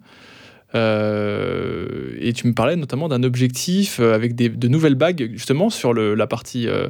Euh, 0.75 2.15
et 2.19 2.33
tu 2.33 2.47
me 2.47 2.53
parlais 2.53 2.75
notamment 2.75 3.07
d'un 3.07 3.23
objectif 3.23 3.99
euh, 3.99 4.13
avec 4.13 4.35
de 4.35 4.67
nouvelles 4.67 4.95
bagues, 4.95 5.31
justement, 5.33 5.69
sur 5.69 5.93
la, 5.93 6.27
partie, 6.27 6.67
euh, 6.67 6.89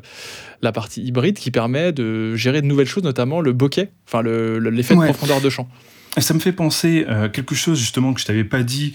la 0.62 0.72
partie 0.72 1.02
hybride 1.04 1.38
qui 1.38 1.52
permet 1.52 1.92
de 1.92 2.36
gérer 2.36 2.62
de 2.62 2.68
nouvelles 2.68 2.88
choses, 2.88 3.04
notamment 3.04 3.42
le 3.42 3.54
bokeh, 3.54 3.90
enfin 4.08 4.22
l'effet 4.22 4.96
de 4.96 5.02
profondeur 5.02 5.42
de 5.42 5.50
champ. 5.50 5.68
Ça 6.18 6.34
me 6.34 6.40
fait 6.40 6.52
penser 6.52 7.06
à 7.06 7.30
quelque 7.30 7.54
chose 7.54 7.80
justement 7.80 8.14
que 8.14 8.20
je 8.20 8.26
t'avais 8.26 8.44
pas 8.44 8.64
dit 8.64 8.94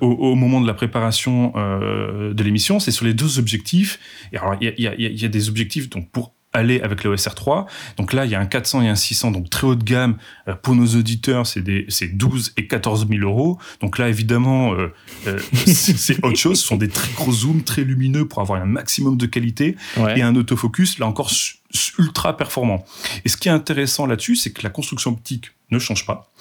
au, 0.00 0.34
moment 0.34 0.60
de 0.60 0.66
la 0.66 0.74
préparation 0.74 1.54
de 1.56 2.42
l'émission, 2.42 2.78
c'est 2.78 2.90
sur 2.90 3.06
les 3.06 3.14
deux 3.14 3.38
objectifs. 3.38 3.98
il 4.32 4.38
y, 4.60 4.82
y 4.82 5.24
a, 5.24 5.28
des 5.28 5.48
objectifs 5.48 5.88
donc 5.88 6.10
pour 6.10 6.34
aller 6.52 6.80
avec 6.80 7.04
le 7.04 7.14
OSR3. 7.14 7.66
Donc 7.96 8.12
là, 8.12 8.24
il 8.24 8.30
y 8.30 8.34
a 8.34 8.40
un 8.40 8.46
400 8.46 8.82
et 8.82 8.88
un 8.88 8.94
600, 8.94 9.30
donc 9.30 9.50
très 9.50 9.66
haut 9.66 9.74
de 9.74 9.84
gamme. 9.84 10.16
Euh, 10.48 10.54
pour 10.54 10.74
nos 10.74 10.86
auditeurs, 10.86 11.46
c'est 11.46 11.62
12 11.62 12.54
et 12.56 12.66
14 12.66 13.06
000 13.08 13.22
euros. 13.22 13.58
Donc 13.80 13.98
là, 13.98 14.08
évidemment, 14.08 14.72
euh, 14.74 14.92
euh, 15.26 15.38
c'est 15.66 16.24
autre 16.24 16.38
chose. 16.38 16.60
Ce 16.60 16.66
sont 16.66 16.76
des 16.76 16.88
très 16.88 17.12
gros 17.12 17.32
zooms, 17.32 17.62
très 17.62 17.84
lumineux 17.84 18.26
pour 18.26 18.40
avoir 18.40 18.60
un 18.60 18.66
maximum 18.66 19.16
de 19.16 19.26
qualité. 19.26 19.76
Et 20.16 20.22
un 20.22 20.34
autofocus, 20.34 20.98
là 20.98 21.06
encore, 21.06 21.30
ultra 21.98 22.36
performant. 22.36 22.84
Et 23.24 23.28
ce 23.28 23.36
qui 23.36 23.48
est 23.48 23.52
intéressant 23.52 24.06
là-dessus, 24.06 24.34
c'est 24.36 24.52
que 24.52 24.62
la 24.62 24.70
construction 24.70 25.12
optique 25.12 25.52
ne 25.70 25.78
change 25.78 26.04
pas. 26.04 26.32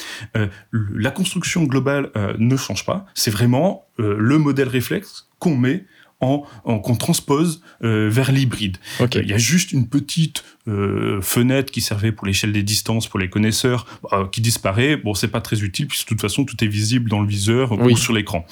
la 0.71 1.11
construction 1.11 1.63
globale 1.63 2.11
ne 2.37 2.57
change 2.57 2.85
pas. 2.85 3.05
C'est 3.13 3.31
vraiment 3.31 3.85
le 3.97 4.37
modèle 4.37 4.69
réflexe 4.69 5.27
qu'on 5.39 5.55
met 5.55 5.85
en, 6.21 6.43
qu'on 6.79 6.95
transpose 6.95 7.61
euh, 7.83 8.09
vers 8.09 8.31
l'hybride. 8.31 8.77
Il 9.15 9.27
y 9.27 9.33
a 9.33 9.37
juste 9.37 9.71
une 9.71 9.87
petite 9.87 10.43
euh, 10.67 11.21
fenêtre 11.21 11.71
qui 11.71 11.81
servait 11.81 12.11
pour 12.11 12.27
l'échelle 12.27 12.51
des 12.51 12.63
distances 12.63 13.07
pour 13.07 13.19
les 13.19 13.29
connaisseurs 13.29 13.85
bah, 14.03 14.27
qui 14.31 14.41
disparaît. 14.41 14.97
Bon, 14.97 15.13
c'est 15.13 15.29
pas 15.29 15.41
très 15.41 15.63
utile 15.63 15.87
puisque 15.87 16.07
de 16.07 16.09
toute 16.09 16.21
façon 16.21 16.43
tout 16.43 16.61
est 16.63 16.67
visible 16.67 17.09
dans 17.09 17.21
le 17.21 17.27
viseur 17.27 17.71
ou 17.71 17.95
sur 17.95 18.13
l'écran. 18.13 18.45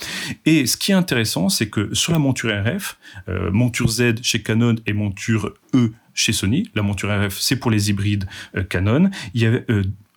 Et 0.46 0.66
ce 0.66 0.78
qui 0.78 0.92
est 0.92 0.96
intéressant, 0.96 1.50
c'est 1.50 1.70
que 1.70 1.94
sur 1.94 2.14
la 2.14 2.20
monture 2.20 2.52
RF, 2.52 2.98
euh, 3.28 3.52
monture 3.52 3.90
Z 3.90 4.22
chez 4.22 4.42
Canon 4.42 4.76
et 4.86 4.94
monture 4.94 5.54
E 5.74 5.92
chez 6.14 6.34
Sony, 6.34 6.70
la 6.74 6.82
monture 6.82 7.10
RF 7.10 7.38
c'est 7.40 7.58
pour 7.58 7.70
les 7.70 7.90
hybrides 7.90 8.28
Canon, 8.70 9.12
il 9.34 9.42
y 9.42 9.46
avait 9.46 9.66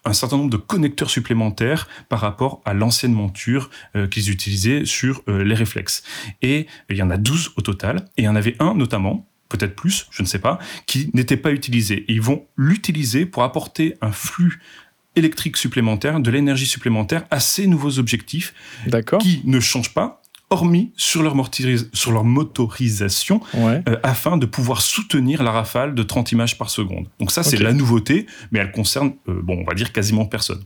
un 0.05 0.13
certain 0.13 0.37
nombre 0.37 0.51
de 0.51 0.57
connecteurs 0.57 1.11
supplémentaires 1.11 1.89
par 2.09 2.21
rapport 2.21 2.61
à 2.65 2.75
l'ancienne 2.75 3.13
monture 3.13 3.71
euh, 3.97 4.07
qu'ils 4.07 4.31
utilisaient 4.31 4.85
sur 4.85 5.23
euh, 5.29 5.45
les 5.45 5.55
réflexes. 5.55 6.03
Et 6.43 6.67
il 6.89 6.97
y 6.97 7.03
en 7.03 7.11
a 7.11 7.17
12 7.17 7.53
au 7.57 7.61
total, 7.61 8.09
et 8.17 8.23
il 8.23 8.25
y 8.25 8.29
en 8.29 8.37
avait 8.37 8.57
un 8.61 8.75
notamment, 8.75 9.27
peut-être 9.49 9.75
plus, 9.75 10.07
je 10.11 10.23
ne 10.23 10.27
sais 10.27 10.39
pas, 10.39 10.59
qui 10.87 11.11
n'était 11.15 11.37
pas 11.37 11.53
utilisé. 11.53 12.05
Et 12.09 12.15
ils 12.15 12.23
vont 12.23 12.47
l'utiliser 12.57 13.27
pour 13.27 13.43
apporter 13.43 13.97
un 14.01 14.13
flux 14.13 14.61
électrique 15.17 15.57
supplémentaire, 15.57 16.21
de 16.21 16.31
l'énergie 16.31 16.67
supplémentaire 16.67 17.25
à 17.31 17.41
ces 17.41 17.67
nouveaux 17.67 17.99
objectifs 17.99 18.55
qui 19.21 19.43
ne 19.45 19.61
changent 19.61 19.93
pas, 19.93 20.20
hormis 20.51 20.93
sur 20.97 21.23
leur, 21.23 21.35
sur 21.93 22.11
leur 22.11 22.25
motorisation, 22.25 23.41
euh, 23.55 23.81
afin 24.03 24.37
de 24.37 24.47
pouvoir 24.47 24.83
soutenir 24.83 25.45
la 25.45 25.53
rafale 25.53 25.95
de 25.95 26.03
30 26.03 26.33
images 26.33 26.59
par 26.59 26.71
seconde. 26.71 27.07
Donc 27.21 27.31
ça, 27.31 27.45
c'est 27.45 27.57
la 27.57 27.73
nouveauté, 27.73 28.27
mais 28.51 28.59
elle 28.59 28.73
concerne, 28.73 29.13
euh, 29.29 29.41
bon, 29.41 29.61
on 29.61 29.65
va 29.65 29.75
dire 29.75 29.93
quasiment 29.93 30.27
personne. 30.27 30.63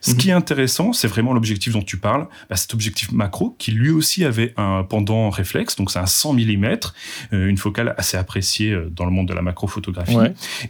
Ce 0.00 0.12
mhm. 0.12 0.16
qui 0.16 0.28
est 0.30 0.32
intéressant, 0.32 0.92
c'est 0.92 1.08
vraiment 1.08 1.34
l'objectif 1.34 1.72
dont 1.72 1.82
tu 1.82 1.96
parles, 1.96 2.28
bah, 2.48 2.54
cet 2.54 2.72
objectif 2.72 3.10
macro, 3.10 3.56
qui 3.58 3.72
lui 3.72 3.90
aussi 3.90 4.24
avait 4.24 4.54
un 4.56 4.84
pendant 4.84 5.28
réflexe, 5.28 5.74
donc 5.74 5.90
c'est 5.90 5.98
un 5.98 6.06
100 6.06 6.34
mm, 6.34 6.64
euh, 7.32 7.48
une 7.48 7.58
focale 7.58 7.94
assez 7.98 8.16
appréciée 8.16 8.78
dans 8.92 9.04
le 9.04 9.10
monde 9.10 9.26
de 9.26 9.34
la 9.34 9.42
macrophotographie. 9.42 10.16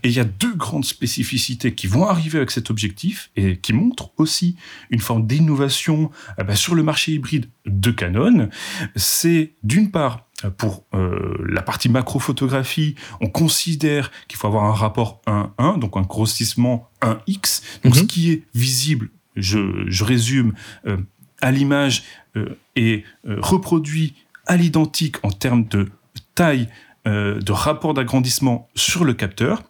Et 0.03 0.09
il 0.09 0.13
y 0.13 0.21
a 0.21 0.25
deux 0.25 0.55
grandes 0.55 0.87
spécificités 0.87 1.75
qui 1.75 1.89
vont 1.89 2.07
arriver 2.07 2.39
avec 2.39 2.51
cet 2.51 2.71
objectif 2.71 3.31
et 3.37 3.59
qui 3.59 3.75
montrent 3.75 4.13
aussi 4.17 4.57
une 4.89 5.01
forme 5.01 5.27
d'innovation 5.27 6.11
bah, 6.39 6.55
sur 6.55 6.75
le 6.75 6.83
marché 6.83 7.13
hybride 7.13 7.47
de 7.67 7.91
Canon, 7.91 8.46
c'est 8.95 9.55
d'une 9.63 9.91
part 9.91 10.27
pour 10.59 10.85
euh, 10.95 11.37
la 11.49 11.63
partie 11.63 11.89
macrophotographie, 11.89 12.95
on 13.21 13.29
considère 13.29 14.11
qu'il 14.29 14.39
faut 14.39 14.47
avoir 14.47 14.65
un 14.65 14.73
rapport 14.73 15.23
1-1, 15.27 15.79
donc 15.79 15.97
un 15.97 16.03
grossissement 16.03 16.89
1x. 17.01 17.63
Donc 17.85 17.97
ce 17.97 18.01
mhm. 18.03 18.07
qui 18.07 18.33
est 18.33 18.43
visible, 18.55 19.11
je, 19.35 20.05
résume, 20.05 20.53
euh, 20.87 20.99
à 21.41 21.51
l'image 21.51 22.05
euh, 22.37 22.59
est 22.77 23.05
reproduit 23.27 24.15
à 24.47 24.57
l'identique 24.57 25.17
en 25.25 25.31
termes 25.31 25.67
de 25.67 25.89
taille, 26.35 26.69
de 27.05 27.53
rapport 27.53 27.95
d'agrandissement 27.95 28.69
sur 28.75 29.05
le 29.05 29.15
capteur. 29.15 29.63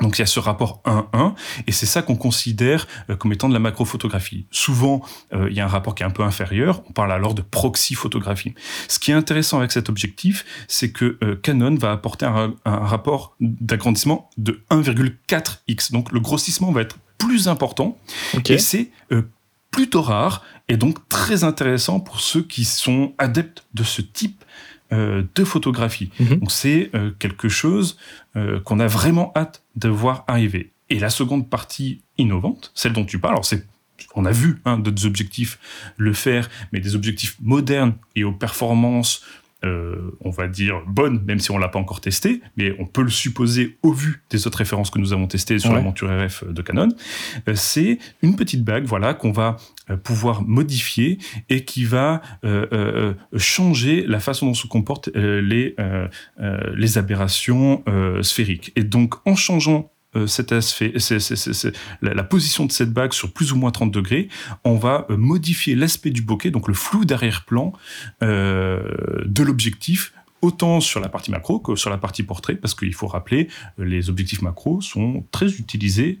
Donc 0.00 0.18
il 0.18 0.22
y 0.22 0.22
a 0.22 0.26
ce 0.26 0.40
rapport 0.40 0.82
1-1, 0.84 1.34
et 1.68 1.72
c'est 1.72 1.86
ça 1.86 2.02
qu'on 2.02 2.16
considère 2.16 2.88
euh, 3.10 3.16
comme 3.16 3.32
étant 3.32 3.48
de 3.48 3.54
la 3.54 3.60
macrophotographie. 3.60 4.46
Souvent, 4.50 5.02
euh, 5.32 5.48
il 5.48 5.56
y 5.56 5.60
a 5.60 5.64
un 5.64 5.68
rapport 5.68 5.94
qui 5.94 6.02
est 6.02 6.06
un 6.06 6.10
peu 6.10 6.24
inférieur, 6.24 6.82
on 6.88 6.92
parle 6.92 7.12
alors 7.12 7.32
de 7.32 7.42
proxy 7.42 7.94
photographie. 7.94 8.54
Ce 8.88 8.98
qui 8.98 9.12
est 9.12 9.14
intéressant 9.14 9.58
avec 9.58 9.70
cet 9.70 9.88
objectif, 9.88 10.44
c'est 10.66 10.90
que 10.90 11.16
euh, 11.22 11.36
Canon 11.36 11.76
va 11.76 11.92
apporter 11.92 12.26
un, 12.26 12.54
rapport 12.64 13.36
d'agrandissement 13.40 14.30
de 14.36 14.62
1,4x. 14.70 15.92
Donc 15.92 16.10
le 16.10 16.18
grossissement 16.18 16.72
va 16.72 16.80
être 16.80 16.98
plus 17.18 17.46
important, 17.46 17.96
et 18.48 18.58
c'est 18.58 18.90
plutôt 19.70 20.02
rare, 20.02 20.42
et 20.68 20.76
donc 20.76 21.08
très 21.08 21.44
intéressant 21.44 22.00
pour 22.00 22.20
ceux 22.20 22.42
qui 22.42 22.64
sont 22.64 23.14
adeptes 23.18 23.64
de 23.74 23.84
ce 23.84 24.02
type 24.02 24.44
de 25.34 25.44
photographie. 25.44 26.10
Mhm. 26.20 26.40
Donc 26.40 26.52
c'est 26.52 26.90
euh, 26.94 27.10
quelque 27.18 27.48
chose 27.48 27.98
euh, 28.36 28.60
qu'on 28.60 28.80
a 28.80 28.86
vraiment 28.86 29.32
hâte 29.36 29.62
de 29.76 29.88
voir 29.88 30.24
arriver. 30.26 30.72
Et 30.90 30.98
la 30.98 31.10
seconde 31.10 31.48
partie 31.48 32.02
innovante, 32.18 32.72
celle 32.74 32.92
dont 32.92 33.04
tu 33.04 33.18
parles, 33.18 33.34
alors 33.34 33.44
c'est 33.44 33.66
on 34.16 34.24
a 34.24 34.32
vu 34.32 34.60
hein, 34.64 34.78
d'autres 34.78 35.06
objectifs 35.06 35.58
le 35.96 36.12
faire, 36.12 36.50
mais 36.72 36.80
des 36.80 36.94
objectifs 36.94 37.36
modernes 37.40 37.94
et 38.16 38.24
aux 38.24 38.32
performances 38.32 39.22
euh, 39.64 40.16
on 40.20 40.30
va 40.30 40.48
dire, 40.48 40.82
bonne, 40.86 41.22
même 41.24 41.38
si 41.38 41.50
on 41.50 41.58
l'a 41.58 41.68
pas 41.68 41.78
encore 41.78 42.00
testé, 42.00 42.40
mais 42.56 42.74
on 42.78 42.86
peut 42.86 43.02
le 43.02 43.10
supposer 43.10 43.78
au 43.82 43.92
vu 43.92 44.22
des 44.30 44.46
autres 44.46 44.58
références 44.58 44.90
que 44.90 44.98
nous 44.98 45.12
avons 45.12 45.26
testées 45.26 45.58
sur 45.58 45.72
la 45.72 45.80
monture 45.80 46.08
RF 46.08 46.44
de 46.44 46.62
Canon. 46.62 46.88
Euh, 47.48 47.54
c'est 47.54 47.98
une 48.22 48.36
petite 48.36 48.64
bague, 48.64 48.84
voilà, 48.84 49.14
qu'on 49.14 49.32
va 49.32 49.56
euh, 49.90 49.96
pouvoir 49.96 50.42
modifier 50.42 51.18
et 51.48 51.64
qui 51.64 51.84
va 51.84 52.20
changer 53.36 54.04
la 54.06 54.20
façon 54.20 54.46
dont 54.46 54.54
se 54.54 54.66
comportent 54.66 55.08
les, 55.14 55.76
les 56.74 56.98
aberrations 56.98 57.82
sphériques. 58.22 58.72
Et 58.76 58.84
donc, 58.84 59.14
en 59.26 59.34
changeant 59.34 59.93
cet 60.26 60.52
aspect, 60.52 60.92
la, 62.02 62.24
position 62.24 62.66
de 62.66 62.72
cette 62.72 62.92
bague 62.92 63.12
sur 63.12 63.32
plus 63.32 63.52
ou 63.52 63.56
moins 63.56 63.70
30 63.70 63.90
degrés, 63.90 64.28
on 64.64 64.76
va 64.76 65.06
euh, 65.10 65.16
modifier 65.16 65.74
l'aspect 65.74 66.10
du 66.10 66.22
bokeh, 66.22 66.50
donc 66.50 66.68
le 66.68 66.74
flou 66.74 67.04
d'arrière-plan 67.04 67.72
euh, 68.22 68.82
de 69.24 69.42
l'objectif 69.42 70.12
autant 70.42 70.80
sur 70.80 71.00
la 71.00 71.08
partie 71.08 71.30
macro 71.30 71.58
que 71.58 71.74
sur 71.74 71.90
la 71.90 71.98
partie 71.98 72.22
portrait, 72.22 72.54
parce 72.54 72.74
qu'il 72.74 72.94
faut 72.94 73.06
rappeler, 73.06 73.48
les 73.78 74.10
objectifs 74.10 74.42
macro 74.42 74.80
sont 74.80 75.24
très 75.30 75.48
utilisés 75.54 76.20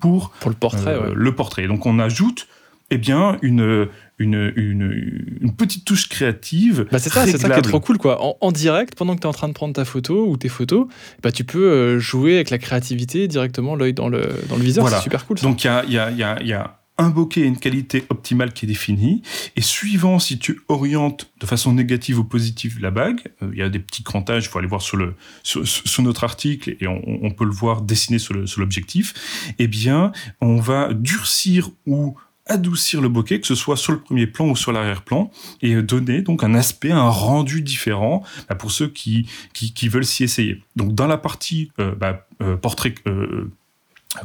pour, 0.00 0.30
pour 0.30 0.50
le 0.50 0.56
portrait. 0.56 0.98
Le 1.14 1.34
portrait. 1.34 1.66
Donc 1.66 1.84
on 1.84 1.98
ajoute 1.98 2.48
eh 2.90 2.98
bien, 2.98 3.38
une, 3.42 3.88
une, 4.20 4.52
une, 4.54 5.52
petite 5.56 5.84
touche 5.84 6.08
créative. 6.08 6.86
Bah 6.92 6.98
c'est 6.98 7.10
ça, 7.10 7.26
c'est 7.26 7.38
ça 7.38 7.50
qui 7.50 7.58
est 7.58 7.62
trop 7.62 7.80
cool, 7.80 7.98
quoi. 7.98 8.20
En, 8.40 8.52
direct, 8.52 8.94
pendant 8.94 9.16
que 9.16 9.20
tu 9.20 9.26
es 9.26 9.28
en 9.28 9.32
train 9.32 9.48
de 9.48 9.54
prendre 9.54 9.74
ta 9.74 9.84
photo 9.84 10.28
ou 10.28 10.36
tes 10.36 10.48
photos, 10.48 10.86
bah 11.22 11.32
tu 11.32 11.44
peux 11.44 11.64
euh, 11.64 11.98
jouer 11.98 12.34
avec 12.36 12.50
la 12.50 12.58
créativité 12.58 13.26
directement, 13.26 13.74
l'œil 13.74 13.94
dans 13.94 14.08
le, 14.08 14.28
dans 14.48 14.56
le 14.56 14.62
viseur. 14.62 14.88
C'est 14.88 15.00
super 15.00 15.26
cool. 15.26 15.38
Donc, 15.38 15.64
il 15.64 15.66
y 15.66 15.70
a, 15.70 15.84
y, 15.84 15.98
a, 15.98 16.10
y, 16.10 16.22
a, 16.22 16.42
y 16.42 16.52
a 16.52 16.80
un 17.00 17.08
bokeh 17.08 17.40
et 17.40 17.46
une 17.46 17.58
qualité 17.58 18.04
optimale 18.10 18.52
qui 18.52 18.66
est 18.66 18.68
définie. 18.68 19.22
Et 19.56 19.62
suivant 19.62 20.18
si 20.18 20.38
tu 20.38 20.60
orientes 20.68 21.30
de 21.40 21.46
façon 21.46 21.72
négative 21.72 22.18
ou 22.18 22.24
positive 22.24 22.78
la 22.80 22.90
bague, 22.90 23.22
euh, 23.42 23.50
il 23.52 23.58
y 23.58 23.62
a 23.62 23.70
des 23.70 23.78
petits 23.78 24.02
crantages, 24.02 24.44
il 24.44 24.48
faut 24.48 24.58
aller 24.58 24.68
voir 24.68 24.82
sur, 24.82 24.98
le, 24.98 25.14
sur, 25.42 26.04
notre 26.04 26.24
article 26.24 26.76
et 26.78 26.86
on, 26.86 27.00
on, 27.06 27.30
peut 27.30 27.46
le 27.46 27.52
voir 27.52 27.80
dessiné 27.80 28.18
sur 28.18 28.34
l'objectif, 28.34 29.54
eh 29.58 29.66
bien, 29.66 30.12
on 30.42 30.56
va 30.56 30.92
durcir 30.92 31.70
ou 31.86 32.16
adoucir 32.50 33.00
le 33.00 33.08
bokeh, 33.08 33.40
que 33.40 33.46
ce 33.46 33.54
soit 33.54 33.76
sur 33.76 33.92
le 33.92 34.00
premier 34.00 34.26
plan 34.26 34.48
ou 34.48 34.56
sur 34.56 34.72
l'arrière-plan, 34.72 35.30
et 35.62 35.80
donner 35.82 36.20
donc 36.20 36.44
un 36.44 36.54
aspect, 36.54 36.90
un 36.90 37.08
rendu 37.08 37.62
différent 37.62 38.22
bah, 38.48 38.56
pour 38.56 38.72
ceux 38.72 38.88
qui, 38.88 39.28
qui, 39.54 39.88
veulent 39.88 40.04
s'y 40.04 40.24
essayer. 40.24 40.62
Donc 40.76 40.94
dans 40.94 41.06
la 41.06 41.16
partie 41.16 41.70
euh, 41.78 41.94
bah, 41.94 42.26
euh, 42.42 42.56
portrait 42.56 42.94
euh, 43.06 43.50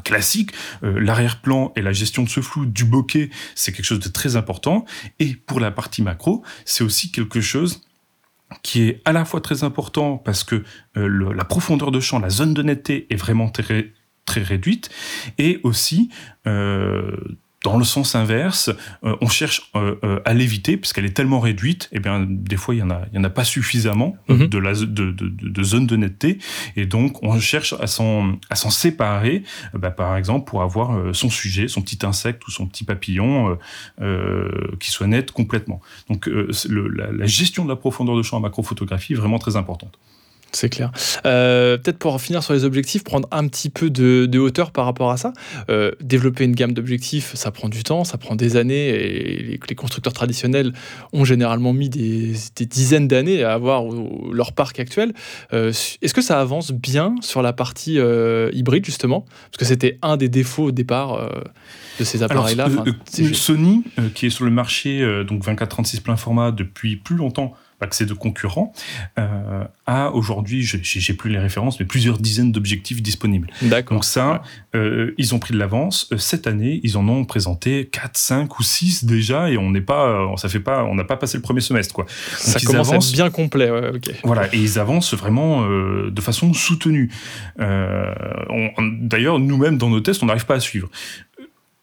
classique, 0.03 0.51
l'arrière-plan 0.81 1.71
et 1.75 1.83
la 1.83 1.93
gestion 1.93 2.23
de 2.23 2.29
ce 2.29 2.41
flou 2.41 2.65
du 2.65 2.85
bokeh, 2.85 3.29
c'est 3.53 3.71
quelque 3.71 3.85
chose 3.85 3.99
de 3.99 4.09
très 4.09 4.35
important. 4.35 4.85
Et 5.19 5.35
pour 5.35 5.59
la 5.59 5.69
partie 5.69 6.01
macro, 6.01 6.43
c'est 6.65 6.83
aussi 6.83 7.11
quelque 7.11 7.39
chose 7.39 7.81
qui 8.63 8.81
est 8.81 9.01
à 9.05 9.13
la 9.13 9.25
fois 9.25 9.41
très 9.41 9.63
important 9.63 10.17
parce 10.17 10.43
que 10.43 10.63
la 10.95 11.45
profondeur 11.45 11.91
de 11.91 11.99
champ, 11.99 12.17
la 12.17 12.31
zone 12.31 12.55
de 12.55 12.63
netteté 12.63 13.05
est 13.11 13.15
vraiment 13.15 13.49
très, 13.49 13.93
très 14.25 14.41
réduite, 14.41 14.89
et 15.37 15.59
aussi 15.61 16.09
dans 17.65 17.79
le 17.79 17.83
sens 17.83 18.13
inverse, 18.13 18.69
euh, 19.03 19.15
on 19.21 19.27
cherche 19.27 19.71
euh, 19.75 19.95
euh, 20.03 20.19
à 20.23 20.35
l'éviter 20.35 20.77
parce 20.77 20.93
qu'elle 20.93 21.05
est 21.05 21.15
tellement 21.15 21.39
réduite. 21.39 21.89
Et 21.91 21.97
eh 21.97 21.99
bien, 21.99 22.23
des 22.29 22.57
fois, 22.57 22.75
il 22.75 22.77
y 22.77 22.83
en 22.83 22.91
a, 22.91 23.01
il 23.11 23.15
y 23.15 23.19
en 23.19 23.23
a 23.23 23.31
pas 23.31 23.43
suffisamment 23.43 24.15
mhm. 24.29 24.47
de 24.47 24.57
la 24.59 24.73
de, 24.73 24.85
de, 24.85 25.11
de, 25.11 25.63
zone 25.63 25.87
de 25.87 25.95
netteté, 25.95 26.37
et 26.75 26.85
donc 26.85 27.23
on 27.23 27.39
cherche 27.39 27.73
à 27.79 27.87
s'en 27.87 28.33
à 28.51 28.55
s'en 28.55 28.69
séparer. 28.69 29.41
Bah, 29.73 29.89
par 29.89 30.15
exemple, 30.15 30.47
pour 30.47 30.61
avoir 30.61 31.15
son 31.15 31.31
sujet, 31.31 31.67
son 31.67 31.81
petit 31.81 32.05
insecte 32.05 32.47
ou 32.47 32.51
son 32.51 32.67
petit 32.67 32.83
papillon 32.83 33.57
qui 34.79 34.91
soit 34.91 35.07
net 35.07 35.31
complètement. 35.31 35.81
Donc, 36.07 36.27
la, 36.27 37.11
la, 37.11 37.25
gestion 37.25 37.63
de 37.63 37.69
la 37.69 37.75
profondeur 37.75 38.15
de 38.15 38.21
champ 38.21 38.37
en 38.37 38.41
macrophotographie 38.41 39.13
est 39.13 39.15
vraiment 39.15 39.39
très 39.39 39.55
importante. 39.55 39.97
C'est 40.55 40.69
clair. 40.69 40.91
Euh, 41.25 41.77
peut-être 41.77 41.97
pour 41.97 42.19
finir 42.21 42.41
sur 42.41 42.53
les 42.53 42.63
objectifs, 42.63 43.03
prendre 43.03 43.27
un 43.31 43.45
petit 43.49 43.69
peu 43.69 43.89
de, 43.89 44.39
hauteur 44.39 44.71
par 44.71 44.85
rapport 44.85 45.11
à 45.11 45.17
ça. 45.17 45.33
Euh, 45.69 45.91
développer 45.99 46.45
une 46.45 46.55
gamme 46.55 46.73
d'objectifs, 46.73 47.35
ça 47.35 47.51
prend 47.51 47.67
du 47.67 47.83
temps, 47.83 48.05
ça 48.05 48.17
prend 48.17 48.35
des 48.35 48.55
années, 48.55 48.87
et 48.87 49.59
les, 49.67 49.75
constructeurs 49.75 50.13
traditionnels 50.13 50.71
ont 51.11 51.25
généralement 51.25 51.73
mis 51.73 51.89
des, 51.89 52.35
dizaines 52.57 53.09
d'années 53.09 53.43
à 53.43 53.53
avoir 53.53 53.83
leur 54.31 54.53
parc 54.53 54.79
actuel. 54.79 55.13
Euh, 55.51 55.73
est-ce 56.01 56.13
que 56.13 56.21
ça 56.21 56.39
avance 56.39 56.71
bien 56.71 57.15
sur 57.19 57.41
la 57.41 57.51
partie 57.51 57.97
hybride, 58.53 58.85
justement? 58.85 59.25
Parce 59.51 59.57
que 59.57 59.65
c'était 59.65 59.99
un 60.01 60.15
des 60.15 60.29
défauts 60.29 60.65
au 60.65 60.71
départ 60.71 61.29
de 61.99 62.03
ces 62.05 62.23
appareils-là. 62.23 62.69
Sony, 63.33 63.83
qui 64.13 64.27
est 64.27 64.29
sur 64.29 64.45
le 64.45 64.51
marché, 64.51 65.05
donc 65.27 65.43
24-36 65.43 66.01
plein 66.01 66.15
format 66.15 66.51
depuis 66.51 66.95
plus 66.95 67.17
longtemps, 67.17 67.55
accès 67.85 68.05
de 68.05 68.13
concurrents, 68.13 68.73
euh, 69.17 69.63
a 69.85 70.11
aujourd'hui, 70.11 70.63
j'ai 70.63 71.13
plus 71.13 71.29
les 71.29 71.39
références, 71.39 71.79
mais 71.79 71.85
plusieurs 71.85 72.17
dizaines 72.17 72.51
d'objectifs 72.51 73.01
disponibles. 73.01 73.49
Donc 73.89 74.03
ça, 74.03 74.41
euh, 74.75 75.13
ils 75.17 75.33
ont 75.33 75.39
pris 75.39 75.53
de 75.53 75.59
l'avance. 75.59 76.09
Euh, 76.11 76.17
cette 76.17 76.47
année, 76.47 76.81
ils 76.83 76.97
en 76.97 77.07
ont 77.07 77.23
présenté 77.23 77.87
4, 77.91 78.17
5 78.17 78.59
ou 78.59 78.63
6 78.63 79.05
déjà, 79.05 79.49
et 79.49 79.57
on 79.57 79.69
n'est 79.69 79.81
pas, 79.81 80.33
ça 80.37 80.49
fait 80.49 80.59
pas, 80.59 80.83
on 80.83 80.95
n'a 80.95 81.03
pas 81.03 81.15
passé 81.17 81.37
le 81.37 81.43
premier 81.43 81.61
semestre, 81.61 81.93
quoi. 81.93 82.05
ça 82.37 82.59
commence 82.59 82.91
à 82.91 82.95
être 82.95 83.11
bien 83.13 83.29
complet, 83.29 83.69
ouais, 83.69 83.91
Voilà, 84.23 84.53
et 84.53 84.57
ils 84.57 84.79
avancent 84.79 85.13
vraiment 85.13 85.65
de 85.65 86.21
façon 86.21 86.53
soutenue. 86.53 87.11
D'ailleurs, 87.57 89.39
nous-mêmes, 89.39 89.77
dans 89.77 89.89
nos 89.89 90.01
tests, 90.01 90.23
on 90.23 90.25
n'arrive 90.25 90.45
pas 90.45 90.55
à 90.55 90.59
suivre. 90.59 90.89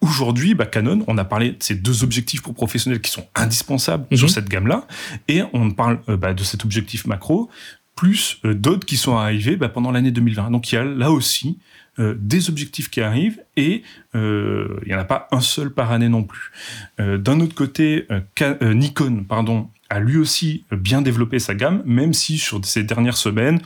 Aujourd'hui, 0.03 0.55
bah, 0.55 0.66
Canon, 0.66 1.05
on 1.07 1.16
a 1.16 1.24
parlé 1.24 1.53
de 1.53 1.62
ces 1.62 1.76
deux 1.76 2.03
objectifs 2.03 2.42
pour 2.42 2.55
professionnels 2.55 3.00
qui 3.00 3.12
sont 3.12 3.24
indispensables 3.36 4.05
sur 4.16 4.26
mhm. 4.26 4.34
cette 4.34 4.48
gamme-là, 4.48 4.86
et 5.28 5.42
on 5.53 5.70
parle 5.70 6.00
euh, 6.09 6.16
bah, 6.16 6.34
de 6.34 6.42
cet 6.42 6.64
objectif 6.64 7.07
macro, 7.07 7.48
plus 7.94 8.40
euh, 8.44 8.53
d'autres 8.53 8.84
qui 8.84 8.96
sont 8.96 9.16
arrivés 9.16 9.55
bah, 9.55 9.68
pendant 9.68 9.92
l'année 9.92 10.11
2020. 10.11 10.50
Donc 10.50 10.72
il 10.72 10.74
y 10.74 10.78
a 10.78 10.84
là 10.84 11.12
aussi 11.12 11.61
euh, 12.00 12.16
des 12.18 12.50
objectifs 12.50 12.90
qui 12.90 13.00
arrivent, 13.00 13.40
et 13.57 13.84
il 14.14 14.86
n'y 14.86 14.94
en 14.94 14.98
a 14.98 15.05
pas 15.05 15.28
un 15.30 15.40
seul 15.40 15.70
par 15.70 15.92
année 15.92 16.09
non 16.09 16.24
plus. 16.24 16.50
D'un 16.98 17.40
autre 17.40 17.55
côté, 17.55 18.07
Nikon 18.61 19.24
pardon, 19.26 19.70
a 19.88 20.00
lui 20.00 20.18
aussi 20.18 20.64
bien 20.70 21.00
développé 21.00 21.38
sa 21.38 21.55
gamme, 21.55 21.82
même 21.86 22.12
si 22.12 22.38
sur 22.38 22.62
ces 22.64 22.82
dernières 22.82 23.16
semaines, 23.16 23.61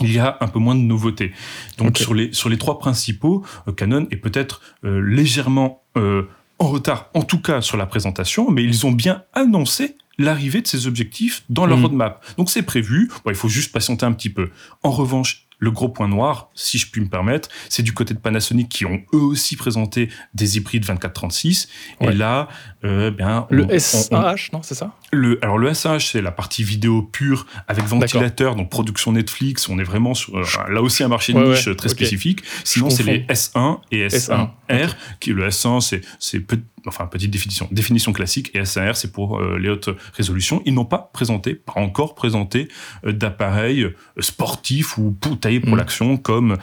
il 0.00 0.12
y 0.12 0.18
a 0.18 0.36
un 0.40 0.48
peu 0.48 0.58
moins 0.58 0.74
de 0.74 0.80
nouveautés. 0.80 1.32
Donc 1.78 1.98
sur, 1.98 2.14
les, 2.14 2.32
sur 2.32 2.48
les 2.48 2.58
trois 2.58 2.78
principaux, 2.78 3.44
euh, 3.68 3.72
Canon 3.72 4.06
est 4.10 4.16
peut-être 4.16 4.60
euh, 4.84 5.00
légèrement 5.00 5.82
euh, 5.96 6.28
en 6.58 6.68
retard, 6.68 7.10
en 7.14 7.22
tout 7.22 7.40
cas 7.40 7.60
sur 7.60 7.76
la 7.76 7.86
présentation, 7.86 8.50
mais 8.50 8.62
ils 8.62 8.86
ont 8.86 8.92
bien 8.92 9.24
annoncé 9.32 9.96
l'arrivée 10.18 10.60
de 10.60 10.66
ces 10.66 10.86
objectifs 10.86 11.42
dans 11.48 11.66
leur 11.66 11.78
hmm. 11.78 11.82
roadmap. 11.82 12.24
Donc 12.36 12.50
c'est 12.50 12.62
prévu, 12.62 13.10
il 13.26 13.34
faut 13.34 13.48
juste 13.48 13.72
patienter 13.72 14.06
un 14.06 14.12
petit 14.12 14.30
peu. 14.30 14.50
En 14.82 14.90
revanche, 14.90 15.46
le 15.62 15.70
gros 15.70 15.88
point 15.88 16.08
noir, 16.08 16.50
si 16.54 16.76
je 16.76 16.90
puis 16.90 17.00
me 17.00 17.06
permettre, 17.06 17.48
c'est 17.68 17.84
du 17.84 17.92
côté 17.92 18.14
de 18.14 18.18
Panasonic 18.18 18.68
qui 18.68 18.84
ont 18.84 19.00
eux 19.14 19.20
aussi 19.20 19.54
présenté 19.54 20.08
des 20.34 20.56
hybrides 20.56 20.84
24-36. 20.84 21.68
Et 22.00 22.10
là, 22.10 22.48
euh, 22.84 23.12
bien, 23.12 23.46
le 23.48 23.78
SAH, 23.78 24.50
non, 24.52 24.60
c'est 24.62 24.74
ça? 24.74 24.96
Le, 25.12 25.38
Alors 25.40 25.58
le 25.58 25.72
SAH, 25.72 26.00
c'est 26.00 26.20
la 26.20 26.32
partie 26.32 26.64
vidéo 26.64 27.02
pure 27.02 27.46
avec 27.68 27.84
ventilateur, 27.84 28.56
donc 28.56 28.70
production 28.70 29.12
Netflix. 29.12 29.68
On 29.68 29.78
est 29.78 29.84
vraiment 29.84 30.14
sur 30.14 30.36
euh, 30.36 30.44
là 30.68 30.82
aussi 30.82 31.04
un 31.04 31.08
marché 31.08 31.32
de 31.32 31.38
niche 31.38 31.76
très 31.76 31.88
spécifique. 31.88 32.42
Sinon, 32.64 32.90
c'est 32.90 33.04
les 33.04 33.20
S1 33.26 33.78
et 33.92 34.08
S1R. 34.08 34.48
Qui 35.20 35.32
le 35.32 35.46
S1, 35.46 35.80
c'est 35.80 36.00
c'est 36.18 36.40
enfin 36.86 37.06
petite 37.06 37.30
définition, 37.30 37.68
définition 37.70 38.12
classique, 38.12 38.50
et 38.54 38.64
SAR 38.64 38.96
c'est 38.96 39.12
pour 39.12 39.40
euh, 39.40 39.58
les 39.58 39.68
hautes 39.68 39.90
résolutions. 40.14 40.62
Ils 40.64 40.74
n'ont 40.74 40.84
pas 40.84 41.10
présenté, 41.12 41.54
pas 41.54 41.74
encore 41.76 42.14
présenté 42.14 42.68
euh, 43.04 43.12
d'appareils 43.12 43.82
euh, 43.82 43.94
sportifs 44.20 44.98
ou 44.98 45.16
taillés 45.40 45.60
pour 45.60 45.74
mm. 45.74 45.78
l'action 45.78 46.16
comme 46.16 46.56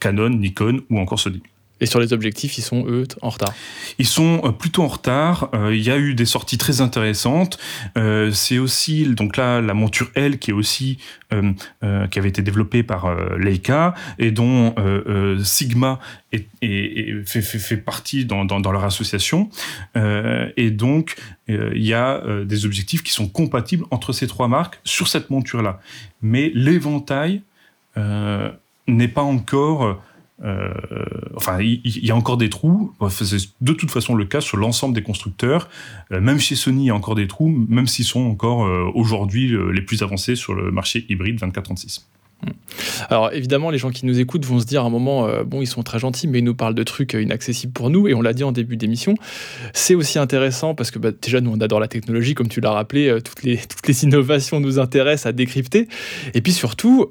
Canon, 0.00 0.30
Nikon 0.30 0.80
ou 0.90 0.98
encore 0.98 1.20
Sony. 1.20 1.42
Et 1.80 1.86
sur 1.86 1.98
les 1.98 2.12
objectifs, 2.12 2.58
ils 2.58 2.62
sont 2.62 2.84
eux 2.88 3.06
en 3.22 3.30
retard. 3.30 3.54
Ils 3.98 4.06
sont 4.06 4.42
euh, 4.44 4.50
plutôt 4.50 4.82
en 4.82 4.88
retard. 4.88 5.48
Euh, 5.54 5.74
il 5.74 5.82
y 5.82 5.90
a 5.90 5.98
eu 5.98 6.14
des 6.14 6.26
sorties 6.26 6.58
très 6.58 6.80
intéressantes. 6.80 7.58
Euh, 7.96 8.30
c'est 8.32 8.58
aussi 8.58 9.04
donc 9.06 9.36
là 9.36 9.60
la 9.60 9.74
monture 9.74 10.10
L 10.14 10.38
qui 10.38 10.50
est 10.50 10.54
aussi 10.54 10.98
qui 11.30 12.18
avait 12.18 12.28
été 12.28 12.42
développée 12.42 12.82
par 12.82 13.14
Leica 13.36 13.94
et 14.18 14.32
dont 14.32 14.74
Sigma 15.44 16.00
fait, 16.32 17.76
partie 17.76 18.24
dans, 18.24 18.72
leur 18.72 18.84
association. 18.84 19.48
et 19.94 20.70
donc 20.72 21.14
il 21.46 21.84
y 21.84 21.94
a 21.94 22.20
des 22.44 22.66
objectifs 22.66 23.04
qui 23.04 23.12
sont 23.12 23.28
compatibles 23.28 23.84
entre 23.92 24.12
ces 24.12 24.26
trois 24.26 24.48
marques 24.48 24.80
sur 24.82 25.06
cette 25.06 25.30
monture 25.30 25.62
là. 25.62 25.80
Mais 26.20 26.50
l'éventail 26.52 27.42
n'est 27.96 29.08
pas 29.08 29.22
encore 29.22 30.02
euh, 30.42 30.72
enfin, 31.36 31.60
il 31.60 31.80
y, 31.84 32.10
a 32.10 32.16
encore 32.16 32.36
des 32.36 32.48
trous. 32.48 32.94
C'est 33.10 33.36
de 33.60 33.72
toute 33.72 33.90
façon 33.90 34.14
le 34.14 34.24
cas 34.24 34.40
sur 34.40 34.56
l'ensemble 34.56 34.94
des 34.94 35.02
constructeurs. 35.02 35.68
Euh, 36.12 36.20
même 36.20 36.38
chez 36.38 36.54
Sony, 36.54 36.84
il 36.84 36.86
y 36.86 36.90
a 36.90 36.94
encore 36.94 37.14
des 37.14 37.26
trous, 37.26 37.48
même 37.68 37.86
s'ils 37.86 38.04
sont 38.04 38.20
encore 38.20 38.64
euh, 38.64 38.90
aujourd'hui 38.94 39.54
les 39.72 39.82
plus 39.82 40.02
avancés 40.02 40.36
sur 40.36 40.54
le 40.54 40.70
marché 40.70 41.04
hybride 41.08 41.38
24-36. 41.40 42.06
Alors 43.08 43.32
évidemment, 43.32 43.70
les 43.70 43.78
gens 43.78 43.90
qui 43.90 44.06
nous 44.06 44.20
écoutent 44.20 44.44
vont 44.44 44.60
se 44.60 44.66
dire 44.66 44.82
à 44.82 44.86
un 44.86 44.90
moment, 44.90 45.26
euh, 45.26 45.44
bon, 45.44 45.60
ils 45.60 45.66
sont 45.66 45.82
très 45.82 45.98
gentils, 45.98 46.28
mais 46.28 46.38
ils 46.38 46.44
nous 46.44 46.54
parlent 46.54 46.74
de 46.74 46.82
trucs 46.82 47.14
euh, 47.14 47.22
inaccessibles 47.22 47.72
pour 47.72 47.90
nous, 47.90 48.08
et 48.08 48.14
on 48.14 48.22
l'a 48.22 48.32
dit 48.32 48.44
en 48.44 48.52
début 48.52 48.76
d'émission. 48.76 49.14
C'est 49.72 49.94
aussi 49.94 50.18
intéressant 50.18 50.74
parce 50.74 50.90
que 50.90 50.98
bah, 50.98 51.10
déjà, 51.20 51.40
nous, 51.40 51.52
on 51.52 51.60
adore 51.60 51.80
la 51.80 51.88
technologie, 51.88 52.34
comme 52.34 52.48
tu 52.48 52.60
l'as 52.60 52.72
rappelé, 52.72 53.08
euh, 53.08 53.20
toutes, 53.20 53.42
les, 53.42 53.56
toutes 53.56 53.86
les 53.86 54.04
innovations 54.04 54.60
nous 54.60 54.78
intéressent 54.78 55.26
à 55.26 55.32
décrypter. 55.32 55.88
Et 56.34 56.40
puis 56.40 56.52
surtout, 56.52 57.08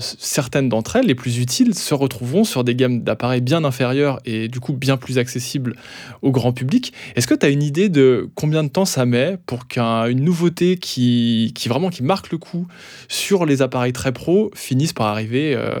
certaines 0.00 0.68
d'entre 0.68 0.96
elles, 0.96 1.06
les 1.06 1.14
plus 1.14 1.38
utiles, 1.38 1.74
se 1.74 1.94
retrouveront 1.94 2.44
sur 2.44 2.64
des 2.64 2.74
gammes 2.74 3.02
d'appareils 3.02 3.40
bien 3.40 3.64
inférieures 3.64 4.20
et 4.24 4.48
du 4.48 4.60
coup 4.60 4.72
bien 4.72 4.96
plus 4.96 5.18
accessibles 5.18 5.76
au 6.22 6.30
grand 6.30 6.52
public. 6.52 6.92
Est-ce 7.16 7.26
que 7.26 7.34
tu 7.34 7.46
as 7.46 7.48
une 7.48 7.62
idée 7.62 7.88
de 7.88 8.28
combien 8.34 8.64
de 8.64 8.68
temps 8.68 8.84
ça 8.84 9.06
met 9.06 9.36
pour 9.46 9.66
qu'une 9.66 10.20
nouveauté 10.20 10.76
qui, 10.76 11.52
qui 11.54 11.68
vraiment 11.68 11.90
qui 11.90 12.02
marque 12.02 12.30
le 12.30 12.38
coup 12.38 12.66
sur 13.08 13.46
les 13.46 13.62
appareils 13.62 13.92
très 13.92 14.12
pro 14.12 14.50
finissent 14.92 14.94
par 14.94 15.08
arriver 15.08 15.54
euh, 15.54 15.80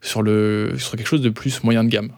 sur, 0.00 0.22
le, 0.22 0.74
sur 0.78 0.96
quelque 0.96 1.06
chose 1.06 1.22
de 1.22 1.30
plus 1.30 1.62
moyen 1.64 1.84
de 1.84 1.88
gamme 1.88 2.12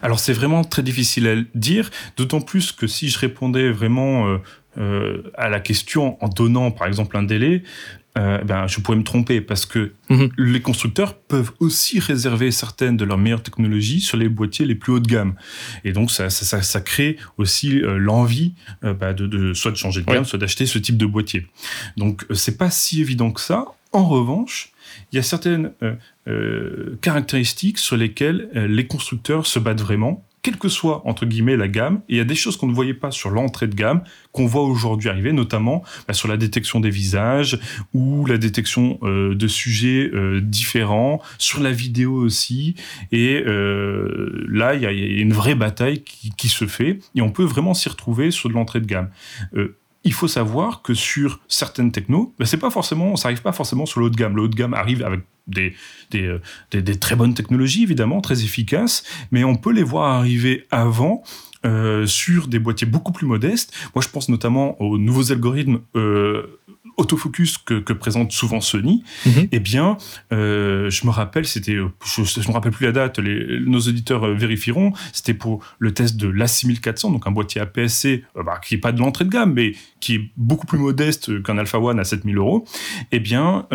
alors 0.00 0.18
c'est 0.18 0.32
vraiment 0.32 0.64
très 0.64 0.82
difficile 0.82 1.28
à 1.28 1.34
dire, 1.54 1.90
d'autant 2.16 2.40
plus 2.40 2.72
que 2.72 2.86
si 2.86 3.10
je 3.10 3.18
répondais 3.18 3.70
vraiment 3.70 4.26
euh, 4.26 4.38
euh, 4.78 5.30
à 5.36 5.50
la 5.50 5.60
question 5.60 6.16
en 6.24 6.28
donnant 6.28 6.70
par 6.70 6.86
exemple 6.86 7.18
un 7.18 7.22
délai, 7.22 7.62
ben, 8.16 8.66
je 8.66 8.80
pourrais 8.80 8.96
me 8.96 9.04
tromper 9.04 9.40
parce 9.40 9.66
que 9.66 9.92
mhm. 10.08 10.30
les 10.36 10.60
constructeurs 10.60 11.14
peuvent 11.14 11.52
aussi 11.58 12.00
réserver 12.00 12.50
certaines 12.50 12.96
de 12.96 13.04
leurs 13.04 13.18
meilleures 13.18 13.42
technologies 13.42 14.00
sur 14.00 14.16
les 14.16 14.28
boîtiers 14.28 14.66
les 14.66 14.74
plus 14.74 14.92
haut 14.92 15.00
de 15.00 15.08
gamme. 15.08 15.34
Et 15.84 15.92
donc, 15.92 16.10
ça, 16.10 16.28
ça, 16.28 16.60
ça 16.60 16.80
crée 16.80 17.16
aussi 17.38 17.80
l'envie 17.82 18.54
bah, 18.82 19.14
de, 19.14 19.26
de, 19.26 19.54
soit 19.54 19.70
de 19.70 19.76
changer 19.76 20.02
de 20.02 20.06
gamme, 20.06 20.24
soit 20.24 20.38
d'acheter 20.38 20.66
ce 20.66 20.78
type 20.78 20.98
de 20.98 21.06
boîtier. 21.06 21.46
Donc, 21.96 22.26
c'est 22.34 22.58
pas 22.58 22.70
si 22.70 23.00
évident 23.00 23.30
que 23.30 23.40
ça. 23.40 23.64
En 23.92 24.06
revanche, 24.06 24.72
il 25.12 25.16
y 25.16 25.18
a 25.18 25.22
certaines 25.22 25.72
euh, 25.82 25.94
euh, 26.28 26.98
caractéristiques 27.00 27.78
sur 27.78 27.96
lesquelles 27.96 28.48
euh, 28.54 28.66
les 28.66 28.86
constructeurs 28.86 29.46
se 29.46 29.58
battent 29.58 29.80
vraiment, 29.80 30.24
quelle 30.42 30.56
que 30.56 30.68
soit, 30.68 31.02
entre 31.06 31.26
guillemets, 31.26 31.56
la 31.56 31.68
gamme. 31.68 32.00
Il 32.08 32.16
y 32.16 32.20
a 32.20 32.24
des 32.24 32.34
choses 32.34 32.56
qu'on 32.56 32.66
ne 32.66 32.74
voyait 32.74 32.94
pas 32.94 33.10
sur 33.10 33.28
l'entrée 33.28 33.66
de 33.66 33.74
gamme, 33.74 34.02
qu'on 34.32 34.46
voit 34.46 34.62
aujourd'hui 34.62 35.10
arriver, 35.10 35.32
notamment 35.32 35.82
bah, 36.08 36.14
sur 36.14 36.28
la 36.28 36.38
détection 36.38 36.80
des 36.80 36.88
visages 36.88 37.58
ou 37.92 38.24
la 38.24 38.38
détection 38.38 38.98
de 39.02 39.46
sujets 39.48 40.10
différents, 40.40 41.20
sur 41.36 41.60
la 41.60 41.72
vidéo 41.72 42.14
aussi. 42.14 42.74
Et 43.12 43.44
là, 43.44 44.74
il 44.74 44.80
y, 44.80 44.86
a 44.86 44.92
une 45.20 45.34
vraie 45.34 45.54
bataille 45.54 46.02
qui, 46.02 46.48
se 46.48 46.66
fait 46.66 47.00
et 47.14 47.20
on 47.20 47.32
peut 47.32 47.44
vraiment 47.44 47.74
s'y 47.74 47.90
retrouver 47.90 48.30
sur 48.30 48.48
de 48.48 48.54
l'entrée 48.54 48.80
de 48.80 48.86
gamme 48.86 49.10
il 50.04 50.12
faut 50.12 50.28
savoir 50.28 50.82
que 50.82 50.94
sur 50.94 51.40
certaines 51.48 51.92
technos, 51.92 52.34
ben 52.38 52.46
c'est 52.46 52.56
pas 52.56 52.70
forcément, 52.70 53.16
ça 53.16 53.28
arrive 53.28 53.42
pas 53.42 53.52
forcément 53.52 53.86
sur 53.86 54.00
le 54.00 54.06
haut 54.06 54.10
de 54.10 54.16
gamme. 54.16 54.34
Le 54.34 54.42
haut 54.42 54.48
de 54.48 54.54
gamme 54.54 54.74
arrive 54.74 55.04
avec 55.04 55.20
des, 55.46 55.74
euh, 56.14 56.40
très 57.00 57.16
bonnes 57.16 57.34
technologies, 57.34 57.82
évidemment, 57.82 58.20
très 58.20 58.42
efficaces, 58.42 59.04
mais 59.30 59.44
on 59.44 59.56
peut 59.56 59.72
les 59.72 59.82
voir 59.82 60.14
arriver 60.14 60.66
avant 60.70 61.22
euh, 61.66 62.06
sur 62.06 62.48
des 62.48 62.58
boîtiers 62.58 62.86
beaucoup 62.86 63.12
plus 63.12 63.26
modestes. 63.26 63.74
Moi, 63.94 64.02
je 64.02 64.08
pense 64.08 64.28
notamment 64.28 64.80
aux 64.80 64.96
nouveaux 64.96 65.32
algorithmes 65.32 65.80
euh, 65.96 66.58
autofocus 66.96 67.58
que, 67.58 67.80
que, 67.80 67.92
présente 67.92 68.32
souvent 68.32 68.60
Sony, 68.60 69.04
mhm. 69.26 69.48
eh 69.52 69.60
bien, 69.60 69.96
euh, 70.32 70.90
je 70.90 71.06
me 71.06 71.10
rappelle, 71.10 71.46
c'était, 71.46 71.72
je, 71.74 72.40
ne 72.40 72.48
me 72.48 72.52
rappelle 72.52 72.72
plus 72.72 72.86
la 72.86 72.92
date, 72.92 73.18
les, 73.18 73.60
nos 73.60 73.80
auditeurs 73.80 74.24
euh, 74.24 74.34
vérifieront, 74.34 74.92
c'était 75.12 75.34
pour 75.34 75.64
le 75.78 75.92
test 75.92 76.16
de 76.16 76.28
l'A6400, 76.28 77.12
donc 77.12 77.26
un 77.26 77.30
boîtier 77.30 77.60
APS-C 77.60 78.24
euh, 78.36 78.42
bah, 78.42 78.60
qui 78.62 78.74
est 78.74 78.78
pas 78.78 78.92
de 78.92 79.00
l'entrée 79.00 79.24
de 79.24 79.30
gamme, 79.30 79.52
mais 79.54 79.74
qui 80.00 80.14
est 80.14 80.30
beaucoup 80.36 80.66
plus 80.66 80.78
modeste 80.78 81.42
qu'un 81.42 81.58
Alpha 81.58 81.78
One 81.78 81.98
à 81.98 82.04
7000 82.04 82.36
euros. 82.38 82.64
Eh 83.12 83.20
bien, 83.20 83.66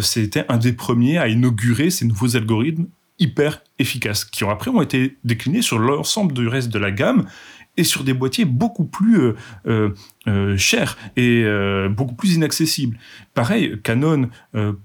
c'était 0.00 0.44
un 0.48 0.56
des 0.56 0.72
premiers 0.72 1.18
à 1.18 1.28
inaugurer 1.28 1.90
ces 1.90 2.04
nouveaux 2.04 2.36
algorithmes 2.36 2.86
hyper 3.20 3.62
efficaces, 3.78 4.24
qui 4.24 4.42
ont 4.44 4.50
après 4.50 4.70
ont 4.70 4.82
été 4.82 5.18
déclinés 5.24 5.62
sur 5.62 5.78
l'ensemble 5.78 6.32
du 6.32 6.48
reste 6.48 6.70
de 6.70 6.78
la 6.78 6.90
gamme 6.90 7.26
et 7.76 7.84
sur 7.84 8.04
des 8.04 8.12
boîtiers 8.12 8.44
beaucoup 8.44 8.84
plus 8.84 9.20
euh, 9.20 9.36
euh, 9.66 9.94
euh, 10.28 10.56
chers 10.56 10.98
et 11.16 11.44
beaucoup 11.90 12.14
plus 12.14 12.34
inaccessibles. 12.34 12.98
Pareil, 13.34 13.80
Canon, 13.82 14.28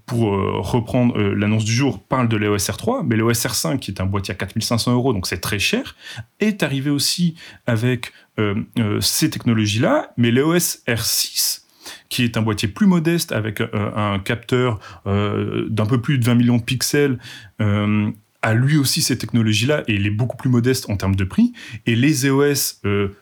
pour 0.06 0.32
reprendre 0.66 1.20
l'annonce 1.20 1.66
du 1.66 1.74
jour, 1.74 2.02
parle 2.04 2.30
de 2.30 2.38
l'EOS 2.38 2.58
R3, 2.58 3.06
mais 3.06 3.16
l'EOS 3.16 3.32
R5, 3.32 3.80
qui 3.80 3.92
est 3.92 4.02
un 4.02 4.06
boîtier 4.06 4.34
à 4.34 4.36
4500 4.36 4.94
euros, 4.94 5.14
donc 5.14 5.28
c'est 5.28 5.42
très 5.42 5.60
cher, 5.60 5.96
est 6.40 6.64
arrivé 6.64 6.90
aussi 6.90 7.36
avec 7.66 8.14
ces 9.02 9.30
technologies-là, 9.30 10.12
mais 10.18 10.32
l'EOS 10.32 10.84
R6, 10.88 11.64
qui 12.10 12.24
est 12.24 12.38
un 12.38 12.42
boîtier 12.42 12.68
plus 12.68 12.88
modeste 12.88 13.32
avec 13.32 13.62
un 13.62 14.20
capteur 14.20 14.80
d'un 15.06 15.86
peu 15.86 16.02
plus 16.02 16.18
de 16.18 16.26
20 16.26 16.36
millions 16.36 16.58
de 16.58 16.64
pixels 16.64 17.20
a 18.46 18.54
lui 18.54 18.78
aussi 18.78 19.02
ces 19.02 19.18
technologies-là 19.18 19.84
et 19.88 19.96
il 19.96 20.06
est 20.06 20.12
beaucoup 20.12 20.38
plus 20.38 20.50
modeste 20.50 20.90
en 20.90 20.98
termes 20.98 21.16
de 21.16 21.24
prix. 21.24 21.54
Et 21.86 21.96
les 21.96 22.26
EOS 22.28 22.82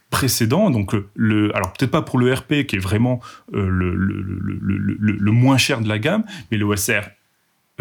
précédents, 0.10 0.70
donc 0.70 0.94
le, 1.16 1.56
alors 1.56 1.74
peut-être 1.74 1.92
pas 1.92 2.02
pour 2.02 2.20
le 2.20 2.34
RP 2.34 2.66
qui 2.68 2.76
est 2.76 2.80
vraiment 2.80 3.22
le, 3.52 3.96
le, 3.96 5.32
moins 5.32 5.58
cher 5.58 5.82
de 5.82 5.88
la 5.88 6.00
gamme, 6.00 6.24
mais 6.52 6.58
le 6.58 6.66
OSR 6.66 7.10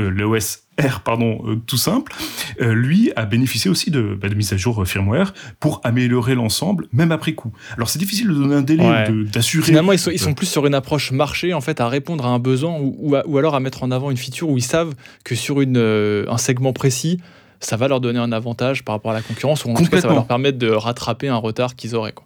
euh, 0.00 0.08
l'OS 0.08 0.62
R, 0.80 1.00
pardon, 1.00 1.42
euh, 1.46 1.56
tout 1.66 1.76
simple, 1.76 2.12
euh, 2.60 2.72
lui 2.72 3.12
a 3.14 3.26
bénéficié 3.26 3.70
aussi 3.70 3.90
de, 3.90 4.16
bah, 4.20 4.28
de 4.28 4.34
mise 4.34 4.52
à 4.52 4.56
jour 4.56 4.86
firmware 4.86 5.34
pour 5.60 5.80
améliorer 5.84 6.34
l'ensemble, 6.34 6.86
même 6.92 7.12
après 7.12 7.34
coup. 7.34 7.52
Alors 7.76 7.90
c'est 7.90 7.98
difficile 7.98 8.28
de 8.28 8.34
donner 8.34 8.54
un 8.54 8.62
délai, 8.62 9.08
d'assurer. 9.30 9.66
Finalement, 9.66 9.92
ils 9.92 9.98
sont, 9.98 10.10
ils 10.10 10.18
sont, 10.18 10.32
plus 10.32 10.46
sur 10.46 10.66
une 10.66 10.74
approche 10.74 11.12
marché, 11.12 11.52
en 11.52 11.60
fait, 11.60 11.80
à 11.80 11.88
répondre 11.88 12.24
à 12.24 12.30
un 12.30 12.38
besoin 12.38 12.78
ou, 12.78 13.14
ou, 13.26 13.38
alors 13.38 13.54
à 13.54 13.60
mettre 13.60 13.82
en 13.82 13.90
avant 13.90 14.10
une 14.10 14.16
feature 14.16 14.48
où 14.48 14.56
ils 14.56 14.62
savent 14.62 14.94
que 15.24 15.34
sur 15.34 15.60
une, 15.60 15.76
un 16.28 16.38
segment 16.38 16.72
précis, 16.72 17.20
ça 17.60 17.76
va 17.76 17.88
leur 17.88 18.00
donner 18.00 18.18
un 18.18 18.32
avantage 18.32 18.82
par 18.84 18.94
rapport 18.94 19.12
à 19.12 19.14
la 19.14 19.22
concurrence, 19.22 19.64
ou 19.64 19.70
en 19.70 19.74
tout 19.74 19.86
cas, 19.86 20.00
ça 20.00 20.08
va 20.08 20.14
leur 20.14 20.26
permettre 20.26 20.58
de 20.58 20.68
rattraper 20.70 21.28
un 21.28 21.36
retard 21.36 21.76
qu'ils 21.76 21.94
auraient. 21.94 22.12
Quoi. 22.12 22.24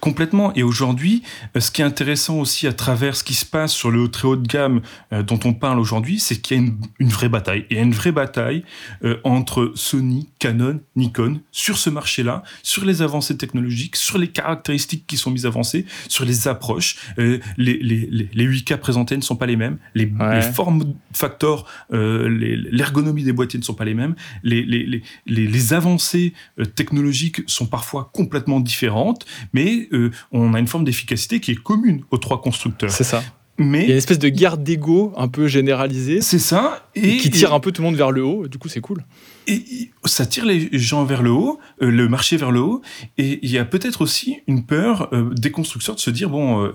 Complètement. 0.00 0.52
Et 0.54 0.62
aujourd'hui, 0.62 1.22
euh, 1.56 1.60
ce 1.60 1.70
qui 1.70 1.82
est 1.82 1.84
intéressant 1.84 2.38
aussi 2.38 2.66
à 2.66 2.72
travers 2.72 3.16
ce 3.16 3.24
qui 3.24 3.34
se 3.34 3.44
passe 3.44 3.72
sur 3.72 3.90
le 3.90 4.08
très 4.08 4.28
haut 4.28 4.36
de 4.36 4.46
gamme 4.46 4.80
euh, 5.12 5.22
dont 5.22 5.40
on 5.44 5.54
parle 5.54 5.78
aujourd'hui, 5.78 6.18
c'est 6.18 6.36
qu'il 6.36 6.56
y 6.56 6.60
a 6.60 6.70
une, 6.98 7.08
vraie 7.08 7.28
bataille. 7.28 7.66
Il 7.70 7.76
y 7.76 7.80
a 7.80 7.82
une 7.82 7.94
vraie 7.94 8.12
bataille 8.12 8.64
euh, 9.04 9.18
entre 9.24 9.72
Sony, 9.74 10.28
Canon, 10.38 10.80
Nikon 10.96 11.40
sur 11.52 11.78
ce 11.78 11.90
marché-là, 11.90 12.42
sur 12.62 12.84
les 12.84 13.02
avancées 13.02 13.36
technologiques, 13.36 13.96
sur 13.96 14.18
les 14.18 14.28
caractéristiques 14.28 15.06
qui 15.06 15.16
sont 15.16 15.30
mises 15.30 15.46
avancées, 15.46 15.86
sur 16.08 16.24
les 16.24 16.48
approches. 16.48 16.96
les, 17.16 17.40
les, 17.56 18.28
les, 18.32 18.48
8K 18.48 18.76
présentés 18.78 19.16
ne 19.16 19.22
sont 19.22 19.36
pas 19.36 19.46
les 19.46 19.56
mêmes. 19.56 19.78
Les, 19.94 20.10
formes 20.54 20.94
factors, 21.12 21.66
l'ergonomie 21.90 23.24
des 23.24 23.32
boîtiers 23.32 23.58
ne 23.58 23.64
sont 23.64 23.74
pas 23.74 23.84
les 23.84 23.94
mêmes. 23.94 24.14
Les, 24.42 25.72
avancées 25.72 26.32
technologiques 26.74 27.42
sont 27.46 27.66
parfois 27.66 28.10
complètement 28.12 28.60
différentes. 28.60 29.26
Mais 29.52 29.57
euh, 29.92 30.10
on 30.32 30.54
a 30.54 30.58
une 30.58 30.66
forme 30.66 30.84
d'efficacité 30.84 31.40
qui 31.40 31.52
est 31.52 31.62
commune 31.62 32.02
aux 32.10 32.18
trois 32.18 32.40
constructeurs. 32.40 32.90
C'est 32.90 33.04
ça. 33.04 33.22
Mais 33.60 33.82
il 33.82 33.86
y 33.86 33.90
a 33.90 33.94
une 33.94 33.98
espèce 33.98 34.20
de 34.20 34.28
guerre 34.28 34.56
d'ego 34.56 35.12
un 35.16 35.26
peu 35.26 35.48
généralisée. 35.48 36.20
C'est 36.20 36.38
ça. 36.38 36.88
Et, 36.94 37.16
qui 37.16 37.28
tire 37.28 37.52
un 37.52 37.58
peu 37.58 37.72
tout 37.72 37.82
le 37.82 37.88
monde 37.88 37.96
vers 37.96 38.12
le 38.12 38.22
haut. 38.22 38.46
Du 38.46 38.56
coup, 38.56 38.68
c'est 38.68 38.80
cool. 38.80 39.04
Et 39.48 39.90
ça 40.04 40.26
tire 40.26 40.46
les 40.46 40.68
gens 40.78 41.04
vers 41.04 41.22
le 41.22 41.32
haut, 41.32 41.58
euh, 41.82 41.90
le 41.90 42.08
marché 42.08 42.36
vers 42.36 42.52
le 42.52 42.60
haut. 42.60 42.82
Et 43.16 43.40
il 43.42 43.50
y 43.50 43.58
a 43.58 43.64
peut-être 43.64 44.00
aussi 44.00 44.36
une 44.46 44.64
peur 44.64 45.08
euh, 45.12 45.34
des 45.34 45.50
constructeurs 45.50 45.96
de 45.96 46.00
se 46.00 46.10
dire 46.10 46.30
bon, 46.30 46.72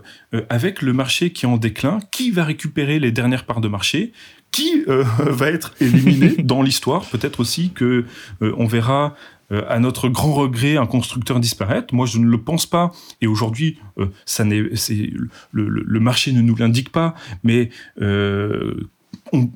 avec 0.50 0.82
le 0.82 0.92
marché 0.92 1.32
qui 1.32 1.46
est 1.46 1.50
en 1.50 1.58
déclin, 1.58 2.00
qui 2.12 2.32
va 2.32 2.44
récupérer 2.44 3.00
les 3.00 3.14
dernières 3.14 3.46
parts 3.46 3.62
de 3.62 3.70
marché? 3.70 4.12
Qui 4.52 4.84
va 5.20 5.50
être 5.50 5.74
éliminé 5.80 6.36
dans 6.44 6.62
l'histoire? 6.62 7.06
Peut-être 7.06 7.40
aussi 7.40 7.70
que 7.70 8.04
on 8.42 8.66
verra 8.66 9.16
euh, 9.54 9.64
à 9.70 9.80
notre 9.80 10.10
grand 10.10 10.34
regret, 10.34 10.78
un 10.78 10.86
constructeur 10.86 11.39
disparaître. 11.39 11.93
Moi, 11.93 12.06
je 12.06 12.18
ne 12.18 12.26
le 12.26 12.41
pense 12.41 12.66
pas. 12.66 12.91
Et 13.22 13.28
aujourd'hui, 13.28 13.78
euh, 13.99 14.08
ça 14.26 14.43
n'est, 14.43 14.60
le, 14.60 15.68
le, 15.68 15.99
marché 15.99 16.34
ne 16.34 16.41
nous 16.41 16.56
l'indique 16.56 16.91
pas. 16.91 17.14
Mais 17.43 17.70
euh, 18.01 18.89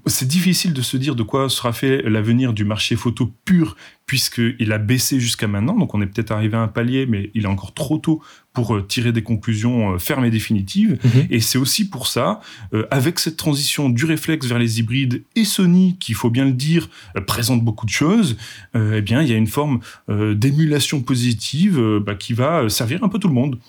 c'est 0.08 0.28
difficile 0.28 0.74
de 0.74 0.82
se 0.82 0.98
dire 0.98 1.16
de 1.16 1.24
quoi 1.24 1.50
sera 1.50 1.72
fait 1.72 2.02
l'avenir 2.04 2.54
du 2.54 2.66
marché 2.66 2.96
photo 2.96 3.32
pur, 3.46 3.76
puisqu'il 4.06 4.72
a 4.72 4.78
baissé 4.78 5.20
jusqu'à 5.20 5.48
maintenant. 5.48 5.76
Donc 5.76 5.94
on 5.94 6.02
est 6.02 6.08
peut-être 6.08 6.32
arrivé 6.32 6.58
à 6.58 6.62
un 6.62 6.68
palier, 6.68 7.06
mais 7.06 7.30
il 7.36 7.44
est 7.44 7.48
encore 7.48 7.74
trop 7.74 7.98
tôt 7.98 8.22
pour 8.54 8.76
euh, 8.76 8.82
tirer 8.82 9.12
des 9.12 9.22
conclusions 9.22 9.94
euh, 9.94 9.98
fermes 10.00 10.26
et 10.26 10.32
définitives. 10.32 10.98
Mhm. 11.04 11.28
Et 11.30 11.40
c'est 11.42 11.58
aussi 11.58 11.90
pour 11.90 12.08
ça, 12.08 12.40
euh, 12.74 12.88
avec 12.90 13.20
cette 13.20 13.38
transition 13.38 13.90
du 13.90 14.06
réflexe 14.06 14.48
vers 14.48 14.58
les 14.58 14.80
hybrides 14.80 15.24
et 15.36 15.46
Sony, 15.46 15.98
qui, 16.00 16.14
il 16.14 16.16
faut 16.16 16.32
bien 16.32 16.46
le 16.46 16.54
dire, 16.54 16.90
présente 17.28 17.64
beaucoup 17.64 17.86
de 17.86 17.92
choses, 17.92 18.38
eh 18.74 19.02
bien, 19.02 19.22
il 19.22 19.30
y 19.30 19.34
a 19.34 19.38
une 19.38 19.48
forme 19.48 19.80
d'émulation 20.10 21.02
positive 21.02 22.00
bah, 22.04 22.16
qui 22.16 22.34
va 22.34 22.70
servir 22.70 23.04
un 23.04 23.10
peu 23.10 23.20
tout 23.20 23.28
le 23.28 23.34
monde. 23.34 23.60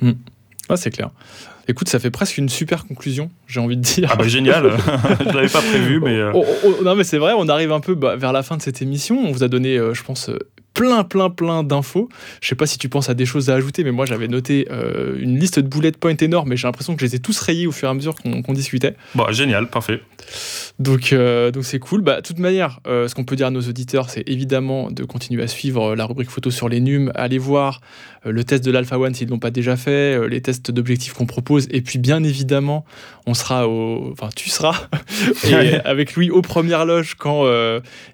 Mm. 0.00 0.12
Ah, 0.68 0.76
c'est 0.76 0.90
clair. 0.90 1.10
Écoute, 1.66 1.88
ça 1.88 1.98
fait 1.98 2.10
presque 2.10 2.36
une 2.36 2.48
super 2.48 2.86
conclusion, 2.86 3.30
j'ai 3.46 3.60
envie 3.60 3.76
de 3.76 3.82
dire. 3.82 4.10
Ah 4.12 4.16
bah 4.16 4.28
génial, 4.28 4.70
je 5.20 5.34
l'avais 5.34 5.48
pas 5.48 5.62
prévu, 5.62 6.00
mais... 6.00 6.22
Oh, 6.34 6.44
oh, 6.44 6.74
oh, 6.80 6.84
non 6.84 6.94
mais 6.94 7.04
c'est 7.04 7.18
vrai, 7.18 7.32
on 7.36 7.48
arrive 7.48 7.72
un 7.72 7.80
peu 7.80 7.94
bah, 7.94 8.16
vers 8.16 8.32
la 8.32 8.42
fin 8.42 8.56
de 8.56 8.62
cette 8.62 8.82
émission. 8.82 9.18
On 9.18 9.32
vous 9.32 9.42
a 9.44 9.48
donné, 9.48 9.78
je 9.92 10.02
pense, 10.02 10.30
plein, 10.74 11.04
plein, 11.04 11.30
plein 11.30 11.62
d'infos. 11.62 12.08
Je 12.42 12.48
sais 12.48 12.54
pas 12.56 12.66
si 12.66 12.78
tu 12.78 12.88
penses 12.88 13.08
à 13.08 13.14
des 13.14 13.24
choses 13.24 13.48
à 13.48 13.54
ajouter, 13.54 13.84
mais 13.84 13.92
moi 13.92 14.04
j'avais 14.06 14.28
noté 14.28 14.66
euh, 14.70 15.16
une 15.18 15.38
liste 15.38 15.60
de 15.60 15.68
bullet 15.68 15.92
points 15.92 16.16
énorme, 16.16 16.48
mais 16.50 16.56
j'ai 16.56 16.66
l'impression 16.66 16.94
que 16.94 17.00
je 17.00 17.06
les 17.06 17.14
ai 17.14 17.20
tous 17.20 17.38
rayés 17.38 17.66
au 17.66 17.72
fur 17.72 17.88
et 17.88 17.90
à 17.90 17.94
mesure 17.94 18.16
qu'on 18.16 18.52
discutait. 18.52 18.94
Bon, 19.14 19.30
génial, 19.30 19.68
parfait. 19.68 20.02
Donc, 20.78 21.12
euh, 21.12 21.50
donc 21.50 21.64
c'est 21.64 21.78
cool. 21.78 22.02
Bah, 22.02 22.16
de 22.16 22.26
toute 22.26 22.40
manière, 22.40 22.80
euh, 22.86 23.08
ce 23.08 23.14
qu'on 23.14 23.24
peut 23.24 23.36
dire 23.36 23.46
à 23.46 23.50
nos 23.50 23.62
auditeurs, 23.62 24.10
c'est 24.10 24.28
évidemment 24.28 24.90
de 24.90 25.04
continuer 25.04 25.42
à 25.42 25.48
suivre 25.48 25.94
la 25.94 26.04
rubrique 26.04 26.30
photo 26.30 26.50
sur 26.50 26.68
les 26.68 26.80
NUM, 26.80 27.12
aller 27.14 27.38
voir 27.38 27.80
le 28.26 28.42
test 28.42 28.64
de 28.64 28.70
l'Alpha 28.70 28.98
One 28.98 29.14
s'ils 29.14 29.26
ne 29.26 29.32
l'ont 29.32 29.38
pas 29.38 29.50
déjà 29.50 29.76
fait, 29.76 30.28
les 30.28 30.40
tests 30.40 30.70
d'objectifs 30.70 31.12
qu'on 31.12 31.26
propose, 31.26 31.68
et 31.70 31.82
puis 31.82 31.98
bien 31.98 32.24
évidemment, 32.24 32.86
on 33.26 33.34
sera 33.34 33.68
au, 33.68 34.10
enfin 34.12 34.30
tu 34.34 34.48
seras 34.48 34.88
avec 35.84 36.14
lui 36.14 36.30
aux 36.30 36.40
premières 36.40 36.86
loges 36.86 37.16
quand 37.16 37.46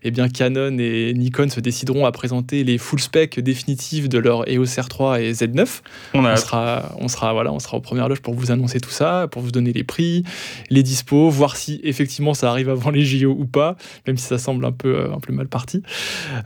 eh 0.03 0.11
bien 0.11 0.29
Canon 0.29 0.77
et 0.81 1.13
Nikon 1.15 1.49
se 1.49 1.61
décideront 1.61 2.07
à 2.07 2.13
présenter 2.13 2.50
les 2.51 2.79
full 2.79 3.01
specs 3.01 3.41
définitifs 3.41 4.09
de 4.09 4.19
leur 4.19 4.49
EOS 4.49 4.65
R3 4.65 5.21
et 5.21 5.33
Z9. 5.33 5.81
On, 6.15 6.37
sera, 6.37 6.93
on 6.99 7.09
sera, 7.09 7.33
voilà, 7.33 7.53
on 7.53 7.59
sera 7.59 7.77
aux 7.77 7.81
premières 7.81 8.09
loges 8.09 8.21
pour 8.21 8.35
vous 8.35 8.51
annoncer 8.51 8.81
tout 8.81 8.91
ça, 8.91 9.29
pour 9.31 9.43
vous 9.43 9.51
donner 9.51 9.73
les 9.73 9.85
prix, 9.85 10.25
les 10.71 10.83
dispos, 10.83 11.31
voir 11.31 11.57
si 11.57 11.81
effectivement 11.85 12.35
ça 12.35 12.51
arrive 12.51 12.69
avant 12.69 12.91
les 12.91 13.05
JO 13.05 13.35
ou 13.39 13.47
pas, 13.47 13.77
même 14.07 14.17
si 14.17 14.27
ça 14.27 14.39
semble 14.39 14.65
un 14.65 14.73
peu, 14.73 14.95
euh, 14.95 15.15
un 15.15 15.21
peu 15.21 15.33
mal 15.33 15.49
parti. 15.49 15.83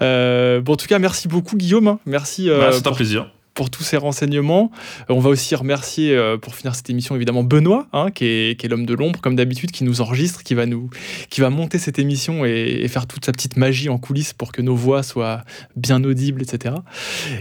Euh, 0.03 0.61
bon, 0.61 0.75
en 0.75 0.77
tout 0.77 0.87
cas, 0.87 0.99
merci 0.99 1.29
beaucoup 1.29 1.57
Guillaume. 1.57 1.89
Hein. 1.89 1.99
Merci. 2.07 2.49
Euh, 2.49 2.59
bah, 2.59 2.71
C'est 2.73 2.87
un 2.87 2.93
plaisir 2.93 3.31
pour 3.55 3.71
tous 3.71 3.83
ces 3.83 3.97
renseignements. 3.97 4.71
Euh, 5.09 5.15
on 5.15 5.21
va 5.21 5.31
aussi 5.31 5.55
remercier, 5.55 6.15
euh, 6.15 6.37
pour 6.37 6.55
finir 6.55 6.75
cette 6.75 6.91
émission, 6.91 7.15
évidemment 7.15 7.45
Benoît, 7.45 7.87
hein, 7.93 8.11
qui 8.11 8.27
est, 8.27 8.65
l'homme 8.69 8.87
de 8.87 8.95
l'ombre, 8.95 9.21
comme 9.21 9.37
d'habitude, 9.37 9.71
qui 9.71 9.85
nous 9.85 10.01
enregistre, 10.01 10.43
qui 10.43 10.55
va, 10.55 10.67
nous, 10.67 10.91
qui 11.31 11.41
va 11.41 11.51
monter 11.51 11.79
cette 11.79 11.99
émission 11.99 12.45
et, 12.45 12.87
faire 12.89 13.07
toute 13.07 13.25
sa 13.25 13.33
petite 13.33 13.57
magie 13.57 13.89
en 13.89 13.99
coulisses 13.99 14.33
pour 14.33 14.53
que 14.53 14.63
nos 14.63 14.77
voix 14.77 15.03
soient 15.03 15.43
bien 15.77 16.03
audibles, 16.05 16.43
etc. 16.43 16.75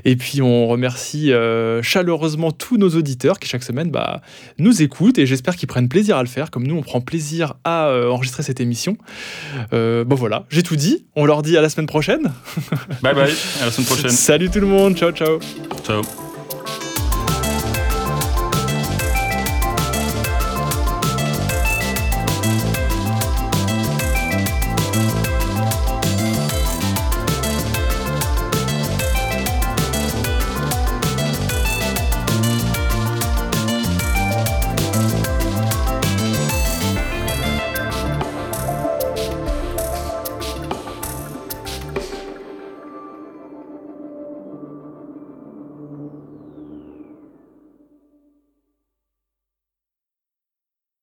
Et 0.06 0.16
puis 0.16 0.42
on 0.42 0.68
remercie 0.68 1.32
euh, 1.32 1.82
chaleureusement 1.82 2.52
tous 2.52 2.78
nos 2.78 2.90
auditeurs 2.90 3.40
qui 3.40 3.48
chaque 3.48 3.64
semaine 3.64 3.92
bah, 3.92 4.22
nous 4.58 4.82
écoutent 4.82 5.18
et 5.18 5.26
j'espère 5.26 5.56
qu'ils 5.56 5.68
prennent 5.68 5.90
plaisir 5.90 6.18
à 6.18 6.24
le 6.24 6.30
faire, 6.30 6.50
comme 6.50 6.66
nous 6.66 6.76
on 6.76 6.82
prend 6.82 7.02
plaisir 7.02 7.56
à 7.64 7.92
enregistrer 8.10 8.44
cette 8.44 8.62
émission. 8.62 8.98
bon 9.72 10.16
voilà, 10.16 10.46
j'ai 10.50 10.64
tout 10.64 10.76
dit. 10.76 11.06
On 11.16 11.26
leur 11.26 11.42
dit 11.42 11.58
à 11.58 11.62
la 11.62 11.70
semaine 11.70 11.88
prochaine. 11.88 12.32
bye 13.02 13.14
bye, 13.14 13.32
à 13.62 13.66
la 13.66 13.72
semaine 13.72 13.88
prochaine. 13.88 14.12
Salut 14.12 14.50
tout 14.50 14.60
le 14.60 14.68
monde, 14.68 14.96
ciao 14.96 15.12
ciao. 15.12 15.40
Ciao. 15.84 16.03